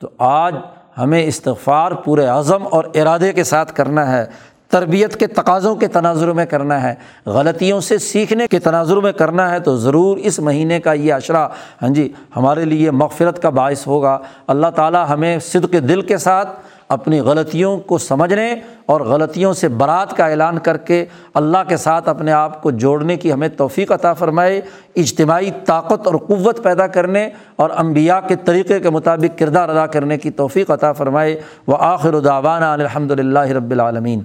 تو 0.00 0.08
آج 0.18 0.54
ہمیں 0.98 1.24
استغفار 1.24 1.92
پورے 1.92 2.26
عزم 2.26 2.66
اور 2.70 2.84
ارادے 2.94 3.32
کے 3.32 3.44
ساتھ 3.44 3.72
کرنا 3.72 4.12
ہے، 4.12 4.24
تربیت 4.68 5.16
کے 5.16 5.26
تقاضوں 5.26 5.74
کے 5.74 5.86
تناظر 5.86 6.32
میں 6.32 6.46
کرنا 6.46 6.82
ہے، 6.82 6.94
غلطیوں 7.26 7.80
سے 7.80 7.98
سیکھنے 7.98 8.46
کے 8.46 8.58
تناظر 8.58 8.96
میں 8.96 9.12
کرنا 9.12 9.50
ہے 9.50 9.60
تو 9.60 9.76
ضرور 9.76 10.16
اس 10.16 10.38
مہینے 10.38 10.80
کا 10.80 10.92
یہ 10.92 11.12
اشرا 11.14 11.46
ہاں 11.82 11.88
جی 11.88 12.12
ہمارے 12.36 12.64
لیے 12.64 12.90
مغفرت 12.90 13.42
کا 13.42 13.50
باعث 13.50 13.86
ہوگا۔ 13.86 14.18
اللہ 14.46 14.66
تعالیٰ 14.66 15.04
ہمیں 15.08 15.38
صدق 15.38 15.72
دل 15.72 16.00
کے 16.00 16.18
ساتھ 16.18 16.48
اپنی 16.88 17.20
غلطیوں 17.20 17.78
کو 17.78 17.98
سمجھنے 17.98 18.54
اور 18.86 19.00
غلطیوں 19.00 19.52
سے 19.52 19.68
برات 19.68 20.16
کا 20.16 20.26
اعلان 20.26 20.58
کر 20.58 20.76
کے 20.76 21.04
اللہ 21.34 21.58
کے 21.68 21.76
ساتھ 21.76 22.08
اپنے 22.08 22.32
آپ 22.32 22.62
کو 22.62 22.70
جوڑنے 22.70 23.16
کی 23.16 23.32
ہمیں 23.32 23.48
توفیق 23.48 23.92
عطا 23.92 24.12
فرمائے، 24.12 24.60
اجتماعی 24.96 25.50
طاقت 25.66 26.06
اور 26.06 26.14
قوت 26.14 26.62
پیدا 26.62 26.86
کرنے 26.86 27.28
اور 27.56 27.70
انبیاء 27.70 28.20
کے 28.28 28.36
طریقے 28.36 28.80
کے 28.80 28.90
مطابق 28.90 29.38
کردار 29.38 29.68
ادا 29.68 29.86
کرنے 29.86 30.18
کی 30.18 30.30
توفیق 30.30 30.70
عطا 30.70 30.92
فرمائے۔ 30.92 31.40
و 31.68 31.74
آخر 31.74 32.20
داوانہ 32.20 32.64
الحمد 32.64 33.10
للہ 33.10 33.38
رب 33.38 33.70
العالمین۔ 33.70 34.20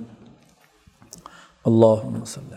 اللہ 1.65 2.21
وسلم 2.21 2.52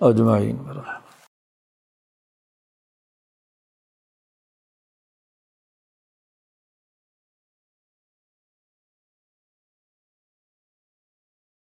اجمعین. 0.00 0.56
برحمۃ 0.56 1.05